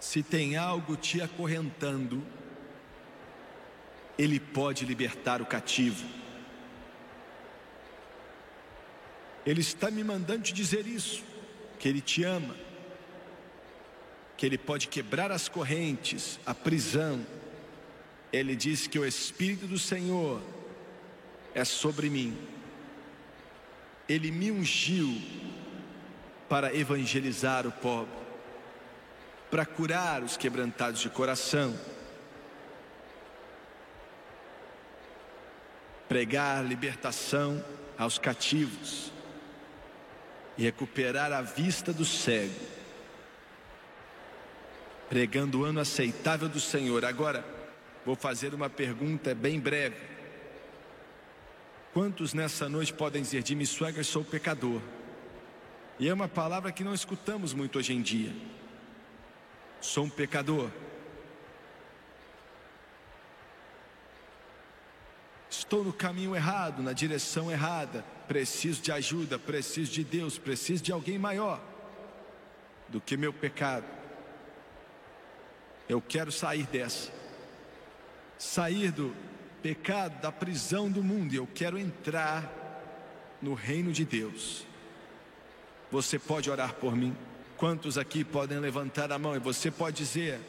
Se 0.00 0.20
tem 0.20 0.56
algo 0.56 0.96
te 0.96 1.22
acorrentando, 1.22 2.20
Ele 4.18 4.40
pode 4.40 4.84
libertar 4.84 5.40
o 5.40 5.46
cativo. 5.46 6.04
Ele 9.46 9.60
está 9.60 9.92
me 9.92 10.02
mandando 10.02 10.42
te 10.42 10.52
dizer 10.52 10.88
isso, 10.88 11.22
que 11.78 11.88
Ele 11.88 12.00
te 12.00 12.24
ama 12.24 12.65
que 14.37 14.45
ele 14.45 14.59
pode 14.59 14.89
quebrar 14.89 15.32
as 15.32 15.49
correntes, 15.49 16.39
a 16.45 16.55
prisão. 16.55 17.24
Ele 18.32 18.55
diz 18.55 18.87
que 18.87 18.99
o 18.99 19.07
Espírito 19.07 19.66
do 19.66 19.78
Senhor 19.78 20.43
é 21.55 21.64
sobre 21.64 22.11
mim. 22.11 22.37
Ele 24.09 24.30
me 24.30 24.51
ungiu 24.51 25.20
para 26.49 26.74
evangelizar 26.74 27.66
o 27.66 27.72
pobre, 27.72 28.14
para 29.51 29.64
curar 29.64 30.22
os 30.22 30.37
quebrantados 30.37 31.01
de 31.01 31.09
coração, 31.09 31.76
pregar 36.09 36.64
libertação 36.64 37.64
aos 37.99 38.18
cativos 38.18 39.11
e 40.57 40.62
recuperar 40.62 41.32
a 41.32 41.41
vista 41.41 41.93
do 41.93 42.05
cego 42.05 42.75
pregando 45.09 45.61
o 45.61 45.64
ano 45.64 45.80
aceitável 45.80 46.48
do 46.48 46.61
Senhor. 46.61 47.04
Agora, 47.04 47.44
vou 48.04 48.16
fazer 48.16 48.54
uma 48.54 48.68
pergunta 48.68 49.34
bem 49.34 49.59
breve. 49.59 49.96
Quantos 51.92 52.34
nessa 52.34 52.68
noite 52.68 52.92
podem 52.92 53.22
dizer, 53.22 53.46
Jimmy 53.46 53.66
Swagger, 53.66 54.04
sou 54.04 54.24
pecador? 54.24 54.80
E 55.98 56.09
é 56.09 56.12
uma 56.12 56.28
palavra 56.28 56.70
que 56.70 56.84
não 56.84 56.92
escutamos 56.92 57.54
muito 57.54 57.78
hoje 57.78 57.94
em 57.94 58.02
dia. 58.02 58.32
Sou 59.80 60.04
um 60.04 60.11
pecador. 60.11 60.70
Estou 65.48 65.82
no 65.82 65.92
caminho 65.92 66.36
errado, 66.36 66.82
na 66.82 66.92
direção 66.92 67.50
errada. 67.50 68.04
Preciso 68.28 68.82
de 68.82 68.92
ajuda, 68.92 69.38
preciso 69.38 69.90
de 69.90 70.04
Deus, 70.04 70.36
preciso 70.36 70.82
de 70.82 70.92
alguém 70.92 71.18
maior 71.18 71.62
do 72.88 73.00
que 73.00 73.16
meu 73.16 73.32
pecado. 73.32 73.95
Eu 75.89 76.01
quero 76.01 76.32
sair 76.32 76.66
dessa. 76.66 77.11
Sair 78.39 78.91
do 78.91 79.14
pecado, 79.62 80.20
da 80.20 80.30
prisão 80.30 80.91
do 80.91 81.03
mundo. 81.03 81.32
E 81.32 81.37
eu 81.37 81.49
quero 81.55 81.78
entrar 81.78 82.53
no 83.41 83.55
reino 83.55 83.93
de 83.93 84.05
Deus. 84.05 84.66
Você 85.91 86.18
pode 86.18 86.51
orar 86.51 86.74
por 86.74 86.97
mim? 86.97 87.16
Quantos 87.57 87.97
aqui 87.97 88.24
podem 88.24 88.59
levantar 88.59 89.11
a 89.12 89.18
mão 89.18 89.34
e 89.34 89.39
você 89.39 89.70
pode 89.70 89.97
dizer: 89.97 90.41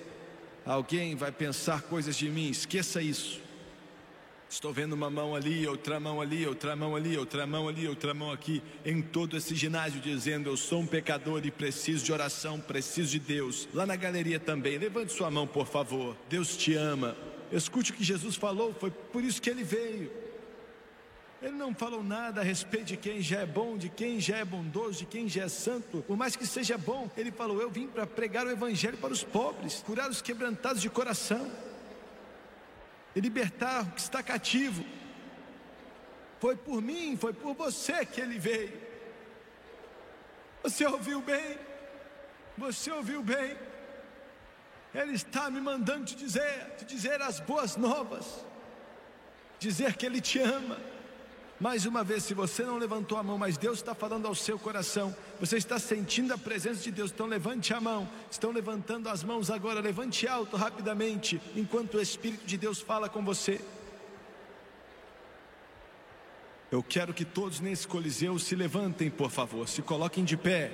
Alguém 0.66 1.16
vai 1.16 1.32
pensar 1.32 1.84
coisas 1.84 2.16
de 2.16 2.30
mim, 2.30 2.50
esqueça 2.50 3.02
isso. 3.02 3.47
Estou 4.50 4.72
vendo 4.72 4.94
uma 4.94 5.10
mão 5.10 5.36
ali, 5.36 5.68
outra 5.68 6.00
mão 6.00 6.22
ali, 6.22 6.48
outra 6.48 6.74
mão 6.74 6.96
ali, 6.96 7.18
outra 7.18 7.46
mão 7.46 7.68
ali, 7.68 7.86
outra 7.86 8.14
mão 8.14 8.32
aqui, 8.32 8.64
em 8.86 9.02
todo 9.02 9.36
esse 9.36 9.54
ginásio, 9.54 10.00
dizendo: 10.00 10.50
Eu 10.50 10.56
sou 10.56 10.80
um 10.80 10.88
pecador 10.88 11.46
e 11.46 11.52
preciso 11.52 12.06
de 12.06 12.14
oração, 12.14 12.58
preciso 12.60 13.12
de 13.12 13.20
Deus. 13.20 13.68
Lá 13.74 13.86
na 13.86 13.98
galeria 13.98 14.40
também, 14.40 14.78
levante 14.78 15.12
sua 15.12 15.30
mão, 15.30 15.46
por 15.46 15.68
favor. 15.68 16.16
Deus 16.30 16.56
te 16.56 16.74
ama. 16.76 17.16
Escute 17.52 17.92
o 17.92 17.94
que 17.94 18.04
Jesus 18.04 18.36
falou, 18.36 18.74
foi 18.74 18.90
por 18.90 19.24
isso 19.24 19.42
que 19.42 19.50
ele 19.50 19.64
veio. 19.64 20.12
Ele 21.42 21.56
não 21.56 21.74
falou 21.76 22.04
nada 22.04 22.42
a 22.42 22.44
respeito 22.44 22.86
de 22.86 22.98
quem 22.98 23.22
já 23.22 23.42
é 23.42 23.46
bom, 23.46 23.78
de 23.78 23.90
quem 23.90 24.20
já 24.20 24.38
é 24.38 24.46
bondoso, 24.46 25.00
de 25.00 25.06
quem 25.06 25.30
já 25.30 25.44
é 25.44 25.50
santo, 25.50 26.04
por 26.08 26.18
mais 26.18 26.36
que 26.36 26.48
seja 26.48 26.78
bom. 26.78 27.10
Ele 27.18 27.32
falou: 27.32 27.62
Eu 27.62 27.70
vim 27.70 27.88
para 27.88 28.08
pregar 28.08 28.48
o 28.48 28.50
Evangelho 28.50 28.98
para 28.98 29.12
os 29.12 29.24
pobres, 29.24 29.84
curar 29.86 30.10
os 30.10 30.22
quebrantados 30.22 30.82
de 30.82 30.90
coração 30.90 31.52
e 33.18 33.20
libertar 33.20 33.82
o 33.82 33.92
que 33.94 34.00
está 34.00 34.22
cativo. 34.22 34.86
Foi 36.40 36.56
por 36.56 36.84
mim, 36.84 37.18
foi 37.18 37.34
por 37.34 37.56
você 37.56 38.06
que 38.06 38.22
ele 38.22 38.38
veio. 38.38 38.80
Você 40.62 40.86
ouviu 40.86 41.20
bem? 41.20 41.58
Você 42.60 42.92
ouviu 42.92 43.24
bem? 43.24 43.58
Ele 44.94 45.14
está 45.14 45.50
me 45.50 45.60
mandando 45.60 46.06
te 46.06 46.16
dizer, 46.16 46.76
te 46.78 46.86
dizer 46.86 47.20
as 47.20 47.40
boas 47.40 47.76
novas, 47.76 48.46
dizer 49.58 49.96
que 49.96 50.06
Ele 50.06 50.22
te 50.22 50.40
ama 50.40 50.80
mais 51.60 51.86
uma 51.86 52.04
vez, 52.04 52.24
se 52.24 52.34
você 52.36 52.64
não 52.64 52.78
levantou 52.78 53.18
a 53.18 53.24
mão, 53.24 53.38
mas 53.38 53.58
Deus 53.58 53.80
está 53.80 53.96
falando 53.96 54.28
ao 54.28 54.36
seu 54.36 54.60
coração, 54.60 55.16
você 55.40 55.58
está 55.58 55.80
sentindo 55.80 56.34
a 56.34 56.38
presença 56.38 56.84
de 56.84 56.92
Deus, 56.92 57.12
então 57.12 57.26
levante 57.26 57.74
a 57.74 57.82
mão. 57.82 58.08
Estão 58.30 58.52
levantando 58.52 59.10
as 59.10 59.24
mãos 59.24 59.50
agora, 59.50 59.80
levante 59.80 60.28
alto 60.28 60.56
rapidamente, 60.56 61.42
enquanto 61.56 61.96
o 61.96 62.02
Espírito 62.02 62.46
de 62.46 62.58
Deus 62.58 62.80
fala 62.80 63.10
com 63.10 63.24
você. 63.26 63.60
Eu 66.70 66.84
quero 66.84 67.14
que 67.14 67.26
todos 67.26 67.60
nesse 67.60 67.88
coliseu 67.88 68.38
se 68.38 68.56
levantem, 68.56 69.10
por 69.10 69.32
favor, 69.32 69.68
se 69.68 69.82
coloquem 69.82 70.24
de 70.24 70.38
pé. 70.38 70.72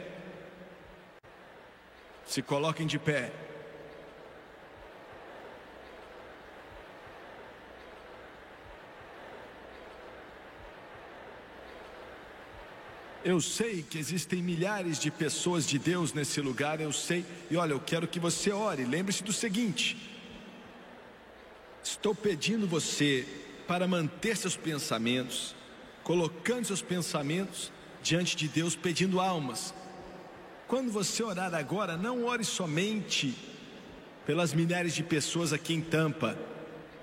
Se 2.26 2.42
coloquem 2.42 2.88
de 2.88 3.00
pé. 3.00 3.32
Eu 13.26 13.40
sei 13.40 13.82
que 13.82 13.98
existem 13.98 14.44
milhares 14.44 15.00
de 15.00 15.10
pessoas 15.10 15.66
de 15.66 15.80
Deus 15.80 16.12
nesse 16.12 16.42
lugar, 16.42 16.82
eu 16.82 16.92
sei. 16.92 17.26
E 17.50 17.56
olha, 17.56 17.72
eu 17.72 17.80
quero 17.80 18.06
que 18.06 18.20
você 18.20 18.52
ore. 18.52 18.84
Lembre-se 18.84 19.24
do 19.24 19.32
seguinte: 19.32 19.98
estou 21.82 22.14
pedindo 22.14 22.68
você 22.68 23.26
para 23.66 23.88
manter 23.88 24.36
seus 24.36 24.58
pensamentos, 24.58 25.56
colocando 26.04 26.66
seus 26.66 26.82
pensamentos 26.82 27.72
diante 28.02 28.36
de 28.36 28.50
Deus, 28.50 28.76
pedindo 28.76 29.22
almas. 29.22 29.74
Quando 30.68 30.92
você 30.92 31.24
orar 31.24 31.56
agora, 31.56 31.96
não 31.96 32.26
ore 32.26 32.44
somente 32.44 33.34
pelas 34.26 34.54
milhares 34.54 34.94
de 34.94 35.04
pessoas 35.04 35.54
aqui 35.54 35.74
em 35.74 35.82
Tampa. 35.82 36.38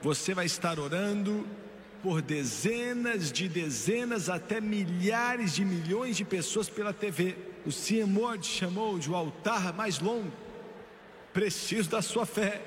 Você 0.03 0.35
vai 0.35 0.45
estar 0.45 0.79
orando 0.79 1.47
por 2.03 2.23
dezenas 2.23 3.31
de 3.31 3.49
dezenas 3.49 4.29
até 4.29 4.61
milhares 4.61 5.55
de 5.55 5.65
milhões 5.65 6.17
de 6.17 6.25
pessoas 6.25 6.69
pela 6.69 6.93
TV. 6.93 7.37
O. 7.67 8.21
Ward 8.21 8.47
chamou 8.47 8.99
de 8.99 9.11
o 9.11 9.15
altar 9.15 9.73
mais 9.75 9.99
longo. 9.99 10.33
Preciso 11.33 11.89
da 11.91 12.03
sua 12.03 12.27
fé, 12.27 12.61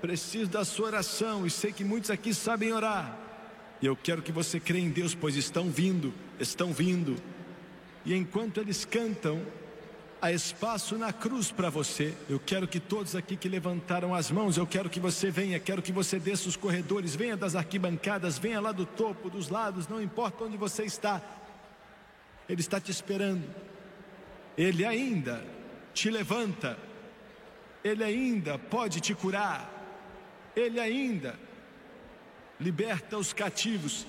preciso 0.00 0.50
da 0.50 0.64
sua 0.64 0.86
oração, 0.86 1.46
e 1.46 1.50
sei 1.50 1.72
que 1.72 1.84
muitos 1.84 2.10
aqui 2.10 2.34
sabem 2.34 2.72
orar. 2.72 3.18
E 3.80 3.86
eu 3.86 3.94
quero 3.94 4.22
que 4.22 4.32
você 4.32 4.58
crê 4.58 4.78
em 4.78 4.90
Deus, 4.90 5.14
pois 5.14 5.36
estão 5.36 5.70
vindo, 5.70 6.12
estão 6.40 6.72
vindo. 6.72 7.16
E 8.04 8.14
enquanto 8.14 8.60
eles 8.60 8.84
cantam, 8.84 9.42
há 10.24 10.32
espaço 10.32 10.96
na 10.96 11.12
cruz 11.12 11.52
para 11.52 11.68
você. 11.68 12.14
Eu 12.30 12.40
quero 12.40 12.66
que 12.66 12.80
todos 12.80 13.14
aqui 13.14 13.36
que 13.36 13.46
levantaram 13.46 14.14
as 14.14 14.30
mãos, 14.30 14.56
eu 14.56 14.66
quero 14.66 14.88
que 14.88 14.98
você 14.98 15.30
venha, 15.30 15.60
quero 15.60 15.82
que 15.82 15.92
você 15.92 16.18
desça 16.18 16.48
os 16.48 16.56
corredores, 16.56 17.14
venha 17.14 17.36
das 17.36 17.54
arquibancadas, 17.54 18.38
venha 18.38 18.58
lá 18.58 18.72
do 18.72 18.86
topo, 18.86 19.28
dos 19.28 19.50
lados, 19.50 19.86
não 19.86 20.00
importa 20.00 20.44
onde 20.44 20.56
você 20.56 20.84
está. 20.84 21.20
Ele 22.48 22.62
está 22.62 22.80
te 22.80 22.90
esperando. 22.90 23.44
Ele 24.56 24.86
ainda 24.86 25.44
te 25.92 26.10
levanta. 26.10 26.78
Ele 27.82 28.02
ainda 28.02 28.58
pode 28.58 29.02
te 29.02 29.14
curar. 29.14 29.70
Ele 30.56 30.80
ainda 30.80 31.38
liberta 32.58 33.18
os 33.18 33.34
cativos. 33.34 34.06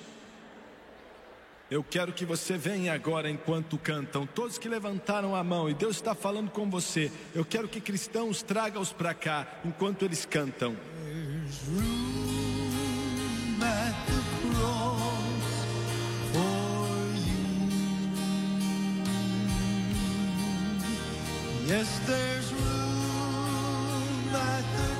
Eu 1.68 1.82
quero 1.82 2.12
que 2.12 2.24
você 2.24 2.56
venha 2.56 2.92
agora 2.92 3.28
enquanto 3.28 3.76
cantam, 3.76 4.24
todos 4.24 4.56
que 4.56 4.68
levantaram 4.68 5.34
a 5.34 5.42
mão 5.42 5.68
e 5.68 5.74
Deus 5.74 5.96
está 5.96 6.14
falando 6.14 6.48
com 6.48 6.70
você. 6.70 7.10
Eu 7.34 7.44
quero 7.44 7.66
que 7.66 7.80
cristãos 7.80 8.40
tragam-os 8.40 8.92
para 8.92 9.12
cá 9.12 9.46
enquanto 9.64 10.04
eles 10.04 10.24
cantam. 10.24 10.76
Yes, 21.68 21.98
there's 22.06 22.52
room 22.52 24.34
at 24.36 24.62
the 24.62 24.95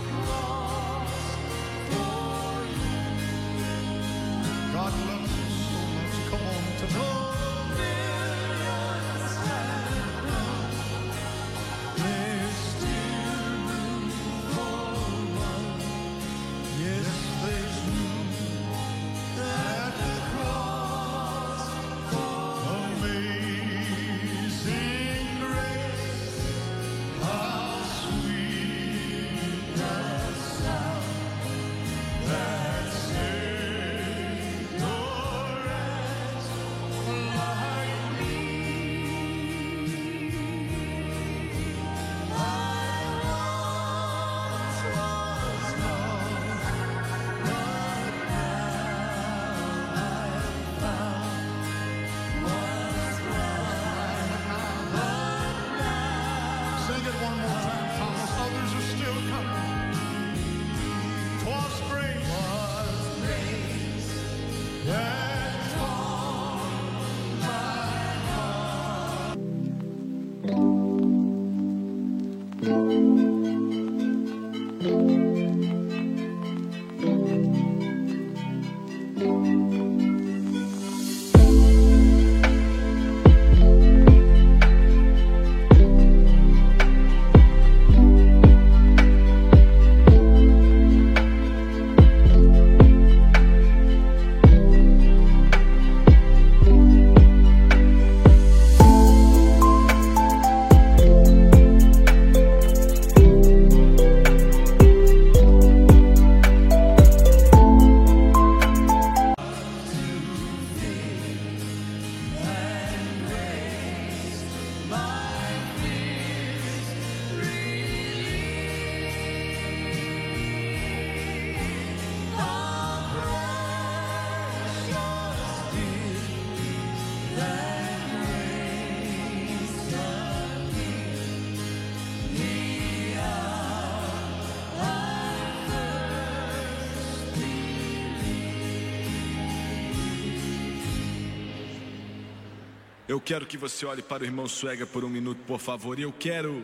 Eu 143.16 143.20
quero 143.22 143.46
que 143.46 143.56
você 143.56 143.86
olhe 143.86 144.02
para 144.02 144.22
o 144.22 144.26
irmão 144.26 144.46
Suega 144.46 144.86
por 144.86 145.02
um 145.02 145.08
minuto, 145.08 145.38
por 145.46 145.58
favor. 145.58 145.98
E 145.98 146.02
eu 146.02 146.12
quero 146.12 146.62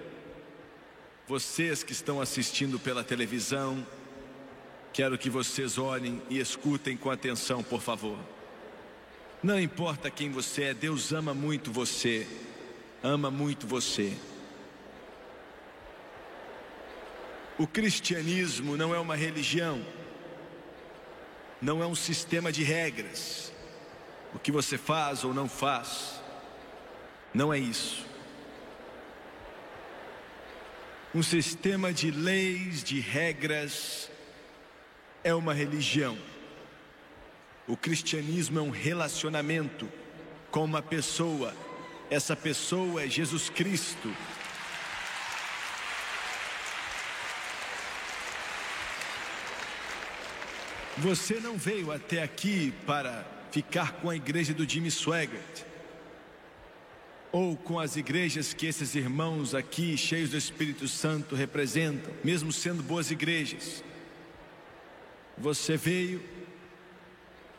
vocês 1.26 1.82
que 1.82 1.92
estão 1.92 2.20
assistindo 2.20 2.78
pela 2.78 3.02
televisão, 3.02 3.86
quero 4.92 5.16
que 5.16 5.30
vocês 5.30 5.78
olhem 5.78 6.20
e 6.28 6.38
escutem 6.38 6.94
com 6.94 7.10
atenção, 7.10 7.62
por 7.62 7.80
favor. 7.80 8.18
Não 9.42 9.58
importa 9.58 10.10
quem 10.10 10.30
você 10.30 10.64
é, 10.64 10.74
Deus 10.74 11.10
ama 11.10 11.32
muito 11.32 11.72
você. 11.72 12.28
Ama 13.02 13.30
muito 13.30 13.66
você. 13.66 14.14
O 17.58 17.66
cristianismo 17.66 18.76
não 18.76 18.94
é 18.94 18.98
uma 18.98 19.16
religião, 19.16 19.82
não 21.62 21.82
é 21.82 21.86
um 21.86 21.94
sistema 21.94 22.52
de 22.52 22.62
regras. 22.62 23.50
O 24.34 24.38
que 24.38 24.52
você 24.52 24.76
faz 24.76 25.24
ou 25.24 25.32
não 25.32 25.48
faz. 25.48 26.20
Não 27.34 27.52
é 27.52 27.58
isso. 27.58 28.06
Um 31.14 31.22
sistema 31.22 31.92
de 31.92 32.10
leis, 32.10 32.82
de 32.82 33.00
regras, 33.00 34.10
é 35.24 35.34
uma 35.34 35.54
religião. 35.54 36.16
O 37.66 37.76
cristianismo 37.76 38.58
é 38.58 38.62
um 38.62 38.70
relacionamento 38.70 39.88
com 40.50 40.64
uma 40.64 40.82
pessoa. 40.82 41.54
Essa 42.10 42.34
pessoa 42.34 43.04
é 43.04 43.08
Jesus 43.08 43.48
Cristo. 43.48 44.14
Você 50.98 51.40
não 51.40 51.56
veio 51.56 51.90
até 51.90 52.22
aqui 52.22 52.72
para 52.86 53.24
ficar 53.50 53.92
com 53.92 54.10
a 54.10 54.16
igreja 54.16 54.52
do 54.52 54.68
Jimmy 54.68 54.90
Swaggart. 54.90 55.71
Ou 57.32 57.56
com 57.56 57.80
as 57.80 57.96
igrejas 57.96 58.52
que 58.52 58.66
esses 58.66 58.94
irmãos 58.94 59.54
aqui, 59.54 59.96
cheios 59.96 60.30
do 60.30 60.36
Espírito 60.36 60.86
Santo, 60.86 61.34
representam, 61.34 62.12
mesmo 62.22 62.52
sendo 62.52 62.82
boas 62.82 63.10
igrejas. 63.10 63.82
Você 65.38 65.78
veio 65.78 66.22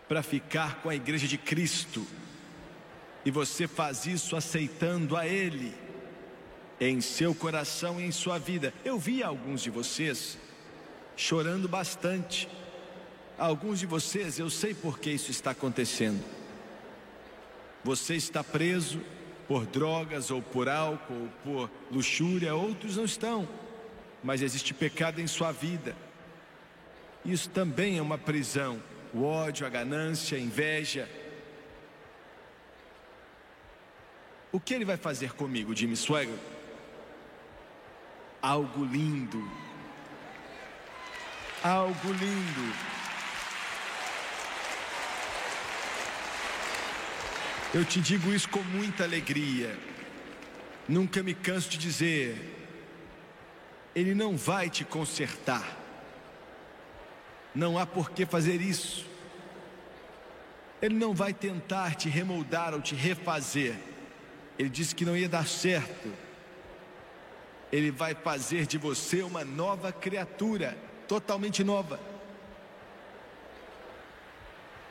para 0.07 0.21
ficar 0.21 0.81
com 0.81 0.89
a 0.89 0.95
igreja 0.95 1.27
de 1.27 1.39
Cristo, 1.39 2.05
e 3.25 3.31
você 3.31 3.67
faz 3.67 4.05
isso 4.05 4.35
aceitando 4.35 5.17
a 5.17 5.25
Ele 5.25 5.73
em 6.79 7.01
seu 7.01 7.33
coração 7.33 7.99
e 7.99 8.03
em 8.03 8.11
sua 8.11 8.37
vida. 8.37 8.73
Eu 8.85 8.99
vi 8.99 9.23
alguns 9.23 9.61
de 9.61 9.71
vocês 9.71 10.37
chorando 11.15 11.67
bastante. 11.67 12.47
Alguns 13.37 13.79
de 13.79 13.85
vocês, 13.85 14.37
eu 14.37 14.49
sei 14.49 14.73
por 14.73 14.99
que 14.99 15.09
isso 15.09 15.31
está 15.31 15.51
acontecendo. 15.51 16.23
Você 17.83 18.15
está 18.15 18.43
preso 18.43 19.01
por 19.53 19.67
drogas 19.67 20.31
ou 20.31 20.41
por 20.41 20.67
álcool 20.67 21.13
ou 21.13 21.29
por 21.43 21.71
luxúria, 21.91 22.55
outros 22.55 22.97
não 22.97 23.05
estão, 23.05 23.47
mas 24.23 24.41
existe 24.41 24.73
pecado 24.73 25.21
em 25.21 25.27
sua 25.27 25.51
vida. 25.51 25.95
Isso 27.23 27.51
também 27.51 27.99
é 27.99 28.01
uma 28.01 28.17
prisão. 28.17 28.81
O 29.13 29.23
ódio, 29.23 29.67
a 29.67 29.69
ganância, 29.69 30.35
a 30.35 30.41
inveja. 30.41 31.07
O 34.51 34.59
que 34.59 34.73
ele 34.73 34.85
vai 34.85 34.97
fazer 34.97 35.33
comigo, 35.33 35.75
Jimmy 35.75 35.95
Swagger? 35.95 36.33
Algo 38.41 38.83
lindo. 38.83 39.47
Algo 41.63 42.11
lindo. 42.11 42.92
Eu 47.73 47.83
te 47.83 47.99
digo 47.99 48.31
isso 48.31 48.47
com 48.49 48.59
muita 48.59 49.03
alegria. 49.03 49.75
Nunca 50.87 51.23
me 51.23 51.33
canso 51.33 51.67
de 51.71 51.79
dizer. 51.79 52.37
Ele 53.95 54.13
não 54.13 54.37
vai 54.37 54.69
te 54.69 54.85
consertar. 54.85 55.75
Não 57.55 57.79
há 57.79 57.85
por 57.87 58.11
que 58.11 58.27
fazer 58.27 58.61
isso. 58.61 59.07
Ele 60.83 60.93
não 60.93 61.15
vai 61.15 61.33
tentar 61.33 61.95
te 61.95 62.09
remoldar 62.09 62.75
ou 62.75 62.81
te 62.81 62.93
refazer. 62.93 63.75
Ele 64.59 64.69
disse 64.69 64.93
que 64.93 65.03
não 65.03 65.17
ia 65.17 65.27
dar 65.27 65.47
certo. 65.47 66.13
Ele 67.71 67.89
vai 67.89 68.13
fazer 68.13 68.67
de 68.67 68.77
você 68.77 69.23
uma 69.23 69.43
nova 69.43 69.91
criatura, 69.91 70.77
totalmente 71.07 71.63
nova. 71.63 71.99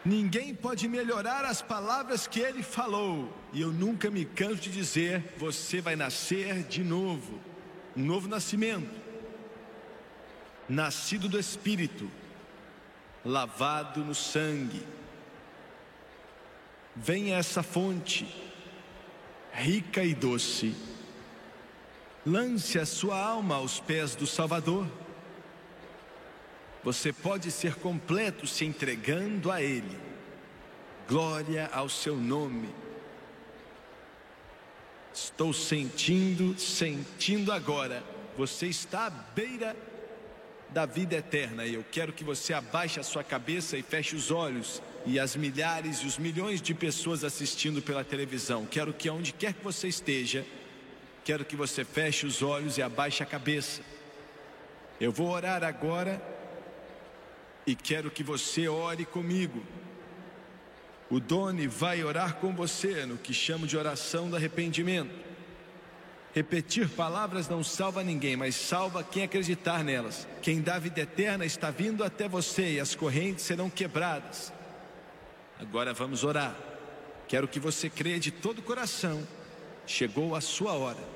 Ninguém 0.05 0.53
pode 0.53 0.89
melhorar 0.89 1.45
as 1.45 1.63
palavras 1.63 2.27
que 2.27 2.41
ele 2.41 2.63
falou. 2.63 3.33
E 3.53 3.61
eu 3.61 3.73
nunca 3.73 4.11
me 4.11 4.25
canso 4.25 4.63
de 4.63 4.71
dizer: 4.71 5.35
você 5.37 5.81
vai 5.81 5.95
nascer 5.95 6.65
de 6.65 6.83
novo. 6.83 7.41
Um 7.97 8.05
novo 8.05 8.29
nascimento. 8.29 9.01
Nascido 10.69 11.29
do 11.29 11.39
Espírito, 11.39 12.11
lavado 13.25 14.05
no 14.05 14.15
sangue. 14.15 14.87
Venha 16.97 17.37
essa 17.37 17.63
fonte, 17.63 18.27
rica 19.53 20.03
e 20.03 20.15
doce. 20.15 20.75
Lance 22.25 22.79
a 22.79 22.87
sua 22.87 23.19
alma 23.19 23.57
aos 23.57 23.81
pés 23.81 24.15
do 24.15 24.27
Salvador. 24.27 24.87
Você 26.85 27.12
pode 27.12 27.51
ser 27.51 27.76
completo 27.76 28.47
se 28.47 28.64
entregando 28.64 29.51
a 29.51 29.62
Ele. 29.62 29.97
Glória 31.09 31.70
ao 31.72 31.89
seu 31.89 32.16
nome. 32.16 32.68
Estou 35.14 35.53
sentindo, 35.53 36.59
sentindo 36.59 37.53
agora. 37.53 38.03
Você 38.37 38.66
está 38.66 39.07
à 39.07 39.11
beira 39.11 39.76
da 40.70 40.87
vida 40.87 41.14
eterna. 41.14 41.66
E 41.66 41.74
eu 41.74 41.85
quero 41.93 42.12
que 42.12 42.24
você 42.24 42.53
abaixe 42.53 42.99
a 42.99 43.05
sua 43.05 43.22
cabeça 43.22 43.76
e 43.76 43.83
feche 43.83 44.16
os 44.16 44.30
olhos. 44.30 44.83
E 45.07 45.20
as 45.20 45.37
milhares 45.37 45.99
e 45.99 46.07
os 46.07 46.18
milhões 46.18 46.61
de 46.61 46.74
pessoas 46.74 47.22
assistindo 47.22 47.80
pela 47.80 48.03
televisão. 48.03 48.66
Quero 48.66 48.93
que 48.93 49.09
aonde 49.09 49.33
quer 49.33 49.53
que 49.53 49.62
você 49.62 49.87
esteja, 49.87 50.45
quero 51.24 51.45
que 51.45 51.57
você 51.57 51.85
feche 51.85 52.26
os 52.26 52.43
olhos 52.43 52.78
e 52.78 52.83
abaixe 52.83 53.22
a 53.22 53.26
cabeça. 53.26 53.83
Eu 55.01 55.12
vou 55.12 55.28
orar 55.28 55.62
agora 55.64 56.32
e 57.67 57.75
quero 57.75 58.11
que 58.11 58.23
você 58.23 58.69
ore 58.69 59.05
comigo. 59.05 59.63
O 61.11 61.21
Doni 61.21 61.67
vai 61.67 62.03
orar 62.03 62.37
com 62.37 62.55
você 62.55 63.05
no 63.05 63.19
que 63.19 63.35
chamo 63.35 63.67
de 63.67 63.77
oração 63.77 64.31
do 64.31 64.37
arrependimento. 64.37 65.15
Repetir 66.35 66.89
palavras 66.89 67.49
não 67.49 67.63
salva 67.63 68.03
ninguém, 68.03 68.37
mas 68.37 68.55
salva 68.55 69.05
quem 69.05 69.23
acreditar 69.23 69.85
nelas. 69.85 70.27
Quem 70.41 70.63
dá 70.63 70.79
vida 70.79 71.03
eterna 71.03 71.45
está 71.45 71.71
vindo 71.71 72.03
até 72.03 72.27
você 72.27 72.73
e 72.73 72.81
as 72.81 72.95
correntes 72.95 73.45
serão 73.45 73.69
quebradas. 73.69 74.51
Agora 75.59 75.93
vamos 75.93 76.24
orar. 76.24 76.57
Quero 77.28 77.47
que 77.47 77.61
você 77.61 77.91
creia 77.91 78.19
de 78.19 78.31
todo 78.31 78.61
o 78.61 78.62
coração. 78.62 79.27
Chegou 79.86 80.35
a 80.35 80.41
sua 80.41 80.73
hora. 80.73 81.12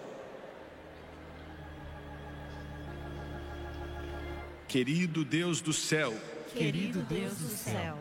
Querido 4.69 5.25
Deus 5.25 5.62
do 5.62 5.73
céu, 5.73 6.12
Querido 6.57 7.03
Deus 7.03 7.35
do 7.37 7.49
céu, 7.49 7.99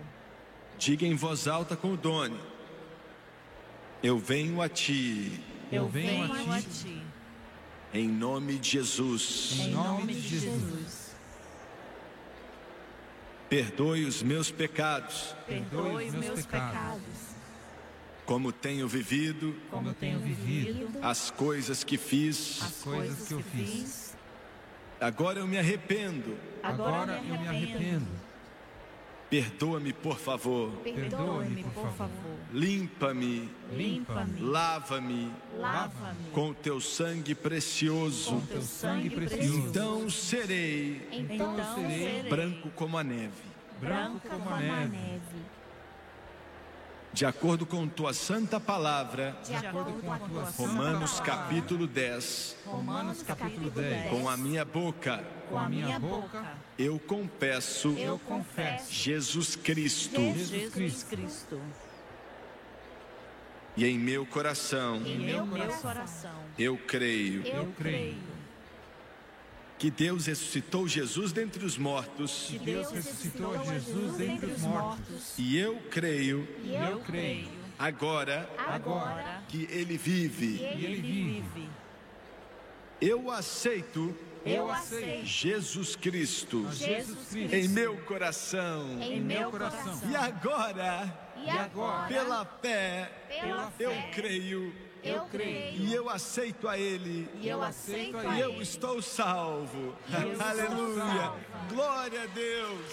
diga 0.77 1.05
em 1.05 1.13
voz 1.15 1.47
alta 1.47 1.75
com 1.75 1.91
o 1.93 1.97
Doni: 1.97 2.39
Eu 4.01 4.17
venho 4.17 4.61
a 4.61 4.69
ti, 4.69 5.41
eu 5.71 5.89
venho 5.89 6.31
a 6.51 6.61
ti, 6.61 7.03
em 7.93 8.07
nome 8.07 8.57
de 8.57 8.69
Jesus. 8.71 9.57
em 9.59 9.71
nome 9.71 10.13
de 10.13 10.39
Jesus. 10.39 11.15
Perdoe 13.49 14.05
os 14.05 14.23
meus 14.23 14.49
pecados, 14.49 15.35
Perdoe 15.45 16.07
os 16.07 16.13
meus 16.15 16.45
pecados, 16.45 17.01
como 18.25 18.51
tenho 18.51 18.87
vivido, 18.87 19.55
como 19.69 19.93
tenho 19.93 20.19
vivido, 20.19 20.97
as 21.01 21.29
coisas 21.29 21.83
que 21.83 21.97
fiz. 21.97 22.61
as 22.63 22.83
coisas 22.83 23.27
que 23.27 23.33
eu 23.33 23.41
fiz. 23.41 24.15
Agora 24.99 25.39
eu 25.39 25.47
me 25.47 25.57
arrependo. 25.57 26.37
Agora 26.63 27.17
eu 27.17 27.37
me 27.37 27.47
arrependo. 27.47 28.07
Perdoa-me, 29.29 29.91
por 29.91 30.17
favor. 30.19 30.71
Perdoe-me, 30.83 31.63
por 31.63 31.91
favor. 31.93 32.09
Limpa-me, 32.53 33.49
Limpa-me, 33.73 34.39
lava-me 34.39 35.31
lava-me 35.57 36.29
com 36.31 36.53
teu 36.53 36.79
sangue 36.79 37.33
com 37.35 37.41
precioso. 37.41 38.41
teu 38.47 38.61
sangue 38.61 39.09
precioso. 39.09 39.67
Então 39.69 40.09
serei 40.09 41.07
Então 41.11 41.57
serei 41.75 42.29
branco 42.29 42.69
como 42.75 42.97
a 42.97 43.03
neve. 43.03 43.33
branco 43.81 44.21
como 44.29 44.49
a 44.53 44.59
neve. 44.59 44.97
De 47.15 47.25
acordo 47.25 47.65
com 47.65 47.87
tua 47.87 48.13
santa 48.13 48.59
palavra, 48.59 49.37
De 49.45 49.55
acordo 49.55 49.93
com 50.01 50.11
a 50.11 50.19
tua 50.19 50.45
santa 50.47 50.67
Romanos 50.69 51.11
palavra. 51.21 51.43
capítulo 51.43 51.87
10, 51.87 52.57
Romanos 52.65 53.23
capítulo 53.23 53.69
10. 53.69 54.09
com 54.09 54.27
a 54.27 54.35
minha 54.35 54.65
boca. 54.65 55.23
Com 55.49 55.57
a 55.57 55.69
minha 55.69 55.97
boca. 55.97 56.43
Eu 56.77 56.99
confesso 56.99 57.95
eu 57.97 58.19
confesso 58.19 58.91
Jesus 58.91 59.55
Cristo. 59.55 60.19
Jesus 60.19 61.03
Cristo. 61.03 61.61
e 63.77 63.85
em 63.85 63.97
meu 63.97 64.25
coração 64.25 64.97
Em 65.05 65.17
meu 65.17 65.47
coração. 65.47 66.31
eu 66.59 66.77
creio. 66.77 67.47
Eu 67.47 67.71
creio 67.77 68.17
que 69.85 69.91
Deus 69.91 70.25
ressuscitou 70.25 70.87
Jesus 70.87 71.31
dentre 71.31 71.63
os 71.63 71.77
mortos 71.77 72.47
que 72.49 72.57
Deus 72.57 72.89
ressuscitou 72.89 73.63
Jesus 73.63 74.17
dentre 74.17 74.47
os 74.51 74.61
mortos. 74.63 75.33
e 75.37 75.59
eu 75.59 75.75
creio 75.91 76.47
E 76.63 76.73
eu 76.73 76.99
creio 77.01 77.47
agora 77.77 78.49
agora 78.57 79.43
que 79.47 79.67
Ele 79.69 79.95
vive. 79.95 80.57
que 80.57 80.63
Ele 80.63 81.01
vive. 81.01 81.69
Eu 82.99 83.29
aceito 83.29 84.17
Eu 84.43 84.71
aceito 84.71 85.23
Jesus 85.23 85.95
Cristo 85.95 86.67
Jesus 86.71 87.27
Cristo 87.29 87.55
em 87.55 87.67
meu 87.67 87.95
coração 87.97 88.99
em 89.03 89.21
meu 89.21 89.51
coração. 89.51 90.01
e 90.09 90.15
agora 90.15 91.15
E 91.45 91.47
agora, 91.47 92.07
pela 92.07 92.43
fé 92.59 93.11
pela 93.39 93.71
eu 93.79 93.91
fé, 93.91 94.09
creio 94.15 94.73
eu 95.09 95.25
creio 95.31 95.75
e 95.81 95.93
eu 95.93 96.09
aceito 96.09 96.67
a 96.67 96.77
Ele 96.77 97.29
e 97.41 97.47
eu 97.47 97.61
aceito 97.63 98.17
e 98.17 98.27
a 98.27 98.39
eu 98.39 98.51
Ele. 98.51 98.63
estou 98.63 99.01
salvo. 99.01 99.95
eu 100.11 100.31
estou 100.33 100.47
Aleluia. 100.47 101.05
salvo. 101.05 101.39
Glória 101.69 102.23
a 102.23 102.25
Deus. 102.27 102.85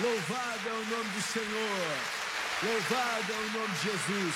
Louvado 0.00 0.68
é 0.68 0.72
o 0.72 0.84
nome 0.96 1.10
do 1.10 1.22
Senhor. 1.22 1.96
Louvado 2.62 3.32
é 3.32 3.36
o 3.36 3.50
nome 3.58 3.74
de 3.74 3.82
Jesus. 3.82 4.34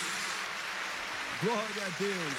Glória 1.43 1.87
a 1.87 1.91
Deus. 1.99 2.39